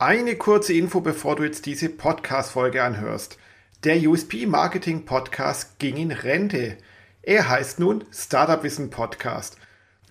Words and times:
Eine 0.00 0.36
kurze 0.36 0.74
Info, 0.74 1.00
bevor 1.00 1.34
du 1.34 1.42
jetzt 1.42 1.66
diese 1.66 1.88
Podcast-Folge 1.88 2.84
anhörst. 2.84 3.36
Der 3.82 3.96
USP 4.08 4.46
Marketing 4.46 5.04
Podcast 5.04 5.80
ging 5.80 5.96
in 5.96 6.12
Rente. 6.12 6.78
Er 7.22 7.48
heißt 7.48 7.80
nun 7.80 8.04
Startup 8.12 8.62
Wissen 8.62 8.90
Podcast. 8.90 9.56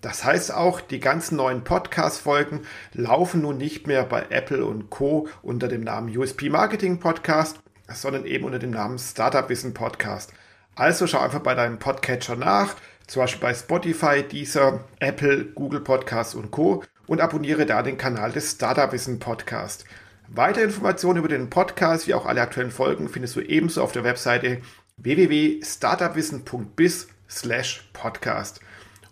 Das 0.01 0.25
heißt 0.25 0.53
auch, 0.53 0.81
die 0.81 0.99
ganzen 0.99 1.37
neuen 1.37 1.63
Podcast-Folgen 1.63 2.65
laufen 2.91 3.43
nun 3.43 3.59
nicht 3.59 3.87
mehr 3.87 4.03
bei 4.03 4.25
Apple 4.29 4.65
und 4.65 4.89
Co. 4.89 5.29
unter 5.41 5.69
dem 5.69 5.85
Namen 5.85 6.13
USP 6.17 6.49
Marketing 6.49 6.99
Podcast, 6.99 7.57
sondern 7.87 8.25
eben 8.25 8.43
unter 8.43 8.59
dem 8.59 8.71
Namen 8.71 8.99
Startup 8.99 9.47
Wissen 9.47 9.73
Podcast. 9.73 10.33
Also 10.75 11.07
schau 11.07 11.19
einfach 11.19 11.39
bei 11.39 11.55
deinem 11.55 11.79
Podcatcher 11.79 12.35
nach, 12.35 12.75
zum 13.07 13.21
Beispiel 13.21 13.41
bei 13.41 13.53
Spotify, 13.53 14.21
Deezer, 14.21 14.83
Apple, 14.99 15.45
Google 15.45 15.79
Podcasts 15.79 16.35
und 16.35 16.51
Co 16.51 16.83
und 17.07 17.21
abonniere 17.21 17.65
da 17.65 17.81
den 17.81 17.97
Kanal 17.97 18.31
des 18.31 18.51
Startup 18.51 18.91
Wissen 18.91 19.17
Podcast. 19.19 19.85
Weitere 20.27 20.65
Informationen 20.65 21.17
über 21.19 21.29
den 21.29 21.49
Podcast 21.49 22.07
wie 22.07 22.13
auch 22.13 22.25
alle 22.25 22.41
aktuellen 22.41 22.71
Folgen 22.71 23.07
findest 23.09 23.37
du 23.37 23.41
ebenso 23.41 23.81
auf 23.81 23.93
der 23.93 24.03
Webseite 24.03 24.61
www.startupwissen.biz 24.97 27.07
slash 27.29 27.89
podcast. 27.93 28.59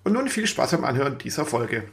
Und 0.04 0.12
nun 0.14 0.28
viel 0.28 0.46
Spaß 0.46 0.72
beim 0.72 0.84
Anhören 0.84 1.18
dieser 1.18 1.46
Folge. 1.46 1.84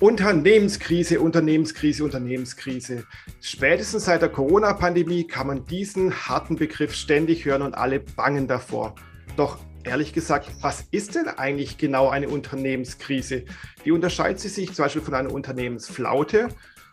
Unternehmenskrise, 0.00 1.20
Unternehmenskrise, 1.20 2.02
Unternehmenskrise. 2.02 3.04
Spätestens 3.40 4.06
seit 4.06 4.20
der 4.20 4.30
Corona-Pandemie 4.30 5.28
kann 5.28 5.46
man 5.46 5.64
diesen 5.66 6.26
harten 6.26 6.56
Begriff 6.56 6.92
ständig 6.92 7.44
hören 7.44 7.62
und 7.62 7.74
alle 7.74 8.00
bangen 8.00 8.48
davor. 8.48 8.96
Doch 9.36 9.58
ehrlich 9.84 10.12
gesagt, 10.12 10.48
was 10.60 10.84
ist 10.90 11.14
denn 11.14 11.28
eigentlich 11.28 11.78
genau 11.78 12.08
eine 12.08 12.28
Unternehmenskrise? 12.28 13.44
Wie 13.84 13.90
unterscheidet 13.90 14.40
sie 14.40 14.48
sich 14.48 14.72
zum 14.72 14.84
Beispiel 14.84 15.02
von 15.02 15.14
einer 15.14 15.32
Unternehmensflaute? 15.32 16.48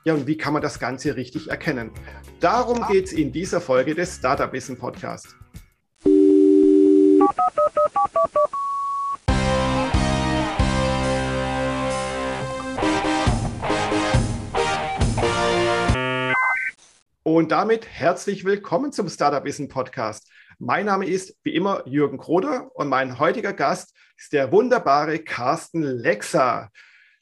Ja, 0.05 0.13
und 0.13 0.27
wie 0.27 0.37
kann 0.37 0.53
man 0.53 0.61
das 0.61 0.79
Ganze 0.79 1.15
richtig 1.15 1.49
erkennen? 1.49 1.91
Darum 2.39 2.85
geht 2.87 3.05
es 3.05 3.13
in 3.13 3.31
dieser 3.31 3.61
Folge 3.61 3.95
des 3.95 4.15
Startup 4.15 4.51
Wissen 4.53 4.77
Podcast. 4.77 5.35
Und 17.23 17.51
damit 17.51 17.85
herzlich 17.87 18.43
willkommen 18.43 18.91
zum 18.91 19.07
Startup 19.07 19.43
Wissen 19.43 19.67
Podcast. 19.67 20.27
Mein 20.61 20.87
Name 20.87 21.07
ist 21.07 21.37
wie 21.43 21.55
immer 21.55 21.87
Jürgen 21.87 22.17
Kroder 22.17 22.69
und 22.75 22.89
mein 22.89 23.17
heutiger 23.17 23.53
Gast 23.53 23.95
ist 24.17 24.33
der 24.33 24.51
wunderbare 24.51 25.19
Carsten 25.19 25.83
Lexer. 25.83 26.69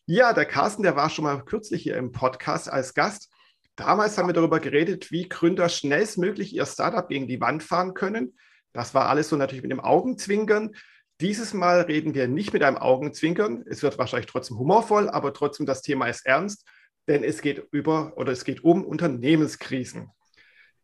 Ja, 0.08 0.34
der 0.34 0.46
Carsten, 0.46 0.82
der 0.82 0.96
war 0.96 1.12
schon 1.12 1.24
mal 1.24 1.46
kürzlich 1.46 1.84
hier 1.84 1.98
im 1.98 2.12
Podcast 2.12 2.68
als 2.68 2.96
Gast. 2.96 3.32
Damals 3.76 4.18
haben 4.18 4.28
wir 4.28 4.34
darüber 4.34 4.60
geredet, 4.60 5.12
wie 5.12 5.30
Gründer 5.30 5.70
schnellstmöglich 5.70 6.52
ihr 6.56 6.66
Startup 6.66 7.08
gegen 7.08 7.28
die 7.28 7.40
Wand 7.40 7.62
fahren 7.62 7.94
können. 7.94 8.36
Das 8.74 8.96
war 8.96 9.08
alles 9.08 9.30
so 9.30 9.36
natürlich 9.36 9.62
mit 9.62 9.72
dem 9.72 9.82
Augenzwinkern. 9.82 10.72
Dieses 11.22 11.54
Mal 11.54 11.82
reden 11.82 12.16
wir 12.16 12.28
nicht 12.28 12.54
mit 12.54 12.64
einem 12.64 12.78
Augenzwinkern. 12.78 13.64
Es 13.70 13.84
wird 13.84 14.00
wahrscheinlich 14.00 14.32
trotzdem 14.32 14.58
humorvoll, 14.58 15.12
aber 15.12 15.32
trotzdem 15.32 15.68
das 15.68 15.84
Thema 15.84 16.08
ist 16.08 16.26
ernst, 16.26 16.68
denn 17.08 17.24
es 17.24 17.42
geht 17.42 17.68
über 17.70 18.14
oder 18.18 18.32
es 18.32 18.46
geht 18.46 18.64
um 18.64 18.84
Unternehmenskrisen. 18.84 20.10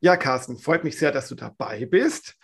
Ja, 0.03 0.17
Carsten, 0.17 0.57
freut 0.57 0.83
mich 0.83 0.97
sehr, 0.97 1.13
dass 1.13 1.29
du 1.29 1.35
dabei 1.35 1.85
bist. 1.85 2.35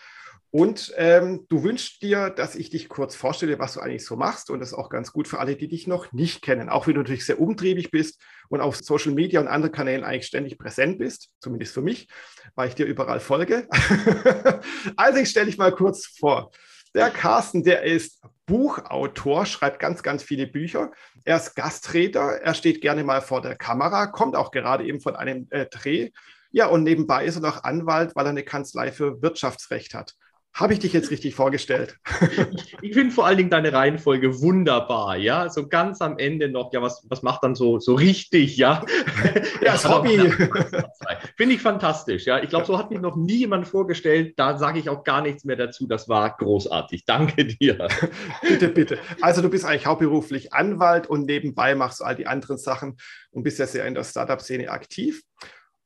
Und 0.50 0.94
ähm, 0.96 1.46
du 1.50 1.62
wünschst 1.62 2.02
dir, 2.02 2.30
dass 2.30 2.56
ich 2.56 2.70
dich 2.70 2.88
kurz 2.88 3.18
vorstelle, 3.18 3.60
was 3.60 3.74
du 3.74 3.82
eigentlich 3.82 4.06
so 4.06 4.16
machst. 4.16 4.50
Und 4.50 4.62
das 4.62 4.70
ist 4.70 4.76
auch 4.76 4.88
ganz 4.88 5.12
gut 5.12 5.28
für 5.28 5.40
alle, 5.40 5.58
die 5.58 5.68
dich 5.68 5.86
noch 5.86 6.14
nicht 6.14 6.42
kennen. 6.42 6.70
Auch 6.70 6.88
wenn 6.88 6.94
du 6.94 7.02
natürlich 7.02 7.26
sehr 7.26 7.38
umtriebig 7.38 7.92
bist 7.92 8.22
und 8.48 8.62
auf 8.62 8.78
Social 8.78 9.12
Media 9.12 9.42
und 9.42 9.50
anderen 9.50 9.74
Kanälen 9.74 10.06
eigentlich 10.06 10.28
ständig 10.28 10.58
präsent 10.58 11.00
bist, 11.00 11.32
zumindest 11.42 11.74
für 11.74 11.82
mich, 11.82 12.08
weil 12.56 12.70
ich 12.70 12.76
dir 12.76 12.86
überall 12.86 13.20
folge. 13.20 13.68
also 14.96 15.20
ich 15.20 15.30
stelle 15.30 15.48
dich 15.48 15.58
mal 15.58 15.74
kurz 15.74 16.06
vor. 16.18 16.52
Der 16.96 17.10
Carsten, 17.10 17.66
der 17.66 17.84
ist 17.84 18.22
Buchautor, 18.46 19.46
schreibt 19.46 19.80
ganz, 19.80 20.02
ganz 20.02 20.24
viele 20.24 20.48
Bücher. 20.48 20.92
Er 21.26 21.36
ist 21.36 21.56
Gastredner, 21.56 22.40
er 22.42 22.54
steht 22.54 22.80
gerne 22.80 23.04
mal 23.04 23.22
vor 23.22 23.42
der 23.42 23.58
Kamera, 23.58 24.08
kommt 24.08 24.38
auch 24.38 24.52
gerade 24.52 24.86
eben 24.86 25.02
von 25.02 25.18
einem 25.18 25.48
äh, 25.50 25.66
Dreh 25.66 26.12
ja, 26.52 26.68
und 26.68 26.84
nebenbei 26.84 27.26
ist 27.26 27.36
er 27.36 27.42
noch 27.42 27.64
Anwalt, 27.64 28.16
weil 28.16 28.26
er 28.26 28.32
eine 28.32 28.44
Kanzlei 28.44 28.92
für 28.92 29.22
Wirtschaftsrecht 29.22 29.94
hat. 29.94 30.16
Habe 30.52 30.74
ich 30.74 30.80
dich 30.80 30.94
jetzt 30.94 31.12
richtig 31.12 31.36
vorgestellt? 31.36 31.98
ich, 32.52 32.76
ich 32.82 32.94
finde 32.94 33.14
vor 33.14 33.26
allen 33.26 33.38
Dingen 33.38 33.52
deine 33.52 33.72
Reihenfolge 33.72 34.42
wunderbar, 34.42 35.16
ja. 35.16 35.48
So 35.50 35.68
ganz 35.68 36.02
am 36.02 36.18
Ende 36.18 36.50
noch, 36.50 36.74
ja, 36.74 36.82
was, 36.82 37.06
was 37.08 37.22
macht 37.22 37.44
dann 37.44 37.56
so, 37.56 37.80
so 37.80 37.94
richtig, 37.94 38.58
ja? 38.58 38.84
ja, 39.24 39.42
das 39.62 39.88
Hobby. 39.88 40.18
finde 41.38 41.56
ich 41.56 41.62
fantastisch, 41.62 42.26
ja. 42.26 42.42
Ich 42.42 42.50
glaube, 42.50 42.66
so 42.66 42.78
hat 42.78 42.90
mich 42.90 43.00
noch 43.00 43.16
nie 43.16 43.38
jemand 43.38 43.68
vorgestellt. 43.68 44.34
Da 44.38 44.58
sage 44.58 44.80
ich 44.80 44.90
auch 44.90 45.04
gar 45.04 45.22
nichts 45.22 45.46
mehr 45.46 45.56
dazu. 45.56 45.88
Das 45.88 46.10
war 46.10 46.36
großartig. 46.36 47.06
Danke 47.06 47.46
dir. 47.46 47.88
bitte, 48.42 48.70
bitte. 48.70 48.98
Also, 49.22 49.42
du 49.42 49.50
bist 49.50 49.66
eigentlich 49.66 49.86
hauptberuflich 49.86 50.52
Anwalt 50.52 51.08
und 51.08 51.26
nebenbei 51.26 51.76
machst 51.76 52.02
du 52.02 52.06
all 52.06 52.16
die 52.16 52.28
anderen 52.28 52.58
Sachen 52.58 52.98
und 53.32 53.44
bist 53.44 53.60
ja 53.60 53.68
sehr 53.68 53.86
in 53.86 53.94
der 53.94 54.04
Startup-Szene 54.04 54.70
aktiv. 54.72 55.22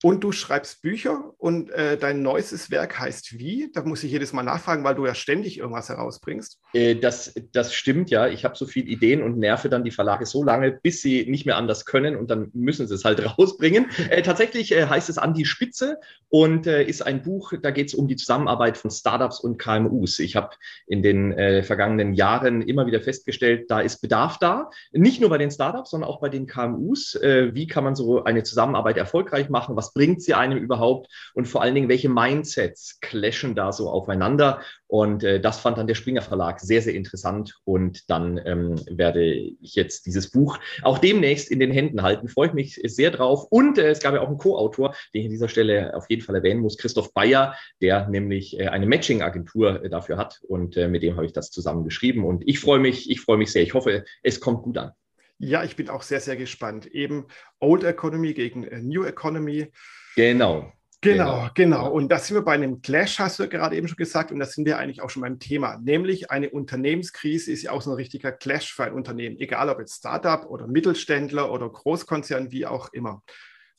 Und 0.04 0.22
du 0.22 0.34
schreibst 0.34 0.82
Bücher 0.82 1.34
und 1.38 1.72
äh, 1.72 1.98
dein 1.98 2.22
neuestes 2.22 2.70
Werk 2.70 3.00
heißt 3.00 3.40
wie? 3.40 3.72
Da 3.74 3.84
muss 3.84 4.04
ich 4.04 4.12
jedes 4.12 4.34
Mal 4.34 4.44
nachfragen, 4.44 4.84
weil 4.84 4.96
du 4.96 5.06
ja 5.06 5.16
ständig 5.16 5.58
irgendwas 5.58 5.88
herausbringst. 5.88 6.60
Äh, 6.74 6.96
das, 6.96 7.34
das 7.54 7.74
stimmt 7.74 8.10
ja. 8.10 8.28
Ich 8.28 8.44
habe 8.44 8.58
so 8.58 8.66
viele 8.66 8.88
Ideen 8.88 9.24
und 9.24 9.38
nerve 9.38 9.70
dann 9.70 9.86
die 9.86 9.92
Verlage 9.92 10.26
so 10.26 10.44
lange, 10.44 10.74
bis 10.74 11.02
sie 11.02 11.26
nicht 11.30 11.46
mehr 11.46 11.56
anders 11.56 11.86
können 11.86 12.18
und 12.18 12.30
dann 12.30 12.52
müssen 12.54 12.86
sie 12.86 12.96
es 12.96 13.06
halt 13.06 13.24
rausbringen. 13.40 13.86
Äh, 14.10 14.24
tatsächlich 14.24 14.74
äh, 14.74 14.88
heißt 14.88 15.08
es 15.08 15.18
An 15.18 15.34
die 15.34 15.46
Spitze 15.46 16.02
und 16.28 16.68
äh, 16.68 16.84
ist 16.84 17.02
ein 17.02 17.22
Buch, 17.22 17.54
da 17.62 17.72
geht 17.72 17.88
es 17.88 17.94
um 17.94 18.10
die 18.10 18.18
Zusammenarbeit 18.18 18.78
von 18.78 18.92
Startups 18.92 19.40
und 19.40 19.58
KMUs. 19.58 20.20
Ich 20.20 20.36
habe 20.36 20.50
in 20.86 21.02
den 21.02 21.32
äh, 21.32 21.64
vergangenen 21.64 22.14
Jahren 22.14 22.62
immer 22.62 22.88
wieder 22.88 23.00
festgestellt, 23.00 23.72
da 23.72 23.80
ist 23.80 24.02
Bedarf 24.02 24.38
da. 24.38 24.70
Nicht 24.92 25.22
nur 25.22 25.30
bei 25.30 25.38
den 25.38 25.50
Startups, 25.50 25.92
sondern 25.92 26.10
auch 26.10 26.20
bei 26.20 26.28
den 26.28 26.46
KMUs. 26.46 27.18
wie 27.22 27.68
kann 27.68 27.86
man 27.86 27.96
so 27.96 28.26
eine 28.26 28.44
Zusammenarbeit 28.44 28.98
erfolgreich 28.98 29.48
machen? 29.48 29.78
Was 29.78 29.93
bringt 29.94 30.22
sie 30.22 30.34
einem 30.34 30.58
überhaupt 30.58 31.08
und 31.34 31.48
vor 31.48 31.62
allen 31.62 31.76
Dingen, 31.76 31.90
welche 31.90 32.10
Mindsets 32.10 33.00
clashen 33.02 33.56
da 33.56 33.72
so 33.72 33.90
aufeinander. 33.90 34.62
Und 34.88 35.24
äh, 35.24 35.40
das 35.40 35.60
fand 35.60 35.78
dann 35.78 35.88
der 35.88 35.96
Springer 35.96 36.22
Verlag 36.22 36.60
sehr, 36.60 36.82
sehr 36.82 36.94
interessant. 36.94 37.56
Und 37.64 38.10
dann 38.10 38.40
ähm, 38.46 38.76
werde 38.90 39.24
ich 39.24 39.74
jetzt 39.74 40.06
dieses 40.06 40.30
Buch 40.30 40.60
auch 40.84 41.00
demnächst 41.00 41.50
in 41.50 41.60
den 41.60 41.72
Händen 41.72 42.04
halten. 42.04 42.28
Freue 42.28 42.50
ich 42.50 42.54
mich 42.54 42.80
sehr 42.84 43.10
drauf. 43.10 43.48
Und 43.50 43.80
äh, 43.80 43.90
es 43.90 44.00
gab 44.00 44.14
ja 44.14 44.22
auch 44.22 44.28
einen 44.28 44.38
Co-Autor, 44.38 44.94
den 45.14 45.22
ich 45.22 45.26
an 45.26 45.32
dieser 45.32 45.50
Stelle 45.50 45.96
auf 45.96 46.10
jeden 46.10 46.22
Fall 46.22 46.36
erwähnen 46.36 46.62
muss, 46.62 46.78
Christoph 46.78 47.12
Bayer, 47.14 47.56
der 47.82 48.08
nämlich 48.08 48.60
äh, 48.60 48.68
eine 48.68 48.86
Matching-Agentur 48.86 49.84
äh, 49.84 49.90
dafür 49.90 50.18
hat. 50.18 50.42
Und 50.48 50.78
äh, 50.78 50.88
mit 50.88 51.02
dem 51.02 51.16
habe 51.16 51.26
ich 51.26 51.34
das 51.34 51.50
zusammen 51.50 51.84
geschrieben. 51.84 52.24
Und 52.24 52.48
ich 52.48 52.60
freue 52.60 52.80
mich, 52.80 53.10
ich 53.10 53.22
freue 53.22 53.38
mich 53.38 53.52
sehr. 53.52 53.64
Ich 53.64 53.74
hoffe, 53.74 54.06
es 54.22 54.40
kommt 54.40 54.62
gut 54.62 54.78
an. 54.78 54.92
Ja, 55.38 55.64
ich 55.64 55.76
bin 55.76 55.90
auch 55.90 56.04
sehr, 56.04 56.20
sehr 56.20 56.36
gespannt. 56.36 56.86
Eben 56.88 57.28
Old 57.60 57.84
Economy 57.84 58.34
gegen 58.34 58.64
äh, 58.64 58.82
New 58.82 59.04
Economy. 59.04 59.72
Genau. 60.16 60.72
Genau, 61.04 61.50
genau, 61.54 61.80
genau. 61.82 61.92
Und 61.92 62.10
da 62.10 62.18
sind 62.18 62.38
wir 62.38 62.44
bei 62.44 62.54
einem 62.54 62.82
Clash, 62.82 63.20
hast 63.20 63.38
du 63.38 63.50
gerade 63.50 63.76
eben 63.76 63.90
schon 63.90 63.98
gesagt, 63.98 64.32
und 64.32 64.40
da 64.40 64.46
sind 64.46 64.66
wir 64.66 64.78
eigentlich 64.78 65.02
auch 65.02 65.10
schon 65.10 65.22
beim 65.22 65.38
Thema. 65.38 65.78
Nämlich 65.78 66.32
eine 66.32 66.50
Unternehmenskrise 66.50 67.52
ist 67.52 67.64
ja 67.64 67.72
auch 67.72 67.82
so 67.82 67.92
ein 67.92 67.98
richtiger 67.98 68.32
Clash 68.32 68.74
für 68.74 68.86
ein 68.86 68.94
Unternehmen, 68.94 69.38
egal 69.38 69.68
ob 69.68 69.80
jetzt 69.80 69.96
Startup 69.96 70.46
oder 70.50 70.66
Mittelständler 70.66 71.52
oder 71.52 71.70
Großkonzern, 71.70 72.52
wie 72.52 72.66
auch 72.66 72.94
immer. 72.94 73.22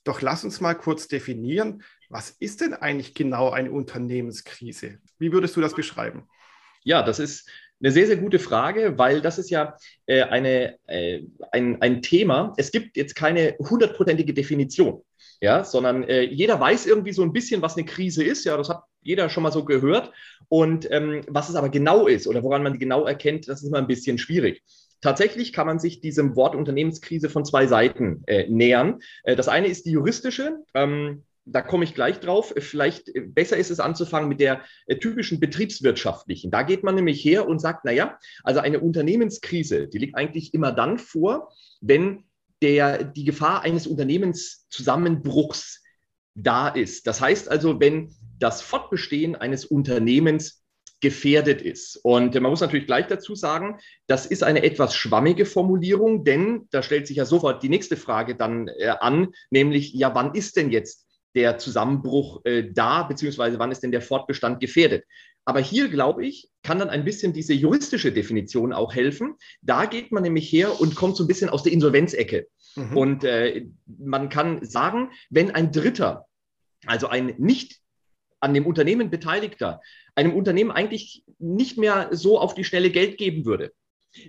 Doch 0.04 0.20
lass 0.20 0.44
uns 0.44 0.60
mal 0.60 0.74
kurz 0.74 1.08
definieren, 1.08 1.82
was 2.10 2.28
ist 2.28 2.60
denn 2.60 2.74
eigentlich 2.74 3.14
genau 3.14 3.50
eine 3.50 3.72
Unternehmenskrise? 3.72 4.98
Wie 5.18 5.32
würdest 5.32 5.56
du 5.56 5.62
das 5.62 5.74
beschreiben? 5.74 6.28
Ja, 6.82 7.02
das 7.02 7.18
ist 7.18 7.48
eine 7.84 7.92
sehr, 7.92 8.06
sehr 8.06 8.16
gute 8.16 8.38
Frage, 8.38 8.96
weil 8.96 9.20
das 9.20 9.38
ist 9.38 9.50
ja 9.50 9.76
äh, 10.06 10.22
eine, 10.22 10.76
äh, 10.86 11.20
ein, 11.52 11.82
ein 11.82 12.00
Thema. 12.00 12.54
Es 12.56 12.72
gibt 12.72 12.96
jetzt 12.96 13.14
keine 13.14 13.56
hundertprozentige 13.58 14.32
Definition, 14.32 15.02
ja, 15.42 15.64
sondern 15.64 16.02
äh, 16.04 16.22
jeder 16.22 16.58
weiß 16.58 16.86
irgendwie 16.86 17.12
so 17.12 17.22
ein 17.22 17.34
bisschen, 17.34 17.60
was 17.60 17.76
eine 17.76 17.84
Krise 17.84 18.24
ist. 18.24 18.44
Ja, 18.44 18.56
das 18.56 18.70
hat 18.70 18.84
jeder 19.02 19.28
schon 19.28 19.42
mal 19.42 19.52
so 19.52 19.66
gehört. 19.66 20.12
Und 20.48 20.90
ähm, 20.90 21.22
was 21.28 21.50
es 21.50 21.56
aber 21.56 21.68
genau 21.68 22.06
ist 22.06 22.26
oder 22.26 22.42
woran 22.42 22.62
man 22.62 22.78
genau 22.78 23.04
erkennt, 23.04 23.48
das 23.48 23.62
ist 23.62 23.68
immer 23.68 23.78
ein 23.78 23.86
bisschen 23.86 24.16
schwierig. 24.16 24.62
Tatsächlich 25.02 25.52
kann 25.52 25.66
man 25.66 25.78
sich 25.78 26.00
diesem 26.00 26.36
Wort 26.36 26.54
Unternehmenskrise 26.54 27.28
von 27.28 27.44
zwei 27.44 27.66
Seiten 27.66 28.22
äh, 28.26 28.48
nähern. 28.48 29.00
Äh, 29.24 29.36
das 29.36 29.48
eine 29.48 29.66
ist 29.66 29.84
die 29.84 29.90
juristische. 29.90 30.62
Ähm, 30.72 31.24
da 31.46 31.62
komme 31.62 31.84
ich 31.84 31.94
gleich 31.94 32.20
drauf. 32.20 32.54
Vielleicht 32.56 33.08
äh, 33.14 33.20
besser 33.20 33.56
ist 33.56 33.70
es 33.70 33.80
anzufangen 33.80 34.28
mit 34.28 34.40
der 34.40 34.62
äh, 34.86 34.96
typischen 34.96 35.40
betriebswirtschaftlichen. 35.40 36.50
Da 36.50 36.62
geht 36.62 36.82
man 36.82 36.94
nämlich 36.94 37.24
her 37.24 37.48
und 37.48 37.60
sagt, 37.60 37.84
naja, 37.84 38.18
also 38.42 38.60
eine 38.60 38.80
Unternehmenskrise, 38.80 39.88
die 39.88 39.98
liegt 39.98 40.16
eigentlich 40.16 40.54
immer 40.54 40.72
dann 40.72 40.98
vor, 40.98 41.52
wenn 41.80 42.24
der, 42.62 43.04
die 43.04 43.24
Gefahr 43.24 43.62
eines 43.62 43.86
Unternehmenszusammenbruchs 43.86 45.82
da 46.34 46.68
ist. 46.68 47.06
Das 47.06 47.20
heißt 47.20 47.48
also, 47.50 47.78
wenn 47.80 48.14
das 48.38 48.62
Fortbestehen 48.62 49.36
eines 49.36 49.64
Unternehmens 49.64 50.64
gefährdet 51.00 51.60
ist. 51.60 52.00
Und 52.02 52.34
man 52.34 52.50
muss 52.50 52.62
natürlich 52.62 52.86
gleich 52.86 53.06
dazu 53.08 53.34
sagen, 53.34 53.78
das 54.06 54.24
ist 54.24 54.42
eine 54.42 54.62
etwas 54.62 54.94
schwammige 54.94 55.44
Formulierung, 55.44 56.24
denn 56.24 56.66
da 56.70 56.82
stellt 56.82 57.06
sich 57.06 57.18
ja 57.18 57.26
sofort 57.26 57.62
die 57.62 57.68
nächste 57.68 57.98
Frage 57.98 58.36
dann 58.36 58.68
äh, 58.68 58.88
an, 58.88 59.28
nämlich, 59.50 59.92
ja, 59.92 60.14
wann 60.14 60.34
ist 60.34 60.56
denn 60.56 60.70
jetzt 60.70 61.03
der 61.34 61.58
Zusammenbruch 61.58 62.44
äh, 62.44 62.70
da, 62.72 63.02
beziehungsweise 63.02 63.58
wann 63.58 63.72
ist 63.72 63.82
denn 63.82 63.92
der 63.92 64.02
Fortbestand 64.02 64.60
gefährdet? 64.60 65.04
Aber 65.44 65.60
hier, 65.60 65.88
glaube 65.88 66.24
ich, 66.24 66.48
kann 66.62 66.78
dann 66.78 66.88
ein 66.88 67.04
bisschen 67.04 67.32
diese 67.32 67.52
juristische 67.52 68.12
Definition 68.12 68.72
auch 68.72 68.94
helfen. 68.94 69.34
Da 69.60 69.84
geht 69.84 70.10
man 70.10 70.22
nämlich 70.22 70.50
her 70.50 70.80
und 70.80 70.94
kommt 70.94 71.16
so 71.16 71.24
ein 71.24 71.26
bisschen 71.26 71.50
aus 71.50 71.62
der 71.62 71.72
Insolvenzecke. 71.72 72.46
Mhm. 72.76 72.96
Und 72.96 73.24
äh, 73.24 73.66
man 73.86 74.30
kann 74.30 74.64
sagen, 74.64 75.10
wenn 75.28 75.50
ein 75.50 75.70
Dritter, 75.70 76.26
also 76.86 77.08
ein 77.08 77.34
nicht 77.38 77.80
an 78.40 78.54
dem 78.54 78.66
Unternehmen 78.66 79.10
Beteiligter, 79.10 79.80
einem 80.14 80.34
Unternehmen 80.34 80.70
eigentlich 80.70 81.24
nicht 81.38 81.76
mehr 81.76 82.08
so 82.12 82.38
auf 82.38 82.54
die 82.54 82.64
Schnelle 82.64 82.90
Geld 82.90 83.18
geben 83.18 83.44
würde, 83.44 83.72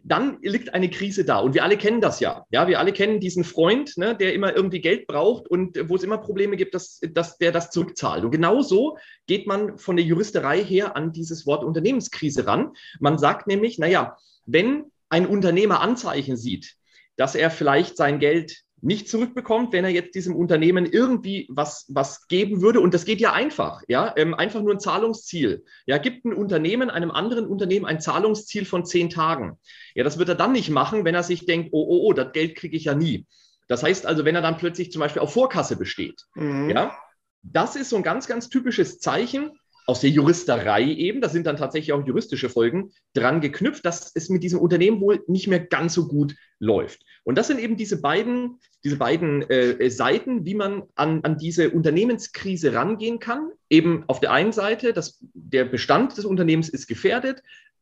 dann 0.03 0.37
liegt 0.41 0.73
eine 0.73 0.89
Krise 0.89 1.25
da. 1.25 1.39
Und 1.39 1.53
wir 1.53 1.63
alle 1.63 1.77
kennen 1.77 2.01
das 2.01 2.19
ja. 2.19 2.45
Ja, 2.49 2.67
wir 2.67 2.79
alle 2.79 2.93
kennen 2.93 3.19
diesen 3.19 3.43
Freund, 3.43 3.97
ne, 3.97 4.15
der 4.15 4.33
immer 4.33 4.55
irgendwie 4.55 4.81
Geld 4.81 5.07
braucht 5.07 5.47
und 5.47 5.77
wo 5.89 5.95
es 5.95 6.03
immer 6.03 6.17
Probleme 6.17 6.57
gibt, 6.57 6.73
dass, 6.73 6.99
dass 7.11 7.37
der 7.37 7.51
das 7.51 7.69
zurückzahlt. 7.71 8.23
Und 8.23 8.31
genauso 8.31 8.97
geht 9.27 9.47
man 9.47 9.77
von 9.77 9.95
der 9.95 10.05
Juristerei 10.05 10.63
her 10.63 10.95
an 10.95 11.11
dieses 11.11 11.45
Wort 11.45 11.63
Unternehmenskrise 11.63 12.47
ran. 12.47 12.71
Man 12.99 13.17
sagt 13.17 13.47
nämlich, 13.47 13.77
naja, 13.77 14.17
wenn 14.45 14.85
ein 15.09 15.27
Unternehmer 15.27 15.81
Anzeichen 15.81 16.37
sieht, 16.37 16.75
dass 17.15 17.35
er 17.35 17.51
vielleicht 17.51 17.97
sein 17.97 18.19
Geld 18.19 18.63
nicht 18.81 19.09
zurückbekommt, 19.09 19.73
wenn 19.73 19.83
er 19.83 19.89
jetzt 19.89 20.15
diesem 20.15 20.35
Unternehmen 20.35 20.85
irgendwie 20.85 21.47
was, 21.49 21.85
was 21.87 22.27
geben 22.27 22.61
würde. 22.61 22.81
Und 22.81 22.93
das 22.93 23.05
geht 23.05 23.19
ja 23.19 23.33
einfach, 23.33 23.81
ja, 23.87 24.13
ähm, 24.17 24.33
einfach 24.33 24.61
nur 24.61 24.73
ein 24.73 24.79
Zahlungsziel. 24.79 25.63
Ja, 25.85 25.97
gibt 25.97 26.25
ein 26.25 26.33
Unternehmen 26.33 26.89
einem 26.89 27.11
anderen 27.11 27.47
Unternehmen 27.47 27.85
ein 27.85 28.01
Zahlungsziel 28.01 28.65
von 28.65 28.85
zehn 28.85 29.09
Tagen. 29.09 29.57
Ja, 29.95 30.03
das 30.03 30.19
wird 30.19 30.29
er 30.29 30.35
dann 30.35 30.51
nicht 30.51 30.69
machen, 30.69 31.05
wenn 31.05 31.15
er 31.15 31.23
sich 31.23 31.45
denkt, 31.45 31.69
oh, 31.71 31.85
oh, 31.87 32.07
oh, 32.07 32.13
das 32.13 32.31
Geld 32.33 32.55
kriege 32.55 32.75
ich 32.75 32.85
ja 32.85 32.93
nie. 32.93 33.25
Das 33.67 33.81
heißt 33.81 34.05
also, 34.05 34.25
wenn 34.25 34.35
er 34.35 34.41
dann 34.41 34.57
plötzlich 34.57 34.91
zum 34.91 34.99
Beispiel 34.99 35.21
auf 35.21 35.33
Vorkasse 35.33 35.77
besteht, 35.77 36.21
mhm. 36.35 36.69
ja, 36.69 36.95
das 37.41 37.75
ist 37.75 37.89
so 37.89 37.95
ein 37.95 38.03
ganz, 38.03 38.27
ganz 38.27 38.49
typisches 38.49 38.99
Zeichen, 38.99 39.51
aus 39.87 40.01
der 40.01 40.09
Juristerei 40.09 40.83
eben, 40.83 41.21
da 41.21 41.29
sind 41.29 41.45
dann 41.45 41.57
tatsächlich 41.57 41.93
auch 41.93 42.05
juristische 42.05 42.49
Folgen 42.49 42.91
dran 43.13 43.39
geknüpft, 43.41 43.85
dass 43.85 44.11
es 44.15 44.29
mit 44.29 44.43
diesem 44.43 44.59
Unternehmen 44.59 44.99
wohl 44.99 45.23
nicht 45.27 45.47
mehr 45.47 45.59
ganz 45.59 45.93
so 45.93 46.07
gut 46.07 46.35
läuft. 46.59 47.03
Und 47.25 47.37
das 47.37 47.47
sind 47.47 47.59
eben 47.59 47.75
diese 47.75 48.01
beiden, 48.01 48.59
diese 48.83 48.97
beiden 48.97 49.41
äh, 49.49 49.89
Seiten, 49.89 50.45
wie 50.45 50.55
man 50.55 50.83
an, 50.95 51.21
an 51.23 51.37
diese 51.37 51.71
Unternehmenskrise 51.71 52.73
rangehen 52.73 53.19
kann. 53.19 53.49
Eben 53.69 54.03
auf 54.07 54.19
der 54.19 54.31
einen 54.31 54.53
Seite, 54.53 54.93
dass 54.93 55.19
der 55.33 55.65
Bestand 55.65 56.17
des 56.17 56.23
Unternehmens 56.23 56.69
ist 56.69 56.87
gefährdet, 56.87 57.41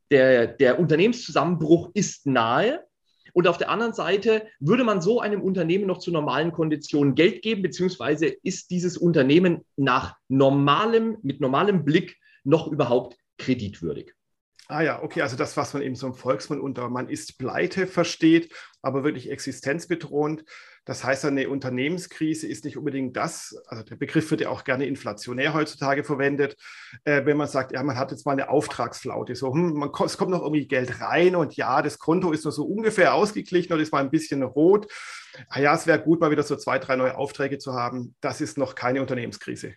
der, 0.10 0.48
der 0.48 0.80
Unternehmenszusammenbruch 0.80 1.92
ist 1.94 2.25
nahe, 2.25 2.84
und 3.34 3.48
auf 3.48 3.57
der 3.57 3.69
anderen 3.69 3.94
Seite 3.94 4.48
würde 4.60 4.84
man 4.84 5.01
so 5.01 5.19
einem 5.19 5.42
Unternehmen 5.42 5.88
noch 5.88 5.98
zu 5.98 6.12
normalen 6.12 6.51
Konditionen 6.51 7.16
Geld 7.16 7.42
geben, 7.42 7.63
beziehungsweise 7.63 8.28
ist 8.28 8.69
dieses 8.69 8.95
Unternehmen 8.95 9.66
nach 9.75 10.16
normalem, 10.30 11.18
mit 11.24 11.42
normalem 11.42 11.84
Blick 11.84 12.18
noch 12.44 12.68
überhaupt 12.68 13.18
kreditwürdig? 13.40 14.13
Ah 14.69 14.81
ja, 14.81 15.04
okay, 15.04 15.21
also 15.21 15.36
das, 15.36 15.57
was 15.57 15.74
man 15.74 15.83
eben 15.83 15.95
so 15.95 16.07
im 16.07 16.13
Volksmund 16.15 16.62
unter 16.62 16.89
man 16.89 17.10
ist 17.10 17.38
pleite 17.38 17.86
versteht, 17.86 18.54
aber 18.81 19.04
wirklich 19.04 19.30
existenzbedrohend. 19.30 20.45
Das 20.86 21.04
heißt, 21.04 21.25
eine 21.25 21.50
Unternehmenskrise 21.50 22.48
ist 22.48 22.63
nicht 22.63 22.77
unbedingt 22.77 23.15
das, 23.15 23.56
also 23.68 23.83
der 23.83 23.98
Begriff 23.98 24.31
wird 24.31 24.42
ja 24.42 24.50
auch 24.50 24.63
gerne 24.63 24.86
inflationär 24.86 25.54
heutzutage 25.54 26.04
verwendet, 26.04 26.57
äh, 27.04 27.25
wenn 27.25 27.38
man 27.38 27.48
sagt, 27.48 27.74
ja, 27.74 27.83
man 27.83 27.98
hat 27.98 28.12
jetzt 28.12 28.25
mal 28.25 28.33
eine 28.33 28.50
Auftragsflaute, 28.50 29.36
so, 29.36 29.54
hm, 29.54 29.74
man, 29.74 29.92
es 30.06 30.18
kommt 30.18 30.31
noch 30.31 30.42
irgendwie 30.42 30.68
Geld 30.68 31.01
rein 31.01 31.36
und 31.36 31.56
ja, 31.56 31.81
das 31.81 32.00
Konto 32.00 32.31
ist 32.31 32.45
nur 32.45 32.54
so 32.54 32.66
ungefähr 32.66 33.13
ausgeglichen 33.13 33.74
und 33.74 33.80
ist 33.81 33.92
mal 33.92 34.04
ein 34.04 34.12
bisschen 34.12 34.44
rot. 34.44 34.88
Ah 35.50 35.59
ja, 35.59 35.75
es 35.75 35.88
wäre 35.88 36.01
gut, 36.01 36.21
mal 36.21 36.31
wieder 36.31 36.44
so 36.44 36.56
zwei, 36.56 36.80
drei 36.80 36.95
neue 36.95 37.18
Aufträge 37.18 37.57
zu 37.57 37.74
haben. 37.74 38.16
Das 38.21 38.39
ist 38.39 38.57
noch 38.57 38.75
keine 38.75 39.01
Unternehmenskrise. 39.01 39.74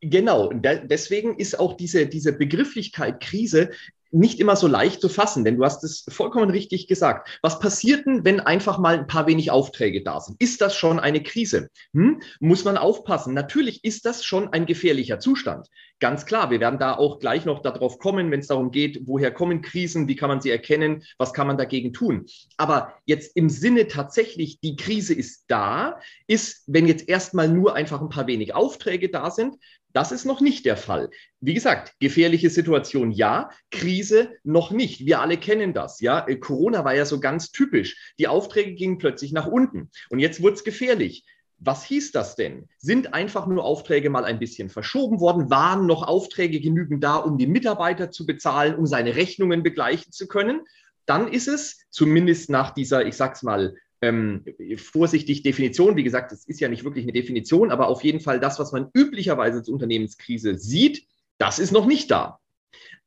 Genau, 0.00 0.50
deswegen 0.52 1.38
ist 1.38 1.58
auch 1.58 1.78
diese, 1.78 2.06
diese 2.06 2.34
Begrifflichkeit 2.34 3.20
Krise 3.20 3.70
nicht 4.14 4.40
immer 4.40 4.56
so 4.56 4.66
leicht 4.66 5.00
zu 5.00 5.08
fassen, 5.08 5.44
denn 5.44 5.56
du 5.56 5.64
hast 5.64 5.84
es 5.84 6.04
vollkommen 6.08 6.50
richtig 6.50 6.86
gesagt. 6.86 7.38
Was 7.42 7.58
passiert 7.58 8.06
denn, 8.06 8.24
wenn 8.24 8.40
einfach 8.40 8.78
mal 8.78 8.98
ein 8.98 9.06
paar 9.06 9.26
wenig 9.26 9.50
Aufträge 9.50 10.02
da 10.02 10.20
sind? 10.20 10.40
Ist 10.40 10.60
das 10.60 10.76
schon 10.76 11.00
eine 11.00 11.22
Krise? 11.22 11.68
Hm? 11.92 12.20
Muss 12.40 12.64
man 12.64 12.76
aufpassen. 12.78 13.34
Natürlich 13.34 13.84
ist 13.84 14.06
das 14.06 14.24
schon 14.24 14.52
ein 14.52 14.66
gefährlicher 14.66 15.18
Zustand. 15.18 15.68
Ganz 16.00 16.26
klar, 16.26 16.50
wir 16.50 16.60
werden 16.60 16.78
da 16.78 16.94
auch 16.94 17.18
gleich 17.18 17.44
noch 17.44 17.62
darauf 17.62 17.98
kommen, 17.98 18.30
wenn 18.30 18.40
es 18.40 18.48
darum 18.48 18.70
geht, 18.70 19.02
woher 19.06 19.30
kommen 19.30 19.62
Krisen, 19.62 20.08
wie 20.08 20.16
kann 20.16 20.28
man 20.28 20.40
sie 20.40 20.50
erkennen, 20.50 21.04
was 21.18 21.32
kann 21.32 21.46
man 21.46 21.56
dagegen 21.56 21.92
tun. 21.92 22.26
Aber 22.56 22.94
jetzt 23.06 23.36
im 23.36 23.48
Sinne 23.48 23.86
tatsächlich, 23.86 24.60
die 24.60 24.76
Krise 24.76 25.14
ist 25.14 25.44
da, 25.48 26.00
ist, 26.26 26.64
wenn 26.66 26.86
jetzt 26.86 27.08
erstmal 27.08 27.48
nur 27.48 27.74
einfach 27.74 28.00
ein 28.00 28.08
paar 28.08 28.26
wenig 28.26 28.54
Aufträge 28.54 29.08
da 29.08 29.30
sind, 29.30 29.56
das 29.94 30.10
ist 30.10 30.24
noch 30.24 30.40
nicht 30.40 30.66
der 30.66 30.76
Fall. 30.76 31.08
Wie 31.40 31.54
gesagt, 31.54 31.94
gefährliche 32.00 32.50
Situation 32.50 33.12
ja, 33.12 33.50
Krise 33.70 34.32
noch 34.42 34.72
nicht. 34.72 35.06
Wir 35.06 35.20
alle 35.20 35.38
kennen 35.38 35.72
das. 35.72 36.00
Ja, 36.00 36.26
äh, 36.26 36.36
Corona 36.36 36.84
war 36.84 36.94
ja 36.94 37.06
so 37.06 37.20
ganz 37.20 37.52
typisch. 37.52 38.12
Die 38.18 38.26
Aufträge 38.26 38.74
gingen 38.74 38.98
plötzlich 38.98 39.32
nach 39.32 39.46
unten 39.46 39.90
und 40.10 40.18
jetzt 40.18 40.42
wurde 40.42 40.56
es 40.56 40.64
gefährlich. 40.64 41.24
Was 41.58 41.84
hieß 41.84 42.10
das 42.10 42.34
denn? 42.34 42.68
Sind 42.78 43.14
einfach 43.14 43.46
nur 43.46 43.64
Aufträge 43.64 44.10
mal 44.10 44.24
ein 44.24 44.40
bisschen 44.40 44.68
verschoben 44.68 45.20
worden? 45.20 45.48
Waren 45.48 45.86
noch 45.86 46.02
Aufträge 46.02 46.60
genügend 46.60 47.02
da, 47.02 47.14
um 47.16 47.38
die 47.38 47.46
Mitarbeiter 47.46 48.10
zu 48.10 48.26
bezahlen, 48.26 48.74
um 48.74 48.86
seine 48.86 49.14
Rechnungen 49.14 49.62
begleichen 49.62 50.10
zu 50.10 50.26
können? 50.26 50.62
Dann 51.06 51.28
ist 51.28 51.46
es 51.46 51.86
zumindest 51.90 52.50
nach 52.50 52.72
dieser, 52.72 53.06
ich 53.06 53.16
sag's 53.16 53.44
mal, 53.44 53.76
ähm, 54.04 54.44
vorsichtig 54.76 55.42
Definition. 55.42 55.96
Wie 55.96 56.04
gesagt, 56.04 56.32
es 56.32 56.46
ist 56.46 56.60
ja 56.60 56.68
nicht 56.68 56.84
wirklich 56.84 57.04
eine 57.04 57.12
Definition, 57.12 57.70
aber 57.70 57.88
auf 57.88 58.04
jeden 58.04 58.20
Fall 58.20 58.40
das, 58.40 58.58
was 58.58 58.72
man 58.72 58.90
üblicherweise 58.92 59.58
als 59.58 59.68
Unternehmenskrise 59.68 60.58
sieht, 60.58 61.06
das 61.38 61.58
ist 61.58 61.72
noch 61.72 61.86
nicht 61.86 62.10
da. 62.10 62.40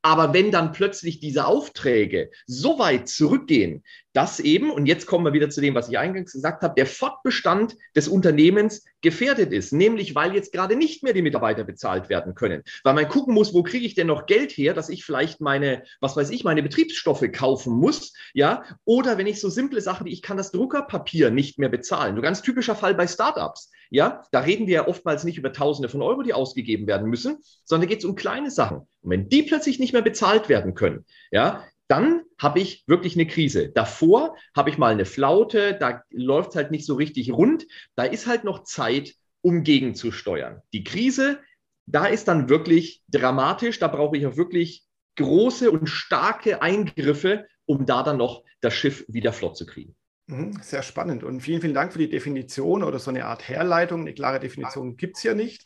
Aber 0.01 0.33
wenn 0.33 0.51
dann 0.51 0.71
plötzlich 0.71 1.19
diese 1.19 1.47
Aufträge 1.47 2.31
so 2.45 2.79
weit 2.79 3.09
zurückgehen, 3.09 3.83
dass 4.17 4.39
eben, 4.39 4.71
und 4.71 4.87
jetzt 4.87 5.05
kommen 5.05 5.25
wir 5.25 5.33
wieder 5.33 5.51
zu 5.51 5.61
dem, 5.61 5.75
was 5.75 5.89
ich 5.89 5.99
eingangs 5.99 6.33
gesagt 6.33 6.63
habe, 6.63 6.73
der 6.73 6.87
Fortbestand 6.87 7.77
des 7.95 8.07
Unternehmens 8.07 8.83
gefährdet 9.01 9.53
ist, 9.53 9.71
nämlich 9.71 10.15
weil 10.15 10.33
jetzt 10.33 10.51
gerade 10.51 10.75
nicht 10.75 11.03
mehr 11.03 11.13
die 11.13 11.21
Mitarbeiter 11.21 11.63
bezahlt 11.63 12.09
werden 12.09 12.33
können, 12.33 12.63
weil 12.83 12.95
man 12.95 13.07
gucken 13.09 13.35
muss, 13.35 13.53
wo 13.53 13.61
kriege 13.61 13.85
ich 13.85 13.93
denn 13.93 14.07
noch 14.07 14.25
Geld 14.25 14.51
her, 14.53 14.73
dass 14.73 14.89
ich 14.89 15.05
vielleicht 15.05 15.39
meine, 15.39 15.83
was 16.01 16.17
weiß 16.17 16.31
ich, 16.31 16.43
meine 16.43 16.63
Betriebsstoffe 16.63 17.25
kaufen 17.31 17.73
muss, 17.73 18.13
ja, 18.33 18.63
oder 18.85 19.19
wenn 19.19 19.27
ich 19.27 19.39
so 19.39 19.49
simple 19.49 19.81
Sachen, 19.81 20.07
wie 20.07 20.13
ich 20.13 20.23
kann 20.23 20.35
das 20.35 20.51
Druckerpapier 20.51 21.29
nicht 21.29 21.59
mehr 21.59 21.69
bezahlen. 21.69 22.15
So 22.15 22.23
ganz 22.23 22.41
typischer 22.41 22.75
Fall 22.75 22.95
bei 22.95 23.05
Startups, 23.05 23.69
ja, 23.91 24.23
da 24.31 24.39
reden 24.39 24.65
wir 24.65 24.73
ja 24.73 24.87
oftmals 24.87 25.25
nicht 25.25 25.37
über 25.37 25.53
Tausende 25.53 25.89
von 25.89 26.01
Euro, 26.01 26.23
die 26.23 26.33
ausgegeben 26.33 26.87
werden 26.87 27.07
müssen, 27.07 27.37
sondern 27.65 27.87
geht 27.87 27.99
es 27.99 28.05
um 28.05 28.15
kleine 28.15 28.49
Sachen. 28.49 28.77
Und 28.77 29.11
wenn 29.11 29.29
die 29.29 29.43
plötzlich 29.43 29.77
nicht 29.77 29.93
mehr 29.93 30.01
bezahlt 30.01 30.49
werden 30.49 30.73
können, 30.73 31.05
ja, 31.29 31.63
dann 31.87 32.23
habe 32.37 32.59
ich 32.59 32.83
wirklich 32.87 33.15
eine 33.15 33.27
Krise. 33.27 33.69
Davor 33.69 34.35
habe 34.55 34.69
ich 34.69 34.77
mal 34.77 34.91
eine 34.91 35.05
Flaute, 35.05 35.75
da 35.79 36.03
läuft 36.09 36.51
es 36.51 36.55
halt 36.55 36.71
nicht 36.71 36.85
so 36.85 36.95
richtig 36.95 37.31
rund. 37.31 37.65
Da 37.95 38.03
ist 38.03 38.27
halt 38.27 38.43
noch 38.43 38.63
Zeit, 38.63 39.15
um 39.41 39.63
gegenzusteuern. 39.63 40.61
Die 40.73 40.83
Krise, 40.83 41.39
da 41.85 42.05
ist 42.05 42.27
dann 42.27 42.49
wirklich 42.49 43.03
dramatisch. 43.09 43.79
Da 43.79 43.87
brauche 43.87 44.17
ich 44.17 44.25
auch 44.27 44.35
wirklich 44.35 44.83
große 45.15 45.71
und 45.71 45.87
starke 45.87 46.61
Eingriffe, 46.61 47.47
um 47.65 47.85
da 47.85 48.03
dann 48.03 48.17
noch 48.17 48.43
das 48.61 48.73
Schiff 48.73 49.05
wieder 49.07 49.33
flott 49.33 49.57
zu 49.57 49.65
kriegen. 49.65 49.95
Mhm, 50.27 50.59
sehr 50.61 50.83
spannend 50.83 51.23
und 51.23 51.39
vielen, 51.39 51.61
vielen 51.61 51.73
Dank 51.73 51.93
für 51.93 51.99
die 51.99 52.09
Definition 52.09 52.83
oder 52.83 52.99
so 52.99 53.09
eine 53.09 53.25
Art 53.25 53.47
Herleitung. 53.47 54.01
Eine 54.01 54.13
klare 54.13 54.39
Definition 54.39 54.97
gibt 54.97 55.17
es 55.17 55.23
ja 55.23 55.33
nicht. 55.33 55.65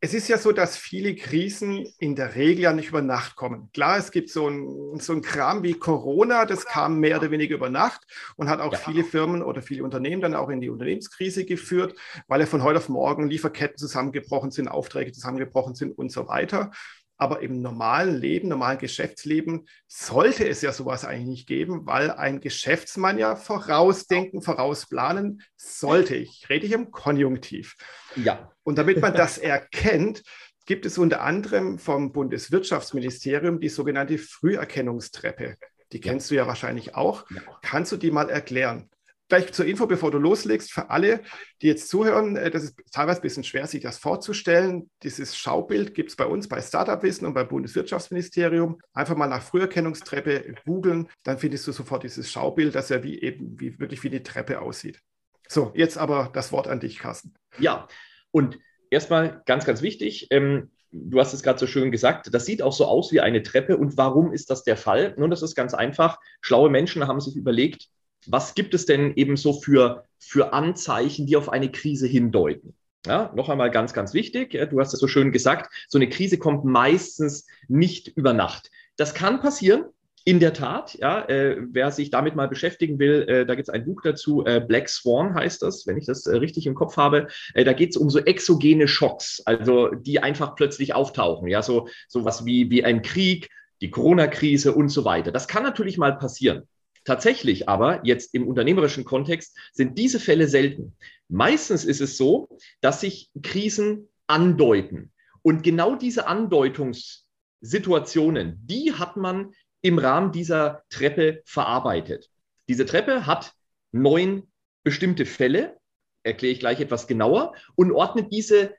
Es 0.00 0.14
ist 0.14 0.28
ja 0.28 0.38
so, 0.38 0.52
dass 0.52 0.76
viele 0.76 1.16
Krisen 1.16 1.92
in 1.98 2.14
der 2.14 2.36
Regel 2.36 2.62
ja 2.62 2.72
nicht 2.72 2.90
über 2.90 3.02
Nacht 3.02 3.34
kommen. 3.34 3.68
Klar, 3.72 3.98
es 3.98 4.12
gibt 4.12 4.30
so 4.30 4.48
ein, 4.48 5.00
so 5.00 5.12
ein 5.12 5.22
Kram 5.22 5.64
wie 5.64 5.74
Corona, 5.74 6.44
das 6.44 6.66
kam 6.66 7.00
mehr 7.00 7.18
oder 7.18 7.32
weniger 7.32 7.56
über 7.56 7.68
Nacht 7.68 8.06
und 8.36 8.48
hat 8.48 8.60
auch 8.60 8.72
ja. 8.72 8.78
viele 8.78 9.02
Firmen 9.02 9.42
oder 9.42 9.60
viele 9.60 9.82
Unternehmen 9.82 10.22
dann 10.22 10.36
auch 10.36 10.50
in 10.50 10.60
die 10.60 10.70
Unternehmenskrise 10.70 11.44
geführt, 11.44 11.96
weil 12.28 12.40
ja 12.40 12.46
von 12.46 12.62
heute 12.62 12.78
auf 12.78 12.88
morgen 12.88 13.28
Lieferketten 13.28 13.76
zusammengebrochen 13.76 14.52
sind, 14.52 14.68
Aufträge 14.68 15.10
zusammengebrochen 15.10 15.74
sind 15.74 15.98
und 15.98 16.12
so 16.12 16.28
weiter. 16.28 16.70
Aber 17.18 17.40
im 17.42 17.60
normalen 17.60 18.16
Leben, 18.16 18.48
normalen 18.48 18.78
Geschäftsleben 18.78 19.66
sollte 19.88 20.48
es 20.48 20.62
ja 20.62 20.72
sowas 20.72 21.04
eigentlich 21.04 21.26
nicht 21.26 21.48
geben, 21.48 21.84
weil 21.84 22.12
ein 22.12 22.40
Geschäftsmann 22.40 23.18
ja 23.18 23.34
vorausdenken, 23.34 24.40
vorausplanen 24.40 25.42
sollte. 25.56 26.14
Ich 26.14 26.48
rede 26.48 26.66
hier 26.66 26.76
im 26.76 26.92
Konjunktiv. 26.92 27.74
Ja. 28.14 28.52
Und 28.62 28.78
damit 28.78 29.00
man 29.00 29.14
das 29.14 29.36
erkennt, 29.36 30.22
gibt 30.64 30.86
es 30.86 30.96
unter 30.96 31.22
anderem 31.22 31.78
vom 31.78 32.12
Bundeswirtschaftsministerium 32.12 33.58
die 33.58 33.68
sogenannte 33.68 34.18
Früherkennungstreppe. 34.18 35.56
Die 35.92 36.00
kennst 36.00 36.30
ja. 36.30 36.34
du 36.34 36.42
ja 36.42 36.46
wahrscheinlich 36.46 36.94
auch. 36.94 37.28
Ja. 37.30 37.40
Kannst 37.62 37.90
du 37.90 37.96
die 37.96 38.10
mal 38.10 38.30
erklären? 38.30 38.90
Gleich 39.28 39.52
zur 39.52 39.66
Info, 39.66 39.86
bevor 39.86 40.10
du 40.10 40.18
loslegst, 40.18 40.72
für 40.72 40.88
alle, 40.88 41.20
die 41.60 41.66
jetzt 41.66 41.88
zuhören, 41.88 42.36
äh, 42.36 42.50
das 42.50 42.64
ist 42.64 42.80
teilweise 42.92 43.20
ein 43.20 43.22
bisschen 43.22 43.44
schwer, 43.44 43.66
sich 43.66 43.82
das 43.82 43.98
vorzustellen. 43.98 44.88
Dieses 45.02 45.36
Schaubild 45.36 45.94
gibt 45.94 46.10
es 46.10 46.16
bei 46.16 46.24
uns 46.24 46.48
bei 46.48 46.62
Startup 46.62 47.02
Wissen 47.02 47.26
und 47.26 47.34
beim 47.34 47.46
Bundeswirtschaftsministerium. 47.48 48.80
Einfach 48.94 49.16
mal 49.16 49.26
nach 49.26 49.42
Früherkennungstreppe 49.42 50.54
googeln, 50.64 51.08
dann 51.24 51.38
findest 51.38 51.66
du 51.66 51.72
sofort 51.72 52.04
dieses 52.04 52.30
Schaubild, 52.30 52.74
das 52.74 52.88
ja 52.88 53.02
wie 53.02 53.20
eben 53.20 53.60
wie 53.60 53.78
wirklich 53.78 54.02
wie 54.02 54.10
die 54.10 54.22
Treppe 54.22 54.60
aussieht. 54.62 55.00
So, 55.46 55.72
jetzt 55.74 55.98
aber 55.98 56.30
das 56.32 56.50
Wort 56.52 56.66
an 56.66 56.80
dich, 56.80 56.98
Carsten. 56.98 57.34
Ja, 57.58 57.86
und 58.30 58.58
erstmal 58.90 59.42
ganz, 59.46 59.64
ganz 59.64 59.82
wichtig, 59.82 60.28
ähm, 60.30 60.70
du 60.90 61.20
hast 61.20 61.34
es 61.34 61.42
gerade 61.42 61.58
so 61.58 61.66
schön 61.66 61.90
gesagt, 61.90 62.32
das 62.32 62.46
sieht 62.46 62.62
auch 62.62 62.72
so 62.72 62.86
aus 62.86 63.12
wie 63.12 63.20
eine 63.20 63.42
Treppe. 63.42 63.76
Und 63.76 63.96
warum 63.96 64.32
ist 64.32 64.50
das 64.50 64.64
der 64.64 64.76
Fall? 64.76 65.14
Nun, 65.18 65.30
das 65.30 65.42
ist 65.42 65.54
ganz 65.54 65.74
einfach. 65.74 66.18
Schlaue 66.40 66.70
Menschen 66.70 67.06
haben 67.06 67.20
sich 67.20 67.36
überlegt, 67.36 67.88
was 68.26 68.54
gibt 68.54 68.74
es 68.74 68.86
denn 68.86 69.14
eben 69.16 69.36
so 69.36 69.60
für, 69.60 70.04
für 70.18 70.52
Anzeichen, 70.52 71.26
die 71.26 71.36
auf 71.36 71.48
eine 71.48 71.70
Krise 71.70 72.06
hindeuten? 72.06 72.74
Ja, 73.06 73.32
noch 73.34 73.48
einmal 73.48 73.70
ganz, 73.70 73.92
ganz 73.92 74.12
wichtig. 74.12 74.58
Du 74.70 74.80
hast 74.80 74.92
es 74.92 75.00
so 75.00 75.08
schön 75.08 75.32
gesagt. 75.32 75.72
So 75.88 75.98
eine 75.98 76.08
Krise 76.08 76.36
kommt 76.36 76.64
meistens 76.64 77.46
nicht 77.68 78.08
über 78.08 78.32
Nacht. 78.32 78.70
Das 78.96 79.14
kann 79.14 79.40
passieren. 79.40 79.84
In 80.24 80.40
der 80.40 80.52
Tat, 80.52 80.94
ja, 80.94 81.26
äh, 81.26 81.56
wer 81.70 81.90
sich 81.90 82.10
damit 82.10 82.36
mal 82.36 82.48
beschäftigen 82.48 82.98
will, 82.98 83.22
äh, 83.28 83.46
da 83.46 83.54
gibt 83.54 83.68
es 83.68 83.72
ein 83.72 83.86
Buch 83.86 84.02
dazu, 84.02 84.44
äh, 84.44 84.60
Black 84.60 84.90
Swan 84.90 85.32
heißt 85.32 85.62
das, 85.62 85.86
wenn 85.86 85.96
ich 85.96 86.04
das 86.04 86.26
äh, 86.26 86.36
richtig 86.36 86.66
im 86.66 86.74
Kopf 86.74 86.98
habe. 86.98 87.28
Äh, 87.54 87.64
da 87.64 87.72
geht 87.72 87.90
es 87.90 87.96
um 87.96 88.10
so 88.10 88.18
exogene 88.18 88.88
Schocks, 88.88 89.40
also 89.46 89.88
die 89.88 90.22
einfach 90.22 90.54
plötzlich 90.54 90.92
auftauchen, 90.92 91.48
ja, 91.48 91.62
so 91.62 91.88
sowas 92.08 92.44
wie, 92.44 92.68
wie 92.68 92.84
ein 92.84 93.00
Krieg, 93.00 93.48
die 93.80 93.90
Corona-Krise 93.90 94.74
und 94.74 94.90
so 94.90 95.06
weiter. 95.06 95.32
Das 95.32 95.48
kann 95.48 95.62
natürlich 95.62 95.96
mal 95.96 96.18
passieren. 96.18 96.64
Tatsächlich 97.04 97.68
aber 97.68 98.00
jetzt 98.04 98.32
im 98.34 98.46
unternehmerischen 98.46 99.04
Kontext 99.04 99.58
sind 99.72 99.98
diese 99.98 100.20
Fälle 100.20 100.46
selten. 100.48 100.96
Meistens 101.28 101.84
ist 101.84 102.00
es 102.00 102.16
so, 102.16 102.48
dass 102.80 103.00
sich 103.00 103.30
Krisen 103.42 104.08
andeuten. 104.26 105.12
Und 105.42 105.62
genau 105.62 105.94
diese 105.94 106.26
Andeutungssituationen, 106.26 108.58
die 108.64 108.92
hat 108.92 109.16
man 109.16 109.52
im 109.80 109.98
Rahmen 109.98 110.32
dieser 110.32 110.82
Treppe 110.90 111.42
verarbeitet. 111.44 112.28
Diese 112.68 112.84
Treppe 112.86 113.26
hat 113.26 113.52
neun 113.92 114.50
bestimmte 114.82 115.26
Fälle, 115.26 115.76
erkläre 116.22 116.52
ich 116.52 116.60
gleich 116.60 116.80
etwas 116.80 117.06
genauer, 117.06 117.54
und 117.74 117.92
ordnet 117.92 118.32
diese 118.32 118.74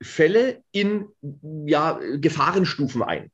Fälle 0.00 0.62
in 0.72 1.08
ja, 1.66 1.98
Gefahrenstufen 2.16 3.02
ein. 3.02 3.30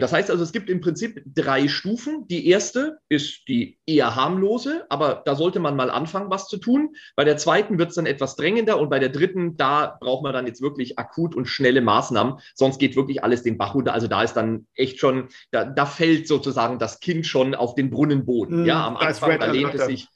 Das 0.00 0.12
heißt 0.12 0.30
also, 0.30 0.42
es 0.42 0.52
gibt 0.52 0.70
im 0.70 0.80
Prinzip 0.80 1.22
drei 1.26 1.68
Stufen. 1.68 2.26
Die 2.26 2.48
erste 2.48 2.98
ist 3.10 3.42
die 3.46 3.78
eher 3.84 4.16
harmlose, 4.16 4.86
aber 4.88 5.22
da 5.26 5.34
sollte 5.34 5.60
man 5.60 5.76
mal 5.76 5.90
anfangen, 5.90 6.30
was 6.30 6.48
zu 6.48 6.56
tun. 6.56 6.94
Bei 7.14 7.24
der 7.24 7.36
zweiten 7.36 7.78
wird 7.78 7.90
es 7.90 7.96
dann 7.96 8.06
etwas 8.06 8.36
drängender 8.36 8.80
und 8.80 8.88
bei 8.88 8.98
der 8.98 9.10
dritten, 9.10 9.56
da 9.58 9.98
braucht 10.00 10.22
man 10.22 10.32
dann 10.32 10.46
jetzt 10.46 10.62
wirklich 10.62 10.98
akut 10.98 11.34
und 11.34 11.44
schnelle 11.44 11.82
Maßnahmen, 11.82 12.38
sonst 12.54 12.78
geht 12.78 12.96
wirklich 12.96 13.22
alles 13.22 13.42
den 13.42 13.58
Bach 13.58 13.74
runter. 13.74 13.92
Also 13.92 14.08
da 14.08 14.22
ist 14.22 14.32
dann 14.32 14.66
echt 14.74 14.98
schon, 14.98 15.28
da, 15.50 15.64
da 15.64 15.84
fällt 15.84 16.26
sozusagen 16.26 16.78
das 16.78 17.00
Kind 17.00 17.26
schon 17.26 17.54
auf 17.54 17.74
den 17.74 17.90
Brunnenboden. 17.90 18.62
Mm, 18.62 18.66
ja, 18.66 18.86
am 18.86 18.96
Anfang, 18.96 19.38
da 19.38 19.52
lehnt 19.52 19.74
es 19.74 19.84
sich 19.84 20.08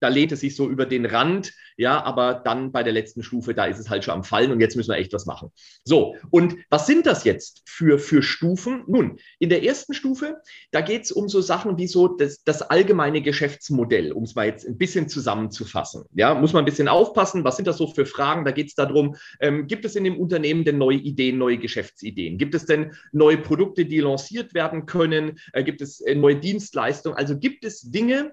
da 0.00 0.08
lehnt 0.08 0.32
es 0.32 0.40
sich 0.40 0.56
so 0.56 0.68
über 0.68 0.86
den 0.86 1.06
Rand, 1.06 1.52
ja, 1.76 2.02
aber 2.02 2.34
dann 2.44 2.72
bei 2.72 2.82
der 2.82 2.92
letzten 2.92 3.22
Stufe, 3.22 3.54
da 3.54 3.64
ist 3.64 3.78
es 3.78 3.88
halt 3.88 4.04
schon 4.04 4.14
am 4.14 4.24
Fallen 4.24 4.50
und 4.50 4.60
jetzt 4.60 4.76
müssen 4.76 4.90
wir 4.90 4.98
echt 4.98 5.12
was 5.12 5.26
machen. 5.26 5.50
So, 5.84 6.16
und 6.30 6.56
was 6.68 6.86
sind 6.86 7.06
das 7.06 7.24
jetzt 7.24 7.62
für, 7.66 7.98
für 7.98 8.22
Stufen? 8.22 8.84
Nun, 8.86 9.18
in 9.38 9.48
der 9.48 9.64
ersten 9.64 9.94
Stufe, 9.94 10.40
da 10.72 10.80
geht 10.80 11.04
es 11.04 11.12
um 11.12 11.28
so 11.28 11.40
Sachen 11.40 11.78
wie 11.78 11.86
so 11.86 12.08
das, 12.08 12.42
das 12.44 12.62
allgemeine 12.62 13.22
Geschäftsmodell, 13.22 14.12
um 14.12 14.24
es 14.24 14.34
mal 14.34 14.46
jetzt 14.46 14.66
ein 14.66 14.76
bisschen 14.76 15.08
zusammenzufassen. 15.08 16.04
Ja, 16.14 16.34
muss 16.34 16.52
man 16.52 16.62
ein 16.62 16.66
bisschen 16.66 16.88
aufpassen, 16.88 17.44
was 17.44 17.56
sind 17.56 17.66
das 17.66 17.78
so 17.78 17.86
für 17.86 18.06
Fragen? 18.06 18.44
Da 18.44 18.50
geht 18.50 18.68
es 18.68 18.74
darum, 18.74 19.16
ähm, 19.40 19.66
gibt 19.66 19.84
es 19.84 19.96
in 19.96 20.04
dem 20.04 20.18
Unternehmen 20.18 20.64
denn 20.64 20.78
neue 20.78 20.98
Ideen, 20.98 21.38
neue 21.38 21.58
Geschäftsideen? 21.58 22.38
Gibt 22.38 22.54
es 22.54 22.66
denn 22.66 22.92
neue 23.12 23.38
Produkte, 23.38 23.86
die 23.86 24.00
lanciert 24.00 24.54
werden 24.54 24.86
können? 24.86 25.38
Äh, 25.52 25.64
gibt 25.64 25.80
es 25.80 26.00
äh, 26.00 26.14
neue 26.14 26.36
Dienstleistungen? 26.36 27.16
Also 27.16 27.38
gibt 27.38 27.64
es 27.64 27.82
Dinge, 27.82 28.32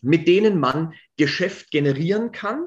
mit 0.00 0.28
denen 0.28 0.58
man 0.58 0.94
Geschäft 1.16 1.70
generieren 1.70 2.32
kann. 2.32 2.66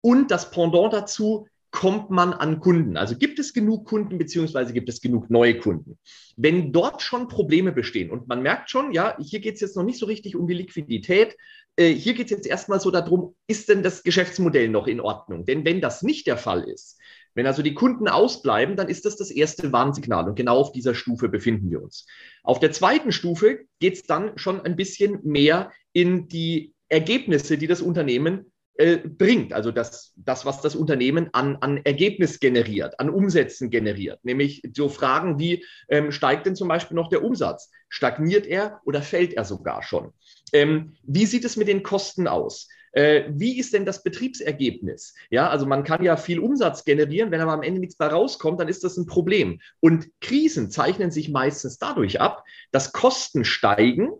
Und 0.00 0.30
das 0.30 0.50
Pendant 0.50 0.92
dazu, 0.92 1.46
kommt 1.72 2.10
man 2.10 2.32
an 2.34 2.60
Kunden? 2.60 2.96
Also 2.96 3.16
gibt 3.16 3.38
es 3.38 3.52
genug 3.52 3.86
Kunden 3.86 4.18
beziehungsweise 4.18 4.72
gibt 4.72 4.88
es 4.88 5.00
genug 5.00 5.30
neue 5.30 5.58
Kunden? 5.58 5.98
Wenn 6.36 6.72
dort 6.72 7.02
schon 7.02 7.28
Probleme 7.28 7.72
bestehen 7.72 8.10
und 8.10 8.28
man 8.28 8.42
merkt 8.42 8.70
schon, 8.70 8.92
ja, 8.92 9.16
hier 9.18 9.40
geht 9.40 9.54
es 9.54 9.60
jetzt 9.60 9.76
noch 9.76 9.82
nicht 9.82 9.98
so 9.98 10.06
richtig 10.06 10.36
um 10.36 10.46
die 10.46 10.54
Liquidität, 10.54 11.34
äh, 11.76 11.88
hier 11.88 12.12
geht 12.12 12.26
es 12.26 12.30
jetzt 12.30 12.46
erstmal 12.46 12.78
so 12.78 12.90
darum, 12.90 13.34
ist 13.46 13.70
denn 13.70 13.82
das 13.82 14.02
Geschäftsmodell 14.02 14.68
noch 14.68 14.86
in 14.86 15.00
Ordnung? 15.00 15.46
Denn 15.46 15.64
wenn 15.64 15.80
das 15.80 16.02
nicht 16.02 16.26
der 16.26 16.36
Fall 16.36 16.62
ist, 16.64 17.00
wenn 17.34 17.46
also 17.46 17.62
die 17.62 17.74
Kunden 17.74 18.08
ausbleiben, 18.08 18.76
dann 18.76 18.88
ist 18.88 19.04
das 19.04 19.16
das 19.16 19.30
erste 19.30 19.72
Warnsignal 19.72 20.28
und 20.28 20.34
genau 20.34 20.58
auf 20.58 20.72
dieser 20.72 20.94
Stufe 20.94 21.28
befinden 21.28 21.70
wir 21.70 21.82
uns. 21.82 22.06
Auf 22.42 22.60
der 22.60 22.72
zweiten 22.72 23.12
Stufe 23.12 23.60
geht 23.80 23.94
es 23.94 24.02
dann 24.02 24.36
schon 24.38 24.60
ein 24.60 24.76
bisschen 24.76 25.20
mehr 25.22 25.72
in 25.92 26.28
die 26.28 26.74
Ergebnisse, 26.88 27.56
die 27.56 27.66
das 27.66 27.80
Unternehmen 27.80 28.52
äh, 28.74 28.96
bringt. 28.96 29.52
Also 29.52 29.70
das, 29.70 30.12
das, 30.16 30.46
was 30.46 30.62
das 30.62 30.74
Unternehmen 30.74 31.28
an, 31.32 31.56
an 31.56 31.78
Ergebnis 31.84 32.40
generiert, 32.40 32.98
an 33.00 33.10
Umsätzen 33.10 33.70
generiert. 33.70 34.24
Nämlich 34.24 34.62
so 34.74 34.88
Fragen 34.88 35.38
wie, 35.38 35.64
ähm, 35.88 36.10
steigt 36.10 36.46
denn 36.46 36.56
zum 36.56 36.68
Beispiel 36.68 36.94
noch 36.94 37.08
der 37.08 37.22
Umsatz? 37.22 37.70
Stagniert 37.88 38.46
er 38.46 38.80
oder 38.84 39.02
fällt 39.02 39.34
er 39.34 39.44
sogar 39.44 39.82
schon? 39.82 40.12
Ähm, 40.52 40.96
wie 41.02 41.26
sieht 41.26 41.44
es 41.44 41.56
mit 41.56 41.68
den 41.68 41.82
Kosten 41.82 42.26
aus? 42.26 42.68
Äh, 42.92 43.24
wie 43.28 43.58
ist 43.58 43.72
denn 43.72 43.84
das 43.84 44.02
Betriebsergebnis? 44.02 45.14
Ja, 45.30 45.48
also 45.48 45.66
man 45.66 45.82
kann 45.82 46.02
ja 46.04 46.16
viel 46.16 46.38
Umsatz 46.38 46.84
generieren, 46.84 47.30
wenn 47.30 47.40
aber 47.40 47.52
am 47.52 47.62
Ende 47.62 47.80
nichts 47.80 47.96
bei 47.96 48.06
rauskommt, 48.06 48.60
dann 48.60 48.68
ist 48.68 48.84
das 48.84 48.96
ein 48.96 49.06
Problem. 49.06 49.60
Und 49.80 50.08
Krisen 50.20 50.70
zeichnen 50.70 51.10
sich 51.10 51.30
meistens 51.30 51.78
dadurch 51.78 52.20
ab, 52.20 52.44
dass 52.70 52.92
Kosten 52.92 53.44
steigen 53.44 54.10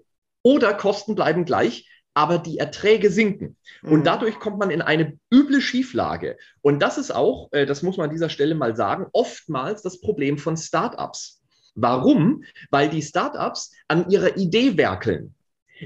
oder 0.42 0.74
Kosten 0.74 1.14
bleiben 1.14 1.44
gleich, 1.44 1.88
aber 2.14 2.38
die 2.38 2.58
Erträge 2.58 3.10
sinken. 3.10 3.56
Und 3.82 4.00
mhm. 4.00 4.04
dadurch 4.04 4.38
kommt 4.38 4.58
man 4.58 4.70
in 4.70 4.82
eine 4.82 5.18
üble 5.32 5.60
Schieflage. 5.60 6.36
Und 6.60 6.80
das 6.80 6.98
ist 6.98 7.14
auch, 7.14 7.48
äh, 7.52 7.66
das 7.66 7.82
muss 7.82 7.96
man 7.96 8.08
an 8.08 8.12
dieser 8.12 8.28
Stelle 8.28 8.54
mal 8.54 8.76
sagen, 8.76 9.06
oftmals 9.12 9.82
das 9.82 10.00
Problem 10.00 10.38
von 10.38 10.56
Startups. 10.56 11.42
Warum? 11.74 12.44
Weil 12.70 12.90
die 12.90 13.02
Startups 13.02 13.72
an 13.88 14.10
ihrer 14.10 14.36
Idee 14.36 14.76
werkeln 14.76 15.34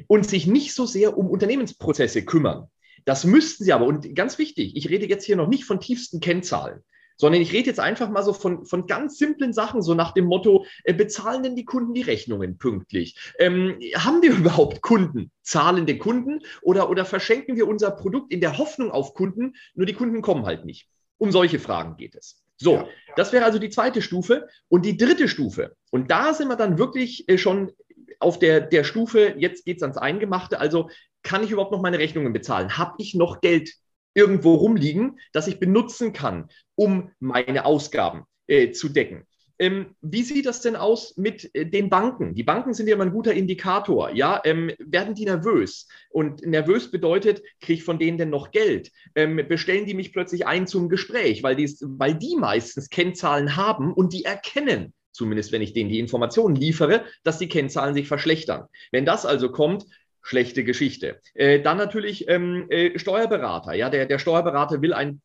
und 0.09 0.29
sich 0.29 0.47
nicht 0.47 0.75
so 0.75 0.85
sehr 0.85 1.17
um 1.17 1.29
Unternehmensprozesse 1.29 2.25
kümmern. 2.25 2.69
Das 3.07 3.25
müssten 3.25 3.65
sie 3.65 3.73
aber, 3.73 3.87
und 3.87 4.15
ganz 4.15 4.37
wichtig, 4.37 4.77
ich 4.77 4.91
rede 4.91 5.07
jetzt 5.07 5.25
hier 5.25 5.37
noch 5.37 5.47
nicht 5.47 5.65
von 5.65 5.81
tiefsten 5.81 6.21
Kennzahlen, 6.21 6.83
sondern 7.17 7.41
ich 7.41 7.53
rede 7.53 7.69
jetzt 7.69 7.81
einfach 7.81 8.11
mal 8.11 8.23
so 8.23 8.33
von, 8.33 8.67
von 8.67 8.87
ganz 8.87 9.17
simplen 9.17 9.53
Sachen, 9.53 9.81
so 9.81 9.95
nach 9.95 10.13
dem 10.13 10.27
Motto, 10.27 10.67
äh, 10.83 10.93
bezahlen 10.93 11.45
denn 11.45 11.57
die 11.57 11.65
Kunden 11.65 11.95
die 11.95 12.03
Rechnungen 12.03 12.59
pünktlich? 12.59 13.17
Ähm, 13.39 13.79
haben 13.95 14.23
wir 14.23 14.33
überhaupt 14.37 14.83
Kunden, 14.83 15.31
zahlende 15.41 15.97
Kunden 15.97 16.41
oder, 16.63 16.91
oder 16.91 17.05
verschenken 17.05 17.57
wir 17.57 17.69
unser 17.69 17.93
Produkt 17.93 18.33
in 18.33 18.41
der 18.41 18.59
Hoffnung 18.59 18.91
auf 18.91 19.15
Kunden, 19.15 19.55
nur 19.75 19.87
die 19.87 19.95
Kunden 19.95 20.21
kommen 20.21 20.45
halt 20.45 20.65
nicht? 20.65 20.89
Um 21.17 21.31
solche 21.31 21.61
Fragen 21.61 21.97
geht 21.97 22.17
es. 22.17 22.43
So, 22.59 22.89
das 23.15 23.33
wäre 23.33 23.45
also 23.45 23.59
die 23.59 23.71
zweite 23.71 24.03
Stufe. 24.03 24.49
Und 24.69 24.85
die 24.85 24.97
dritte 24.97 25.29
Stufe, 25.29 25.77
und 25.91 26.11
da 26.11 26.35
sind 26.35 26.49
wir 26.49 26.57
dann 26.57 26.77
wirklich 26.77 27.29
äh, 27.29 27.39
schon 27.39 27.73
auf 28.19 28.39
der, 28.39 28.61
der 28.61 28.83
Stufe, 28.83 29.35
jetzt 29.39 29.65
geht 29.65 29.77
es 29.77 29.83
ans 29.83 29.99
Eingemachte, 29.99 30.59
also 30.59 30.91
kann 31.27 31.43
ich 31.43 31.51
überhaupt 31.51 31.73
noch 31.73 31.83
meine 31.83 31.99
Rechnungen 31.99 32.33
bezahlen? 32.33 32.79
Habe 32.79 32.95
ich 32.99 33.15
noch 33.15 33.41
Geld 33.41 33.73
irgendwo 34.15 34.55
rumliegen, 34.55 35.19
das 35.33 35.49
ich 35.49 35.59
benutzen 35.59 36.13
kann, 36.13 36.49
um 36.77 37.11
meine 37.19 37.65
Ausgaben 37.65 38.25
äh, 38.47 38.71
zu 38.71 38.89
decken? 38.89 39.27
Ähm, 39.59 39.97
wie 40.03 40.23
sieht 40.23 40.47
das 40.47 40.61
denn 40.61 40.77
aus 40.77 41.17
mit 41.17 41.53
äh, 41.55 41.65
den 41.67 41.91
Banken? 41.91 42.35
Die 42.35 42.45
Banken 42.45 42.75
sind 42.75 42.87
ja 42.87 42.95
immer 42.95 43.05
ein 43.05 43.13
guter 43.13 43.33
Indikator. 43.33 44.11
Ja, 44.11 44.41
ähm, 44.45 44.71
werden 44.79 45.15
die 45.15 45.25
nervös? 45.25 45.89
Und 46.11 46.43
nervös 46.43 46.91
bedeutet, 46.91 47.43
kriege 47.61 47.79
ich 47.79 47.85
von 47.85 47.99
denen 47.99 48.19
denn 48.19 48.31
noch 48.31 48.53
Geld? 48.53 48.93
Ähm, 49.17 49.41
bestellen 49.49 49.87
die 49.87 49.95
mich 49.95 50.13
plötzlich 50.13 50.47
ein 50.47 50.67
zum 50.67 50.89
Gespräch, 50.89 51.43
weil 51.43 51.57
die, 51.57 51.75
weil 51.81 52.15
die 52.15 52.37
meistens 52.37 52.89
Kennzahlen 52.89 53.57
haben 53.57 53.93
und 53.93 54.13
die 54.13 54.25
erkennen, 54.25 54.93
zumindest 55.11 55.51
wenn 55.51 55.63
ich 55.63 55.73
denen 55.73 55.91
die 55.91 56.01
Informationen 56.01 56.55
liefere, 56.55 57.05
dass 57.25 57.39
die 57.39 57.49
Kennzahlen 57.49 57.95
sich 57.95 58.07
verschlechtern. 58.07 58.67
Wenn 58.93 59.07
das 59.07 59.27
also 59.27 59.51
kommt, 59.51 59.87
schlechte 60.27 60.65
Geschichte. 60.65 61.21
Äh, 61.35 61.61
dann 61.61 61.79
natürlich 61.79 62.29
ähm, 62.29 62.67
äh, 62.69 62.99
Steuerberater. 62.99 63.75
Ja, 63.75 63.91
der, 63.91 64.07
der 64.07 64.19
Steuerberater 64.19 64.83
will 64.83 64.93
ein 64.93 65.21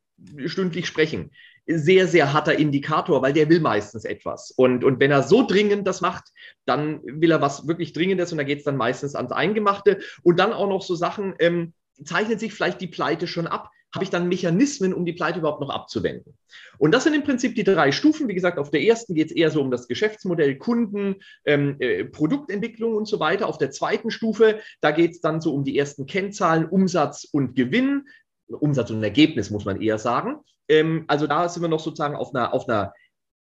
stündlich 0.46 0.86
sprechen. 0.86 1.32
Sehr, 1.66 2.08
sehr 2.08 2.34
harter 2.34 2.58
Indikator, 2.60 3.24
weil 3.24 3.34
der 3.34 3.50
will 3.50 3.62
meistens 3.62 4.06
etwas. 4.06 4.52
Und, 4.52 4.84
und 4.84 5.00
wenn 5.00 5.10
er 5.10 5.24
so 5.24 5.46
dringend 5.46 5.88
das 5.88 6.02
macht, 6.02 6.26
dann 6.66 7.02
will 7.04 7.32
er 7.32 7.42
was 7.42 7.68
wirklich 7.68 7.94
Dringendes 7.94 8.32
und 8.32 8.38
da 8.38 8.44
geht 8.44 8.60
es 8.60 8.64
dann 8.64 8.78
meistens 8.78 9.16
ans 9.16 9.32
Eingemachte. 9.32 10.00
Und 10.22 10.38
dann 10.38 10.54
auch 10.54 10.70
noch 10.70 10.84
so 10.84 10.94
Sachen, 10.94 11.34
ähm, 11.40 11.74
zeichnet 12.04 12.40
sich 12.40 12.54
vielleicht 12.54 12.82
die 12.82 12.88
Pleite 12.88 13.26
schon 13.26 13.48
ab, 13.48 13.72
habe 13.94 14.04
ich 14.04 14.10
dann 14.10 14.30
Mechanismen, 14.30 14.94
um 14.94 15.06
die 15.06 15.14
Pleite 15.14 15.40
überhaupt 15.40 15.62
noch 15.62 15.70
abzuwenden. 15.70 16.38
Und 16.78 16.94
das 16.94 17.04
sind 17.04 17.14
im 17.14 17.24
Prinzip 17.24 17.56
die 17.56 17.64
drei 17.64 17.92
Stufen. 17.92 18.28
Wie 18.28 18.34
gesagt, 18.34 18.58
auf 18.58 18.72
der 18.72 18.84
ersten 18.84 19.16
geht 19.16 19.32
es 19.32 19.36
eher 19.36 19.52
so 19.52 19.62
um 19.62 19.70
das 19.70 19.88
Geschäftsmodell, 19.88 20.58
Kunden, 20.58 21.16
ähm, 21.46 21.76
äh, 21.80 22.06
Produktentwicklung 22.06 22.96
und 22.96 23.08
so 23.08 23.20
weiter. 23.20 23.48
Auf 23.48 23.58
der 23.58 23.72
zweiten 23.72 24.10
Stufe, 24.10 24.60
da 24.80 24.92
geht 24.92 25.12
es 25.12 25.22
dann 25.22 25.42
so 25.42 25.54
um 25.54 25.64
die 25.64 25.78
ersten 25.78 26.06
Kennzahlen, 26.06 26.68
Umsatz 26.70 27.28
und 27.32 27.56
Gewinn. 27.56 28.08
Umsatz 28.48 28.92
und 28.92 29.04
Ergebnis, 29.04 29.50
muss 29.50 29.66
man 29.66 29.82
eher 29.82 29.98
sagen. 29.98 30.38
Ähm, 30.68 31.06
also 31.08 31.28
da 31.28 31.48
sind 31.50 31.62
wir 31.62 31.70
noch 31.70 31.80
sozusagen 31.80 32.16
auf 32.16 32.34
einer, 32.34 32.54
auf 32.54 32.68
einer 32.68 32.94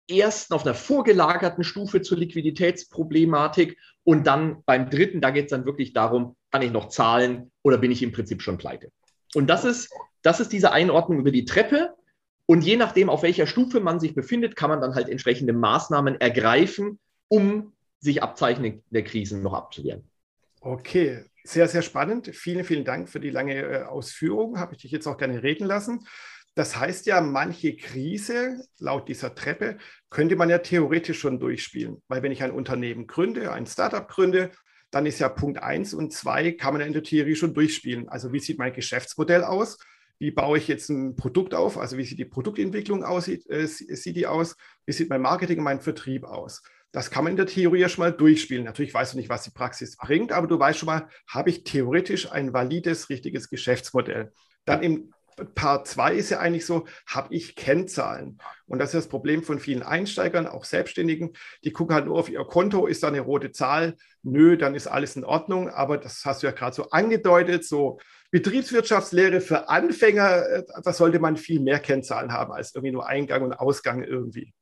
ersten, 0.09 0.53
auf 0.53 0.65
einer 0.65 0.75
vorgelagerten 0.75 1.63
Stufe 1.63 2.01
zur 2.01 2.17
Liquiditätsproblematik 2.17 3.77
und 4.03 4.27
dann 4.27 4.63
beim 4.65 4.89
dritten, 4.89 5.21
da 5.21 5.31
geht 5.31 5.45
es 5.45 5.51
dann 5.51 5.65
wirklich 5.65 5.93
darum, 5.93 6.35
kann 6.51 6.61
ich 6.61 6.71
noch 6.71 6.89
zahlen 6.89 7.51
oder 7.63 7.77
bin 7.77 7.91
ich 7.91 8.03
im 8.03 8.11
Prinzip 8.11 8.41
schon 8.41 8.57
pleite? 8.57 8.91
Und 9.33 9.47
das 9.47 9.63
ist, 9.63 9.89
das 10.21 10.39
ist 10.39 10.51
diese 10.51 10.71
Einordnung 10.71 11.19
über 11.19 11.31
die 11.31 11.45
Treppe. 11.45 11.93
Und 12.45 12.63
je 12.63 12.75
nachdem, 12.75 13.09
auf 13.09 13.23
welcher 13.23 13.47
Stufe 13.47 13.79
man 13.79 13.99
sich 13.99 14.13
befindet, 14.13 14.55
kann 14.55 14.69
man 14.69 14.81
dann 14.81 14.95
halt 14.95 15.09
entsprechende 15.09 15.53
Maßnahmen 15.53 16.19
ergreifen, 16.19 16.99
um 17.27 17.73
sich 17.99 18.23
abzeichnende 18.23 19.03
Krisen 19.03 19.41
noch 19.41 19.53
abzuwehren. 19.53 20.03
Okay, 20.59 21.23
sehr, 21.43 21.67
sehr 21.67 21.81
spannend. 21.81 22.27
Vielen, 22.35 22.65
vielen 22.65 22.85
Dank 22.85 23.09
für 23.09 23.19
die 23.19 23.29
lange 23.29 23.55
äh, 23.55 23.83
Ausführung. 23.83 24.59
Habe 24.59 24.75
ich 24.75 24.81
dich 24.81 24.91
jetzt 24.91 25.07
auch 25.07 25.17
gerne 25.17 25.41
reden 25.41 25.65
lassen. 25.65 26.05
Das 26.53 26.75
heißt 26.75 27.05
ja, 27.05 27.21
manche 27.21 27.77
Krise, 27.77 28.65
laut 28.77 29.07
dieser 29.07 29.33
Treppe, 29.33 29.77
könnte 30.09 30.35
man 30.35 30.49
ja 30.49 30.57
theoretisch 30.57 31.19
schon 31.19 31.39
durchspielen. 31.39 32.01
Weil 32.09 32.21
wenn 32.23 32.31
ich 32.31 32.43
ein 32.43 32.51
Unternehmen 32.51 33.07
gründe, 33.07 33.53
ein 33.53 33.65
Startup 33.65 34.07
gründe, 34.07 34.51
dann 34.91 35.05
ist 35.05 35.19
ja 35.19 35.29
Punkt 35.29 35.63
1 35.63 35.93
und 35.93 36.11
2 36.11 36.51
kann 36.51 36.73
man 36.73 36.81
in 36.85 36.91
der 36.91 37.03
Theorie 37.03 37.35
schon 37.35 37.53
durchspielen. 37.53 38.09
Also 38.09 38.33
wie 38.33 38.39
sieht 38.39 38.59
mein 38.59 38.73
Geschäftsmodell 38.73 39.43
aus? 39.43 39.77
Wie 40.21 40.29
baue 40.29 40.59
ich 40.59 40.67
jetzt 40.67 40.87
ein 40.89 41.15
Produkt 41.15 41.55
auf? 41.55 41.79
Also 41.79 41.97
wie 41.97 42.03
sieht 42.03 42.19
die 42.19 42.25
Produktentwicklung 42.25 43.03
aus? 43.03 43.27
Äh, 43.27 43.65
sieht 43.65 44.15
die 44.15 44.27
aus? 44.27 44.55
Wie 44.85 44.91
sieht 44.91 45.09
mein 45.09 45.19
Marketing 45.19 45.63
mein 45.63 45.81
Vertrieb 45.81 46.25
aus? 46.25 46.61
Das 46.91 47.09
kann 47.09 47.23
man 47.23 47.31
in 47.31 47.37
der 47.37 47.47
Theorie 47.47 47.79
ja 47.79 47.89
schon 47.89 48.03
mal 48.03 48.11
durchspielen. 48.11 48.65
Natürlich 48.65 48.93
weißt 48.93 49.13
du 49.13 49.17
nicht, 49.17 49.29
was 49.29 49.41
die 49.41 49.49
Praxis 49.49 49.97
bringt, 49.97 50.31
aber 50.31 50.45
du 50.45 50.59
weißt 50.59 50.77
schon 50.77 50.85
mal, 50.85 51.07
habe 51.27 51.49
ich 51.49 51.63
theoretisch 51.63 52.31
ein 52.31 52.53
valides, 52.53 53.09
richtiges 53.09 53.49
Geschäftsmodell. 53.49 54.31
Dann 54.65 54.83
im 54.83 55.11
Part 55.55 55.87
2 55.87 56.13
ist 56.13 56.29
ja 56.29 56.39
eigentlich 56.39 56.67
so, 56.67 56.85
habe 57.07 57.33
ich 57.33 57.55
Kennzahlen? 57.55 58.37
Und 58.67 58.77
das 58.77 58.89
ist 58.89 59.05
das 59.05 59.07
Problem 59.07 59.41
von 59.41 59.57
vielen 59.57 59.81
Einsteigern, 59.81 60.45
auch 60.45 60.65
Selbstständigen. 60.65 61.31
Die 61.63 61.71
gucken 61.71 61.95
halt 61.95 62.05
nur 62.05 62.19
auf 62.19 62.29
ihr 62.29 62.43
Konto, 62.43 62.85
ist 62.85 63.01
da 63.01 63.07
eine 63.07 63.21
rote 63.21 63.51
Zahl? 63.51 63.95
Nö, 64.21 64.55
dann 64.55 64.75
ist 64.75 64.85
alles 64.85 65.15
in 65.15 65.25
Ordnung. 65.25 65.67
Aber 65.69 65.97
das 65.97 66.25
hast 66.25 66.43
du 66.43 66.47
ja 66.47 66.53
gerade 66.53 66.75
so 66.75 66.91
angedeutet, 66.91 67.65
so 67.65 67.99
Betriebswirtschaftslehre 68.31 69.41
für 69.41 69.69
Anfänger, 69.69 70.45
äh, 70.47 70.63
da 70.83 70.93
sollte 70.93 71.19
man 71.19 71.37
viel 71.37 71.59
mehr 71.59 71.79
Kennzahlen 71.79 72.31
haben 72.31 72.51
als 72.51 72.73
irgendwie 72.73 72.93
nur 72.93 73.07
Eingang 73.07 73.43
und 73.43 73.53
Ausgang 73.53 74.03
irgendwie. 74.03 74.53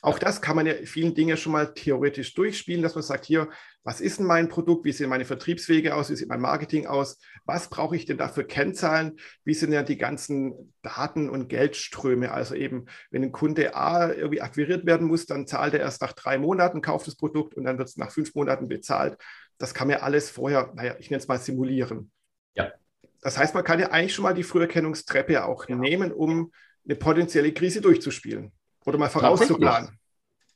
Auch 0.00 0.20
das 0.20 0.40
kann 0.40 0.54
man 0.54 0.66
ja 0.66 0.74
vielen 0.84 1.14
Dinge 1.14 1.36
schon 1.36 1.50
mal 1.50 1.74
theoretisch 1.74 2.32
durchspielen, 2.34 2.82
dass 2.82 2.94
man 2.94 3.02
sagt, 3.02 3.24
hier, 3.24 3.48
was 3.82 4.00
ist 4.00 4.20
denn 4.20 4.26
mein 4.26 4.48
Produkt? 4.48 4.84
Wie 4.84 4.92
sehen 4.92 5.08
meine 5.08 5.24
Vertriebswege 5.24 5.96
aus? 5.96 6.08
Wie 6.08 6.14
sieht 6.14 6.28
mein 6.28 6.40
Marketing 6.40 6.86
aus? 6.86 7.18
Was 7.46 7.68
brauche 7.68 7.96
ich 7.96 8.06
denn 8.06 8.16
da 8.16 8.28
für 8.28 8.44
Kennzahlen? 8.44 9.18
Wie 9.44 9.54
sind 9.54 9.72
ja 9.72 9.82
die 9.82 9.98
ganzen 9.98 10.72
Daten 10.82 11.28
und 11.28 11.48
Geldströme? 11.48 12.30
Also 12.30 12.54
eben, 12.54 12.86
wenn 13.10 13.24
ein 13.24 13.32
Kunde 13.32 13.74
A 13.74 14.12
irgendwie 14.12 14.40
akquiriert 14.40 14.86
werden 14.86 15.08
muss, 15.08 15.26
dann 15.26 15.48
zahlt 15.48 15.74
er 15.74 15.80
erst 15.80 16.00
nach 16.00 16.12
drei 16.12 16.38
Monaten, 16.38 16.80
kauft 16.80 17.08
das 17.08 17.16
Produkt 17.16 17.54
und 17.54 17.64
dann 17.64 17.78
wird 17.78 17.88
es 17.88 17.96
nach 17.96 18.12
fünf 18.12 18.36
Monaten 18.36 18.68
bezahlt. 18.68 19.18
Das 19.58 19.74
kann 19.74 19.88
man 19.88 19.96
alles 19.96 20.30
vorher, 20.30 20.72
naja, 20.76 20.94
ich 21.00 21.10
nenne 21.10 21.20
es 21.20 21.26
mal 21.26 21.40
simulieren. 21.40 22.12
Ja. 22.54 22.70
Das 23.20 23.38
heißt, 23.38 23.54
man 23.54 23.64
kann 23.64 23.80
ja 23.80 23.90
eigentlich 23.90 24.14
schon 24.14 24.22
mal 24.22 24.34
die 24.34 24.42
Früherkennungstreppe 24.42 25.44
auch 25.44 25.68
ja. 25.68 25.76
nehmen, 25.76 26.12
um 26.12 26.52
eine 26.84 26.96
potenzielle 26.96 27.52
Krise 27.52 27.80
durchzuspielen. 27.80 28.52
Oder 28.84 28.98
mal 28.98 29.10
vorauszuplanen. 29.10 29.98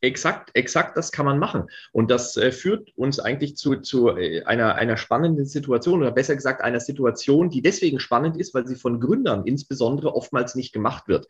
Exakt, 0.01 0.51
exakt, 0.55 0.97
das 0.97 1.13
kann 1.13 1.27
man 1.27 1.39
machen. 1.39 1.69
Und 1.93 2.11
das 2.11 2.37
äh, 2.37 2.51
führt 2.51 2.91
uns 2.97 3.21
eigentlich 3.21 3.57
zu, 3.57 3.77
zu 3.77 4.09
äh, 4.09 4.43
einer, 4.43 4.75
einer 4.75 4.97
spannenden 4.97 5.47
Situation 5.47 6.01
oder 6.01 6.11
besser 6.11 6.35
gesagt 6.35 6.61
einer 6.61 6.81
Situation, 6.81 7.51
die 7.51 7.63
deswegen 7.63 8.01
spannend 8.01 8.37
ist, 8.37 8.53
weil 8.53 8.67
sie 8.67 8.75
von 8.75 8.99
Gründern 8.99 9.47
insbesondere 9.47 10.17
oftmals 10.17 10.57
nicht 10.57 10.73
gemacht 10.73 11.07
wird. 11.07 11.29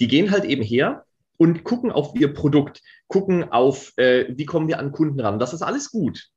Die 0.00 0.08
gehen 0.08 0.30
halt 0.30 0.44
eben 0.44 0.62
her 0.62 1.06
und 1.38 1.64
gucken 1.64 1.90
auf 1.90 2.14
ihr 2.14 2.34
Produkt, 2.34 2.82
gucken 3.06 3.50
auf, 3.50 3.96
äh, 3.96 4.26
wie 4.28 4.44
kommen 4.44 4.68
wir 4.68 4.80
an 4.80 4.92
Kunden 4.92 5.18
ran. 5.18 5.38
Das 5.38 5.54
ist 5.54 5.62
alles 5.62 5.90
gut. 5.90 6.28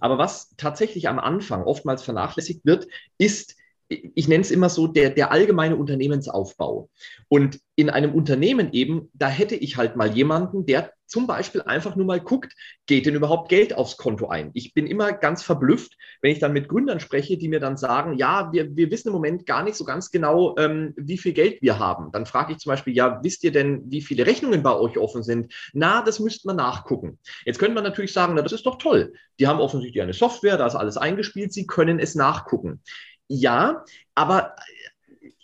Aber 0.00 0.16
was 0.16 0.54
tatsächlich 0.56 1.06
am 1.06 1.18
Anfang 1.18 1.64
oftmals 1.64 2.02
vernachlässigt 2.02 2.64
wird, 2.64 2.88
ist 3.18 3.56
ich 3.88 4.28
nenne 4.28 4.42
es 4.42 4.50
immer 4.50 4.68
so, 4.68 4.86
der, 4.86 5.10
der 5.10 5.30
allgemeine 5.30 5.76
Unternehmensaufbau. 5.76 6.90
Und 7.28 7.60
in 7.76 7.90
einem 7.90 8.14
Unternehmen 8.14 8.72
eben, 8.72 9.10
da 9.12 9.28
hätte 9.28 9.54
ich 9.54 9.76
halt 9.76 9.96
mal 9.96 10.16
jemanden, 10.16 10.66
der 10.66 10.92
zum 11.06 11.28
Beispiel 11.28 11.62
einfach 11.62 11.94
nur 11.94 12.06
mal 12.06 12.18
guckt, 12.18 12.52
geht 12.86 13.06
denn 13.06 13.14
überhaupt 13.14 13.48
Geld 13.48 13.76
aufs 13.76 13.96
Konto 13.96 14.26
ein? 14.26 14.50
Ich 14.54 14.74
bin 14.74 14.88
immer 14.88 15.12
ganz 15.12 15.44
verblüfft, 15.44 15.96
wenn 16.20 16.32
ich 16.32 16.40
dann 16.40 16.52
mit 16.52 16.68
Gründern 16.68 16.98
spreche, 16.98 17.38
die 17.38 17.48
mir 17.48 17.60
dann 17.60 17.76
sagen, 17.76 18.18
ja, 18.18 18.50
wir, 18.52 18.74
wir 18.74 18.90
wissen 18.90 19.08
im 19.08 19.14
Moment 19.14 19.46
gar 19.46 19.62
nicht 19.62 19.76
so 19.76 19.84
ganz 19.84 20.10
genau, 20.10 20.56
ähm, 20.58 20.94
wie 20.96 21.18
viel 21.18 21.32
Geld 21.32 21.62
wir 21.62 21.78
haben. 21.78 22.10
Dann 22.10 22.26
frage 22.26 22.52
ich 22.52 22.58
zum 22.58 22.70
Beispiel, 22.70 22.94
ja, 22.94 23.20
wisst 23.22 23.44
ihr 23.44 23.52
denn, 23.52 23.82
wie 23.86 24.02
viele 24.02 24.26
Rechnungen 24.26 24.64
bei 24.64 24.74
euch 24.74 24.98
offen 24.98 25.22
sind? 25.22 25.52
Na, 25.72 26.02
das 26.02 26.18
müsste 26.18 26.48
man 26.48 26.56
nachgucken. 26.56 27.20
Jetzt 27.44 27.60
könnte 27.60 27.74
man 27.74 27.84
natürlich 27.84 28.12
sagen, 28.12 28.34
na, 28.34 28.42
das 28.42 28.52
ist 28.52 28.66
doch 28.66 28.78
toll. 28.78 29.12
Die 29.38 29.46
haben 29.46 29.60
offensichtlich 29.60 30.02
eine 30.02 30.14
Software, 30.14 30.56
da 30.56 30.66
ist 30.66 30.74
alles 30.74 30.96
eingespielt, 30.96 31.52
sie 31.52 31.66
können 31.66 32.00
es 32.00 32.16
nachgucken 32.16 32.80
ja, 33.28 33.84
aber 34.14 34.56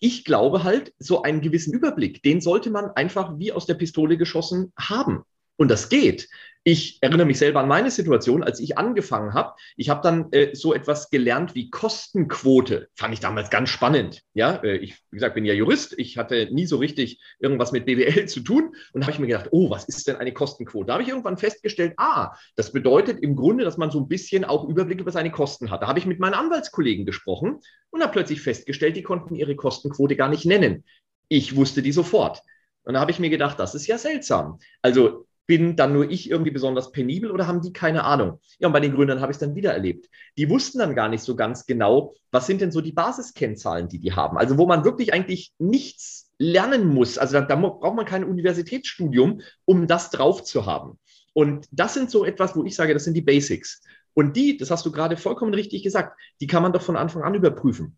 ich 0.00 0.24
glaube 0.24 0.64
halt, 0.64 0.92
so 0.98 1.22
einen 1.22 1.40
gewissen 1.40 1.72
Überblick, 1.72 2.22
den 2.22 2.40
sollte 2.40 2.70
man 2.70 2.90
einfach 2.90 3.38
wie 3.38 3.52
aus 3.52 3.66
der 3.66 3.74
Pistole 3.74 4.16
geschossen 4.16 4.72
haben. 4.76 5.22
Und 5.62 5.68
das 5.68 5.88
geht. 5.88 6.28
Ich 6.64 6.98
erinnere 7.00 7.24
mich 7.24 7.38
selber 7.38 7.60
an 7.60 7.68
meine 7.68 7.92
Situation, 7.92 8.42
als 8.42 8.58
ich 8.58 8.78
angefangen 8.78 9.32
habe. 9.32 9.54
Ich 9.76 9.90
habe 9.90 10.00
dann 10.02 10.32
äh, 10.32 10.56
so 10.56 10.74
etwas 10.74 11.08
gelernt 11.08 11.54
wie 11.54 11.70
Kostenquote. 11.70 12.88
Fand 12.96 13.14
ich 13.14 13.20
damals 13.20 13.48
ganz 13.48 13.68
spannend. 13.68 14.22
Ja, 14.34 14.56
äh, 14.64 14.78
ich, 14.78 14.96
wie 15.12 15.18
gesagt, 15.18 15.36
bin 15.36 15.44
ja 15.44 15.54
Jurist. 15.54 15.94
Ich 15.98 16.18
hatte 16.18 16.48
nie 16.50 16.66
so 16.66 16.78
richtig 16.78 17.22
irgendwas 17.38 17.70
mit 17.70 17.86
BWL 17.86 18.26
zu 18.26 18.40
tun. 18.40 18.74
Und 18.92 19.00
da 19.00 19.02
habe 19.02 19.12
ich 19.12 19.20
mir 19.20 19.28
gedacht, 19.28 19.50
oh, 19.52 19.70
was 19.70 19.84
ist 19.84 20.08
denn 20.08 20.16
eine 20.16 20.32
Kostenquote? 20.32 20.86
Da 20.86 20.94
habe 20.94 21.04
ich 21.04 21.08
irgendwann 21.10 21.38
festgestellt, 21.38 21.94
ah, 21.96 22.34
das 22.56 22.72
bedeutet 22.72 23.20
im 23.22 23.36
Grunde, 23.36 23.62
dass 23.62 23.76
man 23.76 23.92
so 23.92 24.00
ein 24.00 24.08
bisschen 24.08 24.44
auch 24.44 24.68
Überblick 24.68 24.98
über 24.98 25.12
seine 25.12 25.30
Kosten 25.30 25.70
hat. 25.70 25.82
Da 25.82 25.86
habe 25.86 26.00
ich 26.00 26.06
mit 26.06 26.18
meinen 26.18 26.34
Anwaltskollegen 26.34 27.06
gesprochen 27.06 27.60
und 27.90 28.02
habe 28.02 28.12
plötzlich 28.12 28.42
festgestellt, 28.42 28.96
die 28.96 29.02
konnten 29.02 29.36
ihre 29.36 29.54
Kostenquote 29.54 30.16
gar 30.16 30.28
nicht 30.28 30.44
nennen. 30.44 30.82
Ich 31.28 31.54
wusste 31.54 31.82
die 31.82 31.92
sofort. 31.92 32.42
Und 32.84 32.94
da 32.94 33.00
habe 33.00 33.12
ich 33.12 33.18
mir 33.18 33.30
gedacht, 33.30 33.60
das 33.60 33.74
ist 33.74 33.86
ja 33.86 33.96
seltsam. 33.96 34.58
Also 34.80 35.26
bin 35.46 35.76
dann 35.76 35.92
nur 35.92 36.10
ich 36.10 36.30
irgendwie 36.30 36.50
besonders 36.50 36.92
penibel 36.92 37.30
oder 37.30 37.46
haben 37.46 37.60
die 37.60 37.72
keine 37.72 38.04
Ahnung? 38.04 38.40
Ja, 38.58 38.68
und 38.68 38.72
bei 38.72 38.80
den 38.80 38.94
Gründern 38.94 39.20
habe 39.20 39.32
ich 39.32 39.36
es 39.36 39.40
dann 39.40 39.54
wieder 39.54 39.72
erlebt. 39.72 40.08
Die 40.38 40.48
wussten 40.48 40.78
dann 40.78 40.94
gar 40.94 41.08
nicht 41.08 41.22
so 41.22 41.36
ganz 41.36 41.66
genau, 41.66 42.14
was 42.30 42.46
sind 42.46 42.60
denn 42.60 42.72
so 42.72 42.80
die 42.80 42.92
Basiskennzahlen, 42.92 43.88
die 43.88 43.98
die 43.98 44.12
haben. 44.12 44.38
Also 44.38 44.56
wo 44.58 44.66
man 44.66 44.84
wirklich 44.84 45.12
eigentlich 45.12 45.52
nichts 45.58 46.30
lernen 46.38 46.88
muss. 46.88 47.18
Also 47.18 47.34
da, 47.34 47.42
da 47.42 47.56
braucht 47.56 47.96
man 47.96 48.06
kein 48.06 48.24
Universitätsstudium, 48.24 49.40
um 49.64 49.86
das 49.86 50.10
drauf 50.10 50.44
zu 50.44 50.66
haben. 50.66 50.98
Und 51.34 51.66
das 51.70 51.94
sind 51.94 52.10
so 52.10 52.24
etwas, 52.24 52.56
wo 52.56 52.64
ich 52.64 52.74
sage, 52.74 52.94
das 52.94 53.04
sind 53.04 53.14
die 53.14 53.22
Basics. 53.22 53.82
Und 54.14 54.36
die, 54.36 54.56
das 54.56 54.70
hast 54.70 54.84
du 54.84 54.92
gerade 54.92 55.16
vollkommen 55.16 55.54
richtig 55.54 55.82
gesagt, 55.82 56.18
die 56.40 56.46
kann 56.46 56.62
man 56.62 56.72
doch 56.72 56.82
von 56.82 56.96
Anfang 56.96 57.22
an 57.22 57.34
überprüfen. 57.34 57.96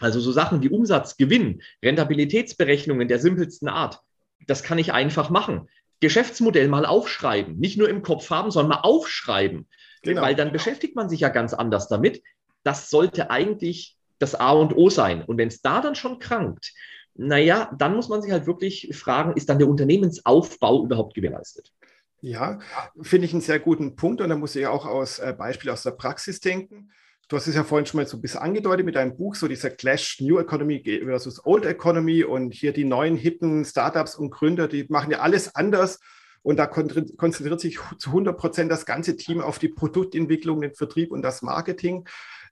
Also 0.00 0.20
so 0.20 0.30
Sachen 0.30 0.62
wie 0.62 0.68
Umsatz, 0.68 1.16
Gewinn, 1.16 1.62
Rentabilitätsberechnungen 1.82 3.08
der 3.08 3.18
simpelsten 3.18 3.68
Art, 3.68 4.00
das 4.46 4.62
kann 4.62 4.78
ich 4.78 4.92
einfach 4.92 5.30
machen. 5.30 5.68
Geschäftsmodell 6.00 6.68
mal 6.68 6.86
aufschreiben. 6.86 7.58
Nicht 7.58 7.78
nur 7.78 7.88
im 7.88 8.02
Kopf 8.02 8.30
haben, 8.30 8.50
sondern 8.50 8.78
mal 8.78 8.82
aufschreiben. 8.82 9.68
Genau. 10.02 10.22
Weil 10.22 10.34
dann 10.34 10.52
beschäftigt 10.52 10.94
man 10.94 11.08
sich 11.08 11.20
ja 11.20 11.28
ganz 11.28 11.54
anders 11.54 11.88
damit. 11.88 12.22
Das 12.62 12.90
sollte 12.90 13.30
eigentlich 13.30 13.96
das 14.18 14.34
A 14.34 14.52
und 14.52 14.76
O 14.76 14.90
sein. 14.90 15.22
Und 15.22 15.38
wenn 15.38 15.48
es 15.48 15.62
da 15.62 15.80
dann 15.80 15.94
schon 15.94 16.18
krankt, 16.18 16.72
naja, 17.14 17.72
dann 17.78 17.96
muss 17.96 18.08
man 18.08 18.22
sich 18.22 18.30
halt 18.30 18.46
wirklich 18.46 18.90
fragen, 18.94 19.32
ist 19.36 19.48
dann 19.48 19.58
der 19.58 19.68
Unternehmensaufbau 19.68 20.84
überhaupt 20.84 21.14
gewährleistet? 21.14 21.72
Ja, 22.20 22.58
finde 23.00 23.26
ich 23.26 23.32
einen 23.32 23.42
sehr 23.42 23.60
guten 23.60 23.96
Punkt. 23.96 24.20
Und 24.20 24.28
da 24.28 24.36
muss 24.36 24.56
ich 24.56 24.66
auch 24.66 24.86
aus 24.86 25.18
äh, 25.18 25.34
Beispiel 25.36 25.70
aus 25.70 25.82
der 25.82 25.92
Praxis 25.92 26.40
denken. 26.40 26.90
Du 27.28 27.36
hast 27.36 27.48
es 27.48 27.56
ja 27.56 27.64
vorhin 27.64 27.86
schon 27.86 27.98
mal 27.98 28.06
so 28.06 28.16
ein 28.16 28.20
bisschen 28.20 28.40
angedeutet 28.40 28.86
mit 28.86 28.94
deinem 28.94 29.16
Buch, 29.16 29.34
so 29.34 29.48
dieser 29.48 29.70
Clash 29.70 30.20
New 30.20 30.38
Economy 30.38 30.80
versus 31.04 31.44
Old 31.44 31.64
Economy 31.64 32.22
und 32.22 32.54
hier 32.54 32.72
die 32.72 32.84
neuen 32.84 33.16
hippen 33.16 33.64
Startups 33.64 34.14
und 34.14 34.30
Gründer, 34.30 34.68
die 34.68 34.86
machen 34.88 35.10
ja 35.10 35.18
alles 35.18 35.52
anders 35.56 35.98
und 36.42 36.56
da 36.56 36.68
konzentriert 36.68 37.60
sich 37.60 37.80
zu 37.98 38.10
100 38.10 38.38
Prozent 38.38 38.70
das 38.70 38.86
ganze 38.86 39.16
Team 39.16 39.40
auf 39.40 39.58
die 39.58 39.68
Produktentwicklung, 39.68 40.60
den 40.60 40.74
Vertrieb 40.74 41.10
und 41.10 41.22
das 41.22 41.42
Marketing. 41.42 42.06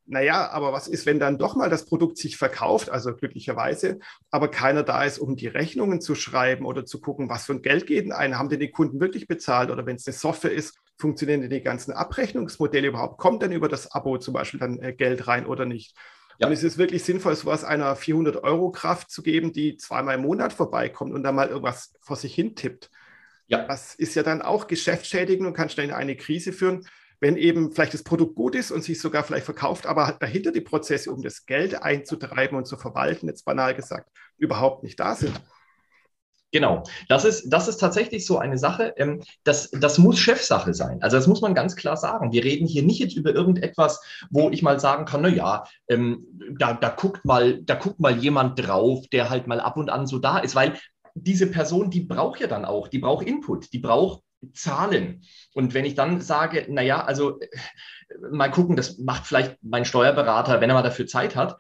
Naja, 0.07 0.51
aber 0.51 0.73
was 0.73 0.89
ist, 0.89 1.07
wenn 1.07 1.21
dann 1.21 1.39
doch 1.39 1.55
mal 1.55 1.71
das 1.71 1.87
Produkt 1.87 2.19
sich 2.19 2.37
verkauft, 2.37 2.91
also 2.91 3.15
glücklicherweise, 3.15 4.01
aber 4.33 4.49
keiner 4.49 4.83
da 4.83 5.05
ist, 5.05 5.21
um 5.21 5.37
die 5.37 5.47
Rechnungen 5.47 6.01
zu 6.01 6.17
schreiben 6.17 6.67
oder 6.67 6.85
zu 6.85 7.01
gucken, 7.01 7.29
was 7.31 7.47
für 7.47 7.53
ein 7.53 7.63
Geld 7.63 7.87
geht 7.87 8.07
denn 8.07 8.13
ein, 8.13 8.37
haben 8.37 8.49
denn 8.49 8.59
die 8.59 8.73
Kunden 8.73 9.01
wirklich 9.01 9.29
bezahlt 9.29 9.71
oder 9.71 9.87
wenn 9.87 9.95
es 9.95 10.07
eine 10.09 10.15
Software 10.15 10.53
ist, 10.53 10.77
funktionieren 10.97 11.41
denn 11.41 11.51
die 11.51 11.63
ganzen 11.63 11.93
Abrechnungsmodelle 11.93 12.89
überhaupt? 12.89 13.19
Kommt 13.19 13.43
denn 13.43 13.53
über 13.53 13.69
das 13.69 13.93
Abo 13.93 14.19
zum 14.19 14.35
Beispiel 14.35 14.61
dann 14.61 14.79
äh, 14.81 14.93
Geld 14.93 15.27
rein 15.27 15.47
oder 15.47 15.67
nicht? 15.67 15.97
Ja. 16.39 16.47
Und 16.47 16.53
es 16.53 16.63
ist 16.63 16.79
wirklich 16.79 17.05
sinnvoll, 17.05 17.35
sowas 17.37 17.65
einer 17.65 17.97
400-Euro-Kraft 17.97 19.11
zu 19.11 19.23
geben, 19.23 19.53
die 19.53 19.77
zweimal 19.77 20.17
im 20.17 20.23
Monat 20.23 20.53
vorbeikommt 20.53 21.15
und 21.15 21.23
dann 21.23 21.35
mal 21.35 21.49
irgendwas 21.49 21.95
vor 22.01 22.17
sich 22.17 22.35
hin 22.35 22.57
tippt. 22.57 22.91
Ja. 23.47 23.67
Das 23.67 23.95
ist 23.95 24.15
ja 24.15 24.23
dann 24.23 24.43
auch 24.43 24.67
geschäftsschädigend 24.67 25.47
und 25.47 25.55
kann 25.55 25.69
schnell 25.69 25.87
in 25.87 25.93
eine 25.93 26.17
Krise 26.17 26.53
führen, 26.53 26.87
wenn 27.21 27.37
eben 27.37 27.73
vielleicht 27.73 27.95
das 27.95 28.03
Produkt 28.03 28.35
gut 28.35 28.55
ist 28.55 28.71
und 28.71 28.83
sich 28.83 29.01
sogar 29.01 29.23
vielleicht 29.23 29.45
verkauft, 29.45 29.87
aber 29.87 30.17
dahinter 30.19 30.51
die 30.51 30.61
Prozesse, 30.61 31.13
um 31.13 31.23
das 31.23 31.47
Geld 31.47 31.83
einzutreiben 31.83 32.57
und 32.57 32.67
zu 32.67 32.77
verwalten, 32.77 33.29
jetzt 33.29 33.45
banal 33.45 33.75
gesagt, 33.75 34.11
überhaupt 34.37 34.83
nicht 34.83 34.99
da 34.99 35.15
sind. 35.15 35.41
Genau, 36.55 36.85
das 37.09 37.25
ist, 37.25 37.51
das 37.51 37.67
ist 37.67 37.79
tatsächlich 37.79 38.25
so 38.25 38.39
eine 38.39 38.59
Sache, 38.59 38.95
ähm, 38.97 39.21
das, 39.43 39.73
das 39.73 39.99
muss 39.99 40.21
Chefsache 40.21 40.73
sein. 40.73 41.03
Also 41.03 41.17
das 41.17 41.27
muss 41.27 41.41
man 41.41 41.53
ganz 41.53 41.75
klar 41.75 41.97
sagen. 41.97 42.31
Wir 42.31 42.45
reden 42.45 42.69
hier 42.69 42.85
nicht 42.85 43.01
jetzt 43.01 43.17
über 43.17 43.35
irgendetwas, 43.35 44.01
wo 44.31 44.51
ich 44.51 44.63
mal 44.63 44.79
sagen 44.79 45.05
kann, 45.05 45.23
na 45.23 45.29
ja, 45.29 45.65
ähm, 45.89 46.25
da, 46.57 46.75
da, 46.75 46.91
guckt 46.91 47.25
mal, 47.25 47.61
da 47.65 47.75
guckt 47.75 47.99
mal 47.99 48.17
jemand 48.17 48.57
drauf, 48.57 49.05
der 49.09 49.31
halt 49.31 49.49
mal 49.49 49.59
ab 49.59 49.77
und 49.77 49.91
an 49.91 50.07
so 50.07 50.21
da 50.21 50.39
ist, 50.39 50.55
weil 50.55 50.75
diese 51.17 51.49
Person, 51.49 51.91
die 51.91 52.03
braucht 52.03 52.39
ja 52.39 52.47
dann 52.47 52.65
auch, 52.65 52.87
die 52.87 53.01
braucht 53.01 53.27
Input, 53.27 53.73
die 53.73 53.81
braucht 53.81 54.23
Zahlen. 54.53 55.25
Und 55.55 55.75
wenn 55.75 55.85
ich 55.85 55.97
dann 55.97 56.21
sage, 56.21 56.67
naja, 56.69 57.03
also 57.03 57.41
äh, 57.41 57.49
mal 58.31 58.51
gucken, 58.51 58.77
das 58.77 58.99
macht 58.99 59.27
vielleicht 59.27 59.57
mein 59.63 59.85
Steuerberater, 59.85 60.61
wenn 60.61 60.71
er 60.71 60.75
mal 60.75 60.83
dafür 60.83 61.09
Zeit 61.09 61.35
hat, 61.35 61.57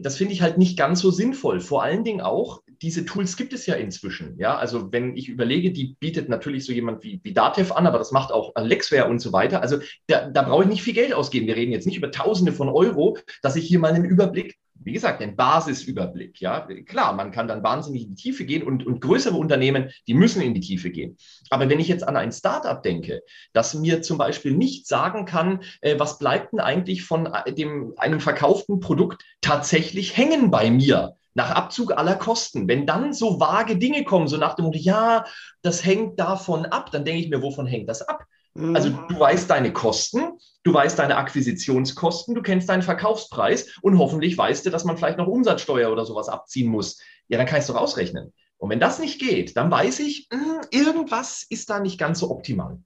das 0.00 0.16
finde 0.16 0.34
ich 0.34 0.42
halt 0.42 0.58
nicht 0.58 0.78
ganz 0.78 1.00
so 1.00 1.10
sinnvoll. 1.10 1.60
Vor 1.60 1.82
allen 1.82 2.04
Dingen 2.04 2.20
auch, 2.20 2.60
diese 2.82 3.04
Tools 3.04 3.36
gibt 3.36 3.52
es 3.52 3.66
ja 3.66 3.74
inzwischen. 3.74 4.38
Ja, 4.38 4.56
also 4.56 4.92
wenn 4.92 5.16
ich 5.16 5.28
überlege, 5.28 5.72
die 5.72 5.96
bietet 6.00 6.28
natürlich 6.28 6.64
so 6.64 6.72
jemand 6.72 7.02
wie, 7.04 7.20
wie 7.22 7.32
Datev 7.32 7.72
an, 7.74 7.86
aber 7.86 7.98
das 7.98 8.12
macht 8.12 8.32
auch 8.32 8.52
Lexware 8.56 9.08
und 9.08 9.20
so 9.20 9.32
weiter. 9.32 9.62
Also 9.62 9.78
da, 10.06 10.28
da 10.28 10.42
brauche 10.42 10.64
ich 10.64 10.68
nicht 10.68 10.82
viel 10.82 10.94
Geld 10.94 11.12
ausgeben. 11.12 11.46
Wir 11.46 11.56
reden 11.56 11.72
jetzt 11.72 11.86
nicht 11.86 11.96
über 11.96 12.10
Tausende 12.10 12.52
von 12.52 12.68
Euro, 12.68 13.18
dass 13.42 13.56
ich 13.56 13.66
hier 13.66 13.78
mal 13.78 13.92
einen 13.92 14.04
Überblick 14.04 14.56
wie 14.82 14.92
gesagt, 14.92 15.20
den 15.20 15.36
Basisüberblick. 15.36 16.40
Ja, 16.40 16.66
klar, 16.86 17.12
man 17.14 17.30
kann 17.30 17.48
dann 17.48 17.62
wahnsinnig 17.62 18.02
in 18.02 18.14
die 18.14 18.22
Tiefe 18.22 18.44
gehen 18.44 18.62
und, 18.62 18.86
und 18.86 19.00
größere 19.00 19.36
Unternehmen, 19.36 19.90
die 20.06 20.14
müssen 20.14 20.42
in 20.42 20.54
die 20.54 20.60
Tiefe 20.60 20.90
gehen. 20.90 21.16
Aber 21.50 21.68
wenn 21.68 21.80
ich 21.80 21.88
jetzt 21.88 22.06
an 22.06 22.16
ein 22.16 22.32
Startup 22.32 22.82
denke, 22.82 23.22
das 23.52 23.74
mir 23.74 24.02
zum 24.02 24.18
Beispiel 24.18 24.52
nicht 24.52 24.86
sagen 24.86 25.24
kann, 25.24 25.60
äh, 25.80 25.98
was 25.98 26.18
bleibt 26.18 26.52
denn 26.52 26.60
eigentlich 26.60 27.04
von 27.04 27.26
äh, 27.26 27.52
dem, 27.52 27.94
einem 27.96 28.20
verkauften 28.20 28.80
Produkt 28.80 29.24
tatsächlich 29.40 30.16
hängen 30.16 30.50
bei 30.50 30.70
mir? 30.70 31.16
nach 31.36 31.50
Abzug 31.50 31.98
aller 31.98 32.14
Kosten. 32.14 32.68
Wenn 32.68 32.86
dann 32.86 33.12
so 33.12 33.40
vage 33.40 33.76
Dinge 33.76 34.04
kommen, 34.04 34.28
so 34.28 34.36
nach 34.36 34.54
dem 34.54 34.66
Motto, 34.66 34.78
ja, 34.78 35.24
das 35.62 35.84
hängt 35.84 36.20
davon 36.20 36.64
ab, 36.64 36.92
dann 36.92 37.04
denke 37.04 37.22
ich 37.22 37.28
mir, 37.28 37.42
wovon 37.42 37.66
hängt 37.66 37.88
das 37.88 38.02
ab? 38.02 38.24
Also 38.56 38.90
mhm. 38.90 39.08
du 39.08 39.18
weißt 39.18 39.50
deine 39.50 39.72
Kosten, 39.72 40.38
du 40.62 40.72
weißt 40.72 40.98
deine 40.98 41.16
Akquisitionskosten, 41.16 42.34
du 42.34 42.42
kennst 42.42 42.68
deinen 42.68 42.82
Verkaufspreis 42.82 43.76
und 43.82 43.98
hoffentlich 43.98 44.38
weißt 44.38 44.64
du, 44.64 44.70
dass 44.70 44.84
man 44.84 44.96
vielleicht 44.96 45.18
noch 45.18 45.26
Umsatzsteuer 45.26 45.90
oder 45.90 46.04
sowas 46.04 46.28
abziehen 46.28 46.70
muss. 46.70 47.00
Ja, 47.28 47.38
dann 47.38 47.46
kannst 47.46 47.68
du 47.68 47.74
ausrechnen. 47.74 48.32
Und 48.56 48.70
wenn 48.70 48.80
das 48.80 48.98
nicht 48.98 49.20
geht, 49.20 49.56
dann 49.56 49.70
weiß 49.70 49.98
ich, 50.00 50.28
hm, 50.32 50.60
irgendwas 50.70 51.44
ist 51.48 51.68
da 51.68 51.80
nicht 51.80 51.98
ganz 51.98 52.20
so 52.20 52.30
optimal. 52.30 52.78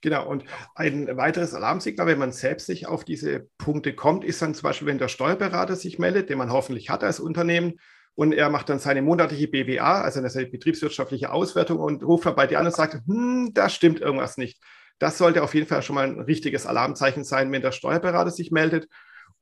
Genau, 0.00 0.28
und 0.28 0.44
ein 0.74 1.16
weiteres 1.16 1.54
Alarmsignal, 1.54 2.08
wenn 2.08 2.18
man 2.18 2.32
selbst 2.32 2.68
nicht 2.68 2.88
auf 2.88 3.04
diese 3.04 3.46
Punkte 3.56 3.94
kommt, 3.94 4.24
ist 4.24 4.42
dann 4.42 4.54
zum 4.54 4.64
Beispiel, 4.64 4.88
wenn 4.88 4.98
der 4.98 5.06
Steuerberater 5.06 5.76
sich 5.76 6.00
meldet, 6.00 6.28
den 6.28 6.38
man 6.38 6.50
hoffentlich 6.50 6.90
hat 6.90 7.04
als 7.04 7.20
Unternehmen, 7.20 7.78
und 8.14 8.32
er 8.32 8.50
macht 8.50 8.68
dann 8.68 8.78
seine 8.78 9.00
monatliche 9.00 9.48
BWA, 9.48 10.02
also 10.02 10.20
eine 10.20 10.46
betriebswirtschaftliche 10.46 11.32
Auswertung 11.32 11.78
und 11.78 12.02
ruft 12.02 12.26
dann 12.26 12.34
bei 12.34 12.46
dir 12.46 12.60
an 12.60 12.66
und 12.66 12.74
sagt, 12.74 13.00
hm, 13.06 13.52
da 13.54 13.70
stimmt 13.70 14.00
irgendwas 14.00 14.36
nicht. 14.36 14.60
Das 14.98 15.18
sollte 15.18 15.42
auf 15.42 15.54
jeden 15.54 15.66
Fall 15.66 15.82
schon 15.82 15.94
mal 15.94 16.06
ein 16.06 16.20
richtiges 16.20 16.66
Alarmzeichen 16.66 17.24
sein, 17.24 17.50
wenn 17.50 17.62
der 17.62 17.72
Steuerberater 17.72 18.30
sich 18.30 18.50
meldet. 18.50 18.88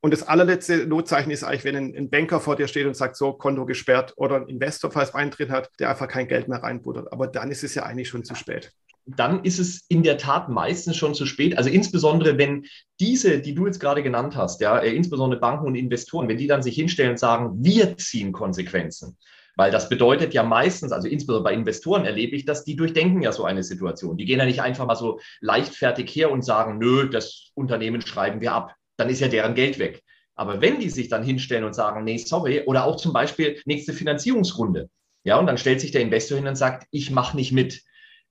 Und 0.03 0.11
das 0.11 0.23
allerletzte 0.23 0.87
Notzeichen 0.87 1.31
ist 1.31 1.43
eigentlich, 1.43 1.63
wenn 1.63 1.95
ein, 1.95 2.09
Banker 2.09 2.39
vor 2.39 2.55
dir 2.55 2.67
steht 2.67 2.87
und 2.87 2.95
sagt, 2.95 3.15
so, 3.15 3.33
Konto 3.33 3.67
gesperrt 3.67 4.13
oder 4.17 4.37
ein 4.37 4.47
Investor, 4.47 4.91
falls 4.91 5.13
einen 5.13 5.29
drin 5.29 5.51
hat, 5.51 5.69
der 5.79 5.91
einfach 5.91 6.07
kein 6.07 6.27
Geld 6.27 6.47
mehr 6.47 6.63
reinbuttert. 6.63 7.13
Aber 7.13 7.27
dann 7.27 7.51
ist 7.51 7.63
es 7.63 7.75
ja 7.75 7.83
eigentlich 7.83 8.09
schon 8.09 8.23
zu 8.23 8.33
spät. 8.33 8.73
Dann 9.05 9.43
ist 9.43 9.59
es 9.59 9.85
in 9.89 10.01
der 10.01 10.17
Tat 10.17 10.49
meistens 10.49 10.97
schon 10.97 11.13
zu 11.13 11.27
spät. 11.27 11.55
Also 11.57 11.69
insbesondere, 11.69 12.39
wenn 12.39 12.65
diese, 12.99 13.39
die 13.39 13.53
du 13.53 13.67
jetzt 13.67 13.79
gerade 13.79 14.01
genannt 14.01 14.35
hast, 14.35 14.59
ja, 14.61 14.79
äh, 14.79 14.95
insbesondere 14.95 15.39
Banken 15.39 15.67
und 15.67 15.75
Investoren, 15.75 16.27
wenn 16.27 16.37
die 16.37 16.47
dann 16.47 16.63
sich 16.63 16.75
hinstellen 16.75 17.11
und 17.11 17.19
sagen, 17.19 17.63
wir 17.63 17.95
ziehen 17.97 18.31
Konsequenzen, 18.31 19.17
weil 19.55 19.71
das 19.71 19.89
bedeutet 19.89 20.33
ja 20.33 20.43
meistens, 20.43 20.91
also 20.91 21.07
insbesondere 21.07 21.43
bei 21.43 21.53
Investoren 21.53 22.05
erlebe 22.05 22.35
ich 22.35 22.45
das, 22.45 22.63
die 22.63 22.75
durchdenken 22.75 23.21
ja 23.21 23.31
so 23.31 23.43
eine 23.43 23.63
Situation. 23.63 24.17
Die 24.17 24.25
gehen 24.25 24.39
ja 24.39 24.45
nicht 24.45 24.61
einfach 24.61 24.85
mal 24.85 24.95
so 24.95 25.19
leichtfertig 25.39 26.09
her 26.15 26.31
und 26.31 26.43
sagen, 26.43 26.77
nö, 26.77 27.09
das 27.09 27.51
Unternehmen 27.53 28.01
schreiben 28.01 28.41
wir 28.41 28.53
ab. 28.53 28.75
Dann 28.97 29.09
ist 29.09 29.19
ja 29.19 29.27
deren 29.27 29.55
Geld 29.55 29.79
weg. 29.79 30.03
Aber 30.35 30.61
wenn 30.61 30.79
die 30.79 30.89
sich 30.89 31.09
dann 31.09 31.23
hinstellen 31.23 31.65
und 31.65 31.75
sagen, 31.75 32.03
nee, 32.03 32.17
sorry, 32.17 32.61
oder 32.65 32.85
auch 32.85 32.95
zum 32.95 33.13
Beispiel 33.13 33.61
nächste 33.65 33.93
Finanzierungsrunde, 33.93 34.89
ja, 35.23 35.37
und 35.37 35.45
dann 35.45 35.57
stellt 35.57 35.81
sich 35.81 35.91
der 35.91 36.01
Investor 36.01 36.37
hin 36.37 36.47
und 36.47 36.55
sagt, 36.55 36.87
ich 36.89 37.11
mache 37.11 37.35
nicht 37.35 37.51
mit, 37.51 37.81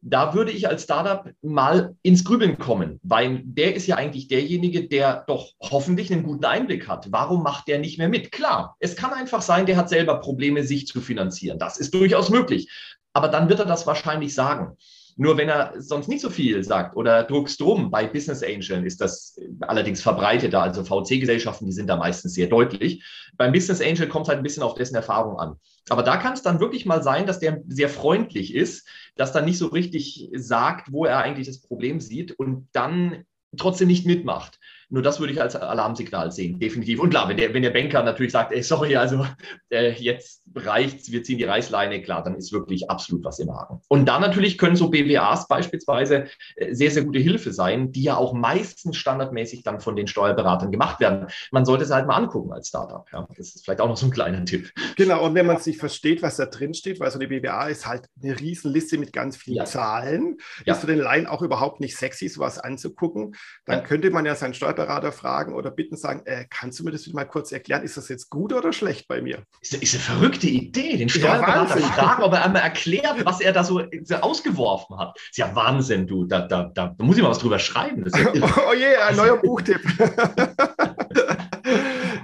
da 0.02 0.34
würde 0.34 0.50
ich 0.50 0.68
als 0.68 0.84
Startup 0.84 1.30
mal 1.42 1.94
ins 2.02 2.24
Grübeln 2.24 2.58
kommen, 2.58 3.00
weil 3.02 3.42
der 3.44 3.74
ist 3.74 3.86
ja 3.86 3.96
eigentlich 3.96 4.28
derjenige, 4.28 4.88
der 4.88 5.24
doch 5.26 5.52
hoffentlich 5.60 6.10
einen 6.10 6.22
guten 6.22 6.44
Einblick 6.44 6.88
hat. 6.88 7.12
Warum 7.12 7.42
macht 7.42 7.68
der 7.68 7.78
nicht 7.78 7.98
mehr 7.98 8.08
mit? 8.08 8.32
Klar, 8.32 8.76
es 8.78 8.96
kann 8.96 9.12
einfach 9.12 9.42
sein, 9.42 9.66
der 9.66 9.76
hat 9.76 9.88
selber 9.88 10.20
Probleme, 10.20 10.64
sich 10.64 10.86
zu 10.86 11.00
finanzieren. 11.00 11.58
Das 11.58 11.78
ist 11.78 11.92
durchaus 11.92 12.30
möglich. 12.30 12.70
Aber 13.12 13.28
dann 13.28 13.48
wird 13.48 13.60
er 13.60 13.66
das 13.66 13.86
wahrscheinlich 13.86 14.34
sagen. 14.34 14.76
Nur 15.20 15.36
wenn 15.36 15.50
er 15.50 15.74
sonst 15.76 16.08
nicht 16.08 16.22
so 16.22 16.30
viel 16.30 16.64
sagt 16.64 16.96
oder 16.96 17.24
druckst 17.24 17.60
drum, 17.60 17.90
bei 17.90 18.06
Business 18.06 18.42
Angel 18.42 18.86
ist 18.86 19.02
das 19.02 19.38
allerdings 19.60 20.00
verbreiteter, 20.00 20.62
also 20.62 20.82
VC-Gesellschaften, 20.82 21.66
die 21.66 21.72
sind 21.72 21.88
da 21.88 21.96
meistens 21.96 22.32
sehr 22.32 22.46
deutlich. 22.46 23.04
Beim 23.36 23.52
Business 23.52 23.82
Angel 23.82 24.08
kommt 24.08 24.28
halt 24.28 24.38
ein 24.38 24.42
bisschen 24.42 24.62
auf 24.62 24.76
dessen 24.76 24.94
Erfahrung 24.94 25.38
an. 25.38 25.56
Aber 25.90 26.02
da 26.02 26.16
kann 26.16 26.32
es 26.32 26.40
dann 26.40 26.58
wirklich 26.58 26.86
mal 26.86 27.02
sein, 27.02 27.26
dass 27.26 27.38
der 27.38 27.60
sehr 27.68 27.90
freundlich 27.90 28.54
ist, 28.54 28.88
dass 29.14 29.32
dann 29.32 29.44
nicht 29.44 29.58
so 29.58 29.66
richtig 29.66 30.30
sagt, 30.32 30.90
wo 30.90 31.04
er 31.04 31.18
eigentlich 31.18 31.48
das 31.48 31.60
Problem 31.60 32.00
sieht 32.00 32.32
und 32.32 32.68
dann 32.72 33.24
trotzdem 33.58 33.88
nicht 33.88 34.06
mitmacht. 34.06 34.59
Nur 34.90 35.02
das 35.02 35.20
würde 35.20 35.32
ich 35.32 35.40
als 35.40 35.54
Alarmsignal 35.54 36.32
sehen, 36.32 36.58
definitiv. 36.58 36.98
Und 36.98 37.10
klar, 37.10 37.28
wenn 37.28 37.36
der, 37.36 37.54
wenn 37.54 37.62
der 37.62 37.70
Banker 37.70 38.02
natürlich 38.02 38.32
sagt, 38.32 38.52
ey, 38.52 38.62
sorry, 38.62 38.96
also 38.96 39.24
äh, 39.70 39.92
jetzt 39.92 40.42
reicht's, 40.52 41.12
wir 41.12 41.22
ziehen 41.22 41.38
die 41.38 41.44
Reißleine, 41.44 42.02
klar, 42.02 42.24
dann 42.24 42.34
ist 42.34 42.52
wirklich 42.52 42.90
absolut 42.90 43.24
was 43.24 43.38
im 43.38 43.54
Haken. 43.54 43.80
Und 43.86 44.06
da 44.06 44.18
natürlich 44.18 44.58
können 44.58 44.74
so 44.74 44.90
BWAs 44.90 45.46
beispielsweise 45.46 46.26
äh, 46.56 46.74
sehr, 46.74 46.90
sehr 46.90 47.04
gute 47.04 47.20
Hilfe 47.20 47.52
sein, 47.52 47.92
die 47.92 48.02
ja 48.02 48.16
auch 48.16 48.32
meistens 48.32 48.96
standardmäßig 48.96 49.62
dann 49.62 49.78
von 49.80 49.94
den 49.94 50.08
Steuerberatern 50.08 50.72
gemacht 50.72 50.98
werden. 50.98 51.28
Man 51.52 51.64
sollte 51.64 51.84
es 51.84 51.92
halt 51.92 52.08
mal 52.08 52.16
angucken 52.16 52.52
als 52.52 52.68
Startup. 52.68 53.06
Ja. 53.12 53.28
Das 53.36 53.54
ist 53.54 53.64
vielleicht 53.64 53.80
auch 53.80 53.88
noch 53.88 53.96
so 53.96 54.06
ein 54.06 54.10
kleiner 54.12 54.44
Tipp. 54.44 54.72
Genau, 54.96 55.24
und 55.24 55.36
wenn 55.36 55.46
man 55.46 55.58
sich 55.58 55.78
versteht, 55.78 56.20
was 56.20 56.36
da 56.36 56.46
drin 56.46 56.74
steht, 56.74 56.98
weil 56.98 57.12
so 57.12 57.20
eine 57.20 57.28
BWA 57.28 57.68
ist 57.68 57.86
halt 57.86 58.06
eine 58.20 58.38
Riesenliste 58.38 58.98
mit 58.98 59.12
ganz 59.12 59.36
vielen 59.36 59.58
ja. 59.58 59.64
Zahlen, 59.66 60.38
ja. 60.66 60.74
ist 60.74 60.80
für 60.80 60.88
den 60.88 60.98
Laien 60.98 61.28
auch 61.28 61.42
überhaupt 61.42 61.78
nicht 61.78 61.96
sexy, 61.96 62.28
sowas 62.28 62.58
anzugucken, 62.58 63.36
dann 63.66 63.78
ja. 63.78 63.84
könnte 63.84 64.10
man 64.10 64.26
ja 64.26 64.34
seinen 64.34 64.54
Steuerberater 64.54 64.79
Steuerberater 64.80 65.12
fragen 65.12 65.54
oder 65.54 65.70
bitten, 65.70 65.96
sagen, 65.96 66.22
äh, 66.24 66.46
kannst 66.48 66.78
du 66.78 66.84
mir 66.84 66.90
das 66.90 67.06
mal 67.08 67.24
kurz 67.24 67.52
erklären? 67.52 67.82
Ist 67.82 67.96
das 67.96 68.08
jetzt 68.08 68.30
gut 68.30 68.52
oder 68.52 68.72
schlecht 68.72 69.08
bei 69.08 69.20
mir? 69.20 69.42
Ist, 69.60 69.74
ist 69.74 69.94
eine 69.94 70.02
verrückte 70.02 70.48
Idee, 70.48 70.96
den 70.96 71.08
Steuerberater 71.08 71.78
ja, 71.78 71.86
fragen, 71.86 72.22
ob 72.22 72.32
er 72.32 72.44
einmal 72.44 72.62
erklärt, 72.62 73.24
was 73.24 73.40
er 73.40 73.52
da 73.52 73.64
so, 73.64 73.82
ausgeworfen 74.20 74.98
hat. 74.98 75.18
ist 75.30 75.38
ja 75.38 75.54
Wahnsinn, 75.54 76.06
du. 76.06 76.24
Da, 76.24 76.40
da, 76.40 76.70
da, 76.74 76.94
muss 76.98 77.16
ich 77.16 77.22
mal 77.22 77.30
was 77.30 77.38
drüber 77.38 77.58
schreiben. 77.58 78.04
Ja 78.14 78.32
oh 78.70 78.74
je, 78.74 78.96
ein 78.96 79.16
neuer 79.16 79.36
Buchtipp. 79.36 79.80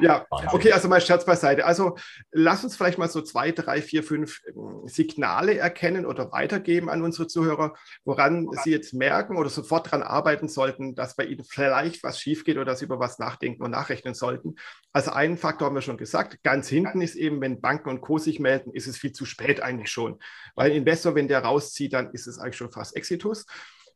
ja, 0.01 0.27
okay, 0.53 0.73
also 0.73 0.89
mal 0.89 1.01
Scherz 1.01 1.25
beiseite. 1.25 1.65
Also 1.65 1.97
lass 2.33 2.65
uns 2.65 2.77
vielleicht 2.77 2.99
mal 2.99 3.09
so 3.09 3.23
zwei, 3.23 3.53
drei, 3.53 3.83
vier, 3.83 4.03
fünf 4.03 4.41
ähm, 4.49 4.83
Signale 4.87 5.59
erkennen 5.59 6.07
oder 6.07 6.33
weitergeben 6.33 6.89
an 6.89 7.03
unsere 7.03 7.27
Zuhörer, 7.27 7.75
woran 8.05 8.49
sie 8.65 8.71
jetzt 8.71 8.95
merken 8.95 9.37
oder 9.37 9.49
sofort 9.49 9.87
daran 9.87 10.03
arbeiten 10.03 10.49
sollten, 10.49 10.95
dass 10.95 11.17
bei 11.17 11.25
ihnen 11.25 11.45
vielleicht 11.45 12.03
was 12.03 12.21
schief 12.21 12.45
geht 12.45 12.57
oder 12.57 12.67
dass 12.67 12.81
sie 12.81 12.85
über 12.85 12.99
was 12.99 13.19
nachdenken 13.19 13.63
und 13.63 13.71
nachrechnen 13.71 14.15
sollten. 14.15 14.57
Also 14.93 15.13
einen 15.13 15.37
Faktor 15.37 15.67
haben 15.67 15.75
wir 15.75 15.83
schon 15.83 15.99
gesagt. 15.99 16.43
Ganz 16.43 16.69
hinten 16.69 17.01
ist 17.01 17.17
eben, 17.17 17.41
wenn 17.41 17.61
Banken 17.61 17.89
und 17.89 18.01
Co. 18.01 18.19
sich 18.19 18.41
melden, 18.41 18.73
ist 18.73 18.87
es 18.87 18.97
viel 18.97 19.13
zu 19.13 19.25
spät 19.25 19.63
eigentlich 19.63 19.91
schon. 19.91 20.19
Weil 20.55 20.71
ein 20.71 20.77
Investor, 20.79 21.15
wenn 21.15 21.29
der 21.29 21.45
rauszieht, 21.45 21.93
dann 21.93 22.11
ist 22.13 22.27
es 22.27 22.39
eigentlich 22.39 22.57
schon 22.57 22.73
fast 22.73 22.97
Exitus. 22.97 23.47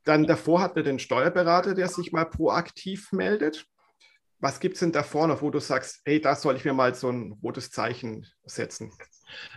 Dann 0.05 0.27
davor 0.27 0.63
hat 0.63 0.77
wir 0.77 0.83
den 0.83 0.99
Steuerberater, 0.99 1.75
der 1.75 1.89
sich 1.89 2.13
mal 2.13 2.25
proaktiv 2.25 3.13
meldet 3.13 3.67
was 4.40 4.61
gibt 4.61 4.74
es 4.74 4.81
denn 4.81 4.92
da 4.92 5.03
vorne, 5.03 5.40
wo 5.40 5.50
du 5.50 5.61
sagst, 5.61 6.00
hey, 6.05 6.20
da 6.20 6.35
soll 6.35 6.57
ich 6.57 6.64
mir 6.64 6.72
mal 6.72 6.94
so 6.94 7.11
ein 7.11 7.38
rotes 7.42 7.70
Zeichen 7.70 8.26
setzen? 8.44 8.92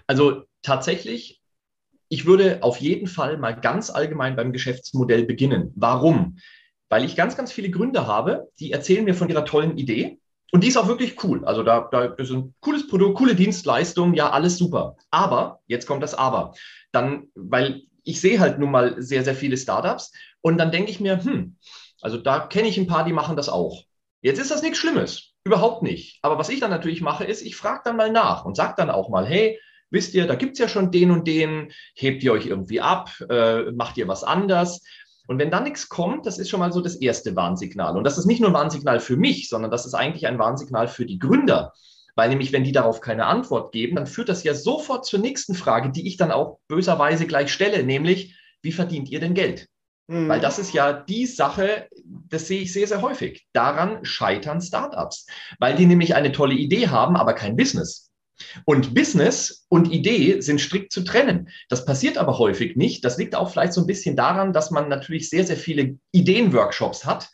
Also 0.07 0.43
tatsächlich, 0.61 1.41
ich 2.09 2.25
würde 2.25 2.61
auf 2.61 2.77
jeden 2.77 3.07
Fall 3.07 3.37
mal 3.37 3.59
ganz 3.59 3.89
allgemein 3.89 4.35
beim 4.35 4.51
Geschäftsmodell 4.51 5.25
beginnen. 5.25 5.71
Warum? 5.75 6.37
Weil 6.89 7.05
ich 7.05 7.15
ganz, 7.15 7.35
ganz 7.35 7.51
viele 7.51 7.71
Gründe 7.71 8.05
habe, 8.05 8.49
die 8.59 8.71
erzählen 8.71 9.05
mir 9.05 9.15
von 9.15 9.29
ihrer 9.29 9.45
tollen 9.45 9.77
Idee. 9.77 10.19
Und 10.51 10.63
die 10.63 10.67
ist 10.67 10.77
auch 10.77 10.87
wirklich 10.87 11.23
cool. 11.23 11.43
Also 11.45 11.63
da, 11.63 11.87
da 11.91 12.03
ist 12.03 12.29
ein 12.29 12.53
cooles 12.59 12.87
Produkt, 12.87 13.17
coole 13.17 13.33
Dienstleistung, 13.33 14.13
ja, 14.13 14.29
alles 14.29 14.57
super. 14.57 14.97
Aber, 15.09 15.61
jetzt 15.65 15.87
kommt 15.87 16.03
das 16.03 16.13
Aber. 16.13 16.53
Dann, 16.91 17.29
weil 17.33 17.81
ich 18.03 18.21
sehe 18.21 18.39
halt 18.39 18.59
nun 18.59 18.69
mal 18.69 19.01
sehr, 19.01 19.23
sehr 19.23 19.33
viele 19.33 19.57
Startups 19.57 20.11
und 20.41 20.57
dann 20.57 20.71
denke 20.71 20.91
ich 20.91 20.99
mir, 20.99 21.23
hm, 21.23 21.55
also 22.01 22.17
da 22.17 22.41
kenne 22.41 22.67
ich 22.67 22.77
ein 22.77 22.85
paar, 22.85 23.05
die 23.05 23.13
machen 23.13 23.35
das 23.35 23.49
auch. 23.49 23.83
Jetzt 24.23 24.39
ist 24.39 24.51
das 24.51 24.61
nichts 24.61 24.77
Schlimmes. 24.77 25.33
Überhaupt 25.43 25.83
nicht. 25.83 26.19
Aber 26.21 26.37
was 26.37 26.47
ich 26.47 26.61
dann 26.61 26.71
natürlich 26.71 27.01
mache, 27.01 27.25
ist, 27.25 27.41
ich 27.41 27.57
frage 27.57 27.81
dann 27.83 27.97
mal 27.97 28.09
nach 28.09 28.45
und 28.45 28.55
sage 28.55 28.75
dann 28.77 28.89
auch 28.89 29.09
mal, 29.09 29.25
hey, 29.25 29.59
wisst 29.91 30.13
ihr, 30.13 30.25
da 30.25 30.35
gibt 30.35 30.53
es 30.53 30.59
ja 30.59 30.69
schon 30.69 30.91
den 30.91 31.11
und 31.11 31.27
den, 31.27 31.73
hebt 31.93 32.23
ihr 32.23 32.31
euch 32.31 32.45
irgendwie 32.45 32.79
ab, 32.79 33.11
äh, 33.29 33.71
macht 33.73 33.97
ihr 33.97 34.07
was 34.07 34.23
anders? 34.23 34.81
Und 35.27 35.39
wenn 35.39 35.51
da 35.51 35.59
nichts 35.59 35.89
kommt, 35.89 36.25
das 36.25 36.39
ist 36.39 36.49
schon 36.49 36.61
mal 36.61 36.71
so 36.71 36.79
das 36.79 36.95
erste 36.95 37.35
Warnsignal. 37.35 37.97
Und 37.97 38.05
das 38.05 38.17
ist 38.17 38.25
nicht 38.25 38.39
nur 38.39 38.49
ein 38.49 38.55
Warnsignal 38.55 39.01
für 39.01 39.17
mich, 39.17 39.49
sondern 39.49 39.71
das 39.71 39.85
ist 39.85 39.93
eigentlich 39.93 40.25
ein 40.25 40.39
Warnsignal 40.39 40.87
für 40.87 41.05
die 41.05 41.19
Gründer. 41.19 41.73
Weil 42.15 42.29
nämlich, 42.29 42.53
wenn 42.53 42.63
die 42.63 42.71
darauf 42.71 43.01
keine 43.01 43.25
Antwort 43.25 43.73
geben, 43.73 43.97
dann 43.97 44.07
führt 44.07 44.29
das 44.29 44.43
ja 44.45 44.53
sofort 44.53 45.05
zur 45.05 45.19
nächsten 45.19 45.53
Frage, 45.53 45.91
die 45.91 46.07
ich 46.07 46.15
dann 46.15 46.31
auch 46.31 46.59
böserweise 46.69 47.27
gleich 47.27 47.51
stelle, 47.51 47.83
nämlich, 47.83 48.37
wie 48.61 48.71
verdient 48.71 49.09
ihr 49.09 49.19
denn 49.19 49.33
Geld? 49.33 49.67
Mhm. 50.07 50.27
Weil 50.27 50.39
das 50.39 50.59
ist 50.59 50.73
ja 50.73 50.93
die 50.93 51.25
Sache, 51.25 51.87
das 52.05 52.47
sehe 52.47 52.61
ich 52.61 52.73
sehr, 52.73 52.87
sehr 52.87 53.01
häufig. 53.01 53.45
Daran 53.53 54.03
scheitern 54.03 54.61
Startups, 54.61 55.27
weil 55.59 55.75
die 55.75 55.85
nämlich 55.85 56.15
eine 56.15 56.31
tolle 56.31 56.55
Idee 56.55 56.89
haben, 56.89 57.15
aber 57.15 57.33
kein 57.33 57.55
Business. 57.55 58.09
Und 58.65 58.95
Business 58.95 59.65
und 59.69 59.91
Idee 59.91 60.41
sind 60.41 60.59
strikt 60.59 60.91
zu 60.91 61.03
trennen. 61.03 61.49
Das 61.69 61.85
passiert 61.85 62.17
aber 62.17 62.39
häufig 62.39 62.75
nicht. 62.75 63.05
Das 63.05 63.17
liegt 63.17 63.35
auch 63.35 63.51
vielleicht 63.51 63.73
so 63.73 63.81
ein 63.81 63.87
bisschen 63.87 64.15
daran, 64.15 64.53
dass 64.53 64.71
man 64.71 64.89
natürlich 64.89 65.29
sehr, 65.29 65.45
sehr 65.45 65.55
viele 65.57 65.97
Ideenworkshops 66.11 67.05
hat, 67.05 67.29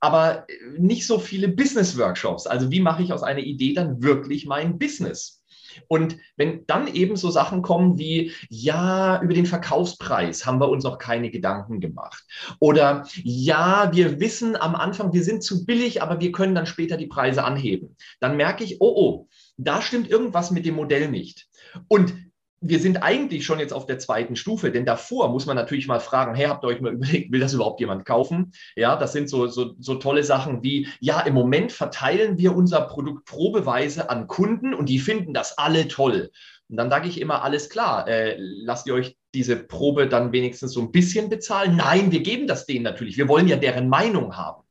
aber 0.00 0.46
nicht 0.78 1.06
so 1.06 1.18
viele 1.18 1.48
Business-Workshops. 1.48 2.46
Also 2.46 2.70
wie 2.70 2.80
mache 2.80 3.02
ich 3.02 3.12
aus 3.12 3.22
einer 3.22 3.40
Idee 3.40 3.72
dann 3.72 4.02
wirklich 4.02 4.46
mein 4.46 4.78
Business? 4.78 5.41
Und 5.88 6.16
wenn 6.36 6.66
dann 6.66 6.86
eben 6.86 7.16
so 7.16 7.30
Sachen 7.30 7.62
kommen 7.62 7.98
wie, 7.98 8.32
ja, 8.48 9.20
über 9.22 9.34
den 9.34 9.46
Verkaufspreis 9.46 10.46
haben 10.46 10.60
wir 10.60 10.68
uns 10.68 10.84
noch 10.84 10.98
keine 10.98 11.30
Gedanken 11.30 11.80
gemacht. 11.80 12.24
Oder 12.58 13.06
ja, 13.22 13.90
wir 13.92 14.20
wissen 14.20 14.56
am 14.56 14.74
Anfang, 14.74 15.12
wir 15.12 15.24
sind 15.24 15.42
zu 15.42 15.64
billig, 15.64 16.02
aber 16.02 16.20
wir 16.20 16.32
können 16.32 16.54
dann 16.54 16.66
später 16.66 16.96
die 16.96 17.06
Preise 17.06 17.44
anheben. 17.44 17.96
Dann 18.20 18.36
merke 18.36 18.64
ich, 18.64 18.80
oh, 18.80 18.92
oh, 18.96 19.28
da 19.56 19.82
stimmt 19.82 20.08
irgendwas 20.08 20.50
mit 20.50 20.66
dem 20.66 20.76
Modell 20.76 21.10
nicht. 21.10 21.48
Und 21.88 22.14
wir 22.62 22.78
sind 22.78 23.02
eigentlich 23.02 23.44
schon 23.44 23.58
jetzt 23.58 23.72
auf 23.72 23.86
der 23.86 23.98
zweiten 23.98 24.36
Stufe, 24.36 24.70
denn 24.70 24.86
davor 24.86 25.28
muss 25.30 25.46
man 25.46 25.56
natürlich 25.56 25.88
mal 25.88 26.00
fragen, 26.00 26.34
hey, 26.34 26.46
habt 26.46 26.64
ihr 26.64 26.68
euch 26.68 26.80
mal 26.80 26.92
überlegt, 26.94 27.32
will 27.32 27.40
das 27.40 27.54
überhaupt 27.54 27.80
jemand 27.80 28.04
kaufen? 28.04 28.52
Ja, 28.76 28.96
das 28.96 29.12
sind 29.12 29.28
so, 29.28 29.48
so, 29.48 29.74
so 29.78 29.96
tolle 29.96 30.22
Sachen 30.22 30.62
wie, 30.62 30.88
ja, 31.00 31.20
im 31.20 31.34
Moment 31.34 31.72
verteilen 31.72 32.38
wir 32.38 32.54
unser 32.54 32.82
Produkt 32.82 33.26
probeweise 33.26 34.08
an 34.08 34.28
Kunden 34.28 34.74
und 34.74 34.88
die 34.88 35.00
finden 35.00 35.34
das 35.34 35.58
alle 35.58 35.88
toll. 35.88 36.30
Und 36.68 36.76
dann 36.76 36.88
sage 36.88 37.08
ich 37.08 37.20
immer, 37.20 37.42
alles 37.42 37.68
klar, 37.68 38.08
äh, 38.08 38.36
lasst 38.38 38.86
ihr 38.86 38.94
euch 38.94 39.18
diese 39.34 39.56
Probe 39.56 40.08
dann 40.08 40.32
wenigstens 40.32 40.72
so 40.72 40.80
ein 40.80 40.92
bisschen 40.92 41.28
bezahlen? 41.28 41.76
Nein, 41.76 42.12
wir 42.12 42.20
geben 42.20 42.46
das 42.46 42.64
denen 42.64 42.84
natürlich. 42.84 43.18
Wir 43.18 43.28
wollen 43.28 43.48
ja 43.48 43.56
deren 43.56 43.88
Meinung 43.88 44.36
haben. 44.36 44.62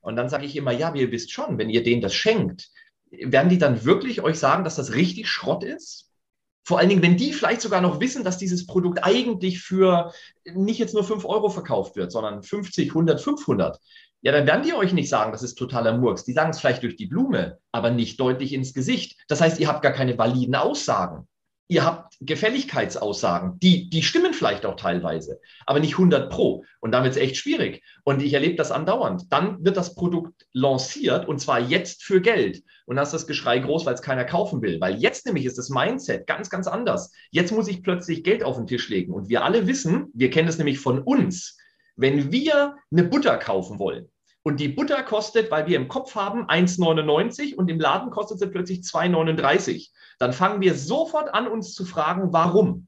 Und 0.00 0.16
dann 0.16 0.28
sage 0.28 0.46
ich 0.46 0.56
immer, 0.56 0.72
ja, 0.72 0.94
ihr 0.94 1.10
wisst 1.10 1.32
schon, 1.32 1.58
wenn 1.58 1.70
ihr 1.70 1.82
denen 1.82 2.02
das 2.02 2.14
schenkt, 2.14 2.70
werden 3.10 3.48
die 3.48 3.58
dann 3.58 3.84
wirklich 3.84 4.22
euch 4.22 4.38
sagen, 4.38 4.62
dass 4.62 4.76
das 4.76 4.94
richtig 4.94 5.28
Schrott 5.28 5.64
ist? 5.64 6.09
Vor 6.70 6.78
allen 6.78 6.88
Dingen, 6.88 7.02
wenn 7.02 7.16
die 7.16 7.32
vielleicht 7.32 7.62
sogar 7.62 7.80
noch 7.80 7.98
wissen, 7.98 8.22
dass 8.22 8.38
dieses 8.38 8.64
Produkt 8.64 9.02
eigentlich 9.02 9.60
für 9.60 10.12
nicht 10.44 10.78
jetzt 10.78 10.94
nur 10.94 11.02
5 11.02 11.24
Euro 11.24 11.48
verkauft 11.48 11.96
wird, 11.96 12.12
sondern 12.12 12.44
50, 12.44 12.90
100, 12.90 13.20
500. 13.20 13.76
Ja, 14.22 14.30
dann 14.30 14.46
werden 14.46 14.62
die 14.62 14.72
euch 14.72 14.92
nicht 14.92 15.08
sagen, 15.08 15.32
das 15.32 15.42
ist 15.42 15.56
totaler 15.56 15.98
Murks. 15.98 16.22
Die 16.22 16.32
sagen 16.32 16.50
es 16.50 16.60
vielleicht 16.60 16.84
durch 16.84 16.94
die 16.94 17.08
Blume, 17.08 17.58
aber 17.72 17.90
nicht 17.90 18.20
deutlich 18.20 18.52
ins 18.52 18.72
Gesicht. 18.72 19.18
Das 19.26 19.40
heißt, 19.40 19.58
ihr 19.58 19.66
habt 19.66 19.82
gar 19.82 19.90
keine 19.90 20.16
validen 20.16 20.54
Aussagen 20.54 21.26
ihr 21.70 21.84
habt 21.84 22.16
Gefälligkeitsaussagen, 22.20 23.60
die, 23.60 23.88
die 23.88 24.02
stimmen 24.02 24.34
vielleicht 24.34 24.66
auch 24.66 24.74
teilweise, 24.74 25.40
aber 25.66 25.78
nicht 25.78 25.92
100 25.92 26.28
pro. 26.28 26.64
Und 26.80 26.92
wird 26.92 27.06
es 27.06 27.16
echt 27.16 27.36
schwierig. 27.36 27.84
Und 28.02 28.20
ich 28.20 28.34
erlebe 28.34 28.56
das 28.56 28.72
andauernd. 28.72 29.32
Dann 29.32 29.64
wird 29.64 29.76
das 29.76 29.94
Produkt 29.94 30.46
lanciert 30.52 31.28
und 31.28 31.40
zwar 31.40 31.60
jetzt 31.60 32.02
für 32.02 32.20
Geld. 32.20 32.64
Und 32.86 32.96
dann 32.96 33.04
ist 33.04 33.14
das 33.14 33.28
Geschrei 33.28 33.60
groß, 33.60 33.86
weil 33.86 33.94
es 33.94 34.02
keiner 34.02 34.24
kaufen 34.24 34.62
will. 34.62 34.80
Weil 34.80 34.96
jetzt 34.96 35.26
nämlich 35.26 35.46
ist 35.46 35.58
das 35.58 35.70
Mindset 35.70 36.26
ganz, 36.26 36.50
ganz 36.50 36.66
anders. 36.66 37.12
Jetzt 37.30 37.52
muss 37.52 37.68
ich 37.68 37.84
plötzlich 37.84 38.24
Geld 38.24 38.42
auf 38.42 38.56
den 38.56 38.66
Tisch 38.66 38.88
legen. 38.88 39.12
Und 39.12 39.28
wir 39.28 39.44
alle 39.44 39.68
wissen, 39.68 40.08
wir 40.12 40.30
kennen 40.30 40.48
es 40.48 40.58
nämlich 40.58 40.80
von 40.80 40.98
uns, 41.00 41.56
wenn 41.94 42.32
wir 42.32 42.74
eine 42.90 43.04
Butter 43.04 43.36
kaufen 43.36 43.78
wollen, 43.78 44.08
und 44.42 44.60
die 44.60 44.68
Butter 44.68 45.02
kostet, 45.02 45.50
weil 45.50 45.66
wir 45.66 45.76
im 45.76 45.88
Kopf 45.88 46.14
haben, 46.14 46.46
1,99 46.46 47.54
und 47.54 47.68
im 47.68 47.80
Laden 47.80 48.10
kostet 48.10 48.38
sie 48.38 48.46
plötzlich 48.46 48.80
2,39 48.80 49.90
dann 50.20 50.34
fangen 50.34 50.60
wir 50.60 50.74
sofort 50.74 51.34
an, 51.34 51.48
uns 51.48 51.74
zu 51.74 51.84
fragen, 51.84 52.32
warum. 52.32 52.86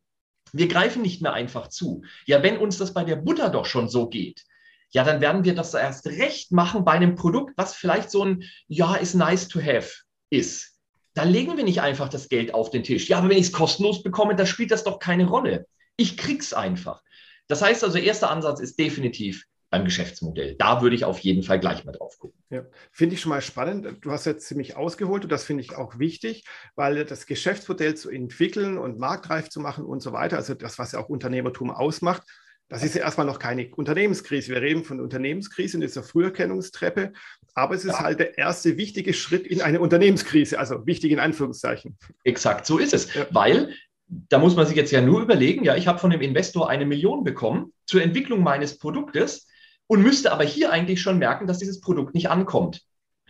Wir 0.53 0.69
greifen 0.69 1.01
nicht 1.01 1.23
mehr 1.23 1.33
einfach 1.33 1.69
zu. 1.69 2.05
Ja, 2.27 2.43
wenn 2.43 2.59
uns 2.59 2.77
das 2.77 2.93
bei 2.93 3.05
der 3.05 3.17
Butter 3.17 3.49
doch 3.49 3.65
schon 3.65 3.88
so 3.88 4.09
geht, 4.09 4.45
ja, 4.91 5.03
dann 5.03 5.23
werden 5.23 5.43
wir 5.43 5.55
das 5.55 5.73
erst 5.73 6.07
recht 6.07 6.53
machen 6.53 6.85
bei 6.85 6.93
einem 6.93 7.15
Produkt, 7.15 7.55
was 7.57 7.75
vielleicht 7.75 8.11
so 8.11 8.23
ein, 8.23 8.45
ja, 8.69 8.95
ist 8.97 9.15
nice 9.15 9.49
to 9.49 9.61
have 9.61 9.91
ist. 10.29 10.79
Da 11.15 11.23
legen 11.23 11.57
wir 11.57 11.65
nicht 11.65 11.81
einfach 11.81 12.11
das 12.11 12.29
Geld 12.29 12.53
auf 12.53 12.69
den 12.69 12.83
Tisch. 12.83 13.09
Ja, 13.09 13.19
aber 13.19 13.31
wenn 13.31 13.38
ich 13.38 13.47
es 13.47 13.53
kostenlos 13.53 14.03
bekomme, 14.03 14.37
da 14.37 14.45
spielt 14.45 14.71
das 14.71 14.85
doch 14.85 14.99
keine 14.99 15.27
Rolle. 15.27 15.67
Ich 15.97 16.19
krieg's 16.19 16.53
einfach. 16.53 17.03
Das 17.49 17.62
heißt 17.62 17.83
also, 17.83 17.97
erster 17.97 18.31
Ansatz 18.31 18.61
ist 18.61 18.79
definitiv, 18.79 19.47
beim 19.72 19.85
Geschäftsmodell. 19.85 20.54
Da 20.54 20.82
würde 20.82 20.94
ich 20.94 21.04
auf 21.04 21.18
jeden 21.18 21.42
Fall 21.42 21.58
gleich 21.58 21.85
mal 21.85 21.92
drauf 21.92 22.18
gucken. 22.18 22.38
Ja, 22.50 22.64
finde 22.92 23.14
ich 23.14 23.22
schon 23.22 23.30
mal 23.30 23.40
spannend. 23.40 23.88
Du 24.02 24.12
hast 24.12 24.26
jetzt 24.26 24.46
ziemlich 24.46 24.76
ausgeholt 24.76 25.24
und 25.24 25.32
das 25.32 25.44
finde 25.44 25.62
ich 25.62 25.74
auch 25.74 25.98
wichtig, 25.98 26.44
weil 26.76 27.04
das 27.06 27.26
Geschäftsmodell 27.26 27.94
zu 27.94 28.11
entwickeln 28.11 28.76
und 28.76 28.98
marktreif 28.98 29.48
zu 29.48 29.61
machen 29.61 29.85
und 29.85 30.00
so 30.00 30.12
weiter, 30.12 30.37
also 30.37 30.54
das, 30.54 30.78
was 30.78 30.92
ja 30.92 31.00
auch 31.00 31.08
Unternehmertum 31.08 31.70
ausmacht, 31.70 32.22
das 32.68 32.82
ist 32.82 32.94
ja 32.94 33.02
erstmal 33.02 33.26
noch 33.26 33.38
keine 33.38 33.74
Unternehmenskrise. 33.74 34.52
Wir 34.52 34.61
reden 34.61 34.85
von 34.85 35.00
Unternehmenskrise 35.00 35.78
in 35.78 35.80
dieser 35.80 36.02
Früherkennungstreppe, 36.02 37.12
aber 37.54 37.74
es 37.74 37.85
ist 37.85 37.92
ja. 37.92 38.00
halt 38.00 38.20
der 38.20 38.37
erste 38.37 38.76
wichtige 38.76 39.14
Schritt 39.14 39.46
in 39.46 39.62
eine 39.62 39.80
Unternehmenskrise, 39.80 40.58
also 40.58 40.87
wichtig 40.87 41.12
in 41.12 41.18
Anführungszeichen. 41.18 41.96
Exakt, 42.24 42.66
so 42.66 42.78
ist 42.78 42.92
es, 42.92 43.12
ja. 43.14 43.26
weil 43.30 43.74
da 44.06 44.38
muss 44.38 44.54
man 44.54 44.66
sich 44.66 44.76
jetzt 44.76 44.92
ja 44.92 45.00
nur 45.00 45.22
überlegen, 45.22 45.64
ja, 45.64 45.76
ich 45.76 45.87
habe 45.87 45.98
von 45.98 46.11
dem 46.11 46.20
Investor 46.20 46.68
eine 46.68 46.85
Million 46.85 47.24
bekommen 47.24 47.72
zur 47.87 48.02
Entwicklung 48.02 48.42
meines 48.42 48.78
Produktes 48.78 49.46
und 49.87 50.03
müsste 50.03 50.33
aber 50.33 50.45
hier 50.45 50.73
eigentlich 50.73 51.01
schon 51.01 51.18
merken, 51.18 51.47
dass 51.47 51.59
dieses 51.59 51.81
Produkt 51.81 52.14
nicht 52.14 52.31
ankommt. 52.31 52.83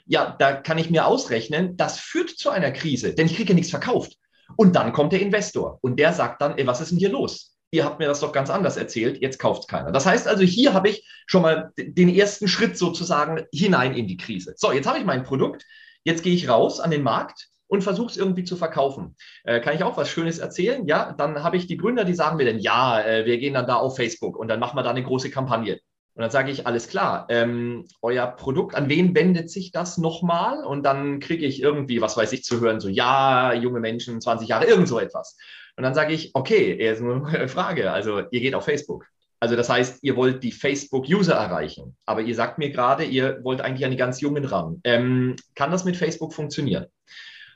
Ja, 0.06 0.34
da 0.38 0.52
kann 0.52 0.78
ich 0.78 0.90
mir 0.90 1.06
ausrechnen, 1.06 1.76
das 1.76 1.98
führt 1.98 2.30
zu 2.30 2.50
einer 2.50 2.72
Krise, 2.72 3.14
denn 3.14 3.26
ich 3.26 3.36
kriege 3.36 3.54
nichts 3.54 3.70
verkauft. 3.70 4.16
Und 4.56 4.76
dann 4.76 4.92
kommt 4.92 5.12
der 5.12 5.20
Investor 5.20 5.78
und 5.80 5.98
der 5.98 6.12
sagt 6.12 6.42
dann, 6.42 6.58
ey, 6.58 6.66
was 6.66 6.80
ist 6.80 6.90
denn 6.90 6.98
hier 6.98 7.10
los? 7.10 7.56
Ihr 7.70 7.84
habt 7.84 7.98
mir 7.98 8.06
das 8.06 8.20
doch 8.20 8.32
ganz 8.32 8.50
anders 8.50 8.76
erzählt, 8.76 9.22
jetzt 9.22 9.38
kauft 9.38 9.66
keiner. 9.68 9.92
Das 9.92 10.04
heißt 10.04 10.28
also, 10.28 10.42
hier 10.42 10.74
habe 10.74 10.90
ich 10.90 11.08
schon 11.26 11.40
mal 11.40 11.72
den 11.78 12.10
ersten 12.10 12.46
Schritt 12.48 12.76
sozusagen 12.76 13.44
hinein 13.52 13.94
in 13.94 14.06
die 14.06 14.18
Krise. 14.18 14.52
So, 14.56 14.72
jetzt 14.72 14.86
habe 14.86 14.98
ich 14.98 15.04
mein 15.04 15.22
Produkt, 15.22 15.64
jetzt 16.04 16.22
gehe 16.22 16.34
ich 16.34 16.48
raus 16.48 16.80
an 16.80 16.90
den 16.90 17.02
Markt 17.02 17.48
und 17.68 17.82
versuche 17.82 18.10
es 18.10 18.18
irgendwie 18.18 18.44
zu 18.44 18.56
verkaufen. 18.56 19.16
Äh, 19.44 19.60
kann 19.60 19.74
ich 19.74 19.82
auch 19.82 19.96
was 19.96 20.10
Schönes 20.10 20.38
erzählen? 20.38 20.86
Ja, 20.86 21.12
dann 21.12 21.42
habe 21.42 21.56
ich 21.56 21.66
die 21.66 21.78
Gründer, 21.78 22.04
die 22.04 22.14
sagen 22.14 22.36
mir 22.36 22.44
dann, 22.44 22.58
ja, 22.58 23.00
äh, 23.00 23.24
wir 23.24 23.38
gehen 23.38 23.54
dann 23.54 23.66
da 23.66 23.76
auf 23.76 23.96
Facebook 23.96 24.36
und 24.36 24.48
dann 24.48 24.60
machen 24.60 24.76
wir 24.76 24.82
da 24.82 24.90
eine 24.90 25.02
große 25.02 25.30
Kampagne. 25.30 25.80
Und 26.14 26.20
dann 26.20 26.30
sage 26.30 26.50
ich, 26.50 26.66
alles 26.66 26.88
klar, 26.88 27.26
ähm, 27.30 27.86
euer 28.02 28.26
Produkt, 28.26 28.74
an 28.74 28.90
wen 28.90 29.14
wendet 29.14 29.50
sich 29.50 29.72
das 29.72 29.96
nochmal? 29.96 30.62
Und 30.62 30.82
dann 30.82 31.20
kriege 31.20 31.46
ich 31.46 31.62
irgendwie, 31.62 32.02
was 32.02 32.16
weiß 32.16 32.32
ich, 32.32 32.44
zu 32.44 32.60
hören, 32.60 32.80
so, 32.80 32.88
ja, 32.88 33.54
junge 33.54 33.80
Menschen, 33.80 34.20
20 34.20 34.48
Jahre, 34.48 34.66
irgend 34.66 34.88
so 34.88 34.98
etwas. 34.98 35.38
Und 35.76 35.84
dann 35.84 35.94
sage 35.94 36.12
ich, 36.12 36.30
okay, 36.34 36.72
ist 36.72 37.00
nur 37.00 37.26
eine 37.26 37.48
Frage. 37.48 37.92
Also, 37.92 38.20
ihr 38.30 38.40
geht 38.40 38.54
auf 38.54 38.64
Facebook. 38.64 39.06
Also, 39.40 39.56
das 39.56 39.70
heißt, 39.70 40.00
ihr 40.02 40.14
wollt 40.14 40.42
die 40.42 40.52
Facebook-User 40.52 41.34
erreichen. 41.34 41.96
Aber 42.04 42.20
ihr 42.20 42.34
sagt 42.34 42.58
mir 42.58 42.70
gerade, 42.70 43.04
ihr 43.04 43.40
wollt 43.42 43.62
eigentlich 43.62 43.84
an 43.86 43.90
die 43.90 43.96
ganz 43.96 44.20
Jungen 44.20 44.44
ran. 44.44 44.80
Ähm, 44.84 45.36
kann 45.54 45.70
das 45.70 45.84
mit 45.84 45.96
Facebook 45.96 46.34
funktionieren? 46.34 46.86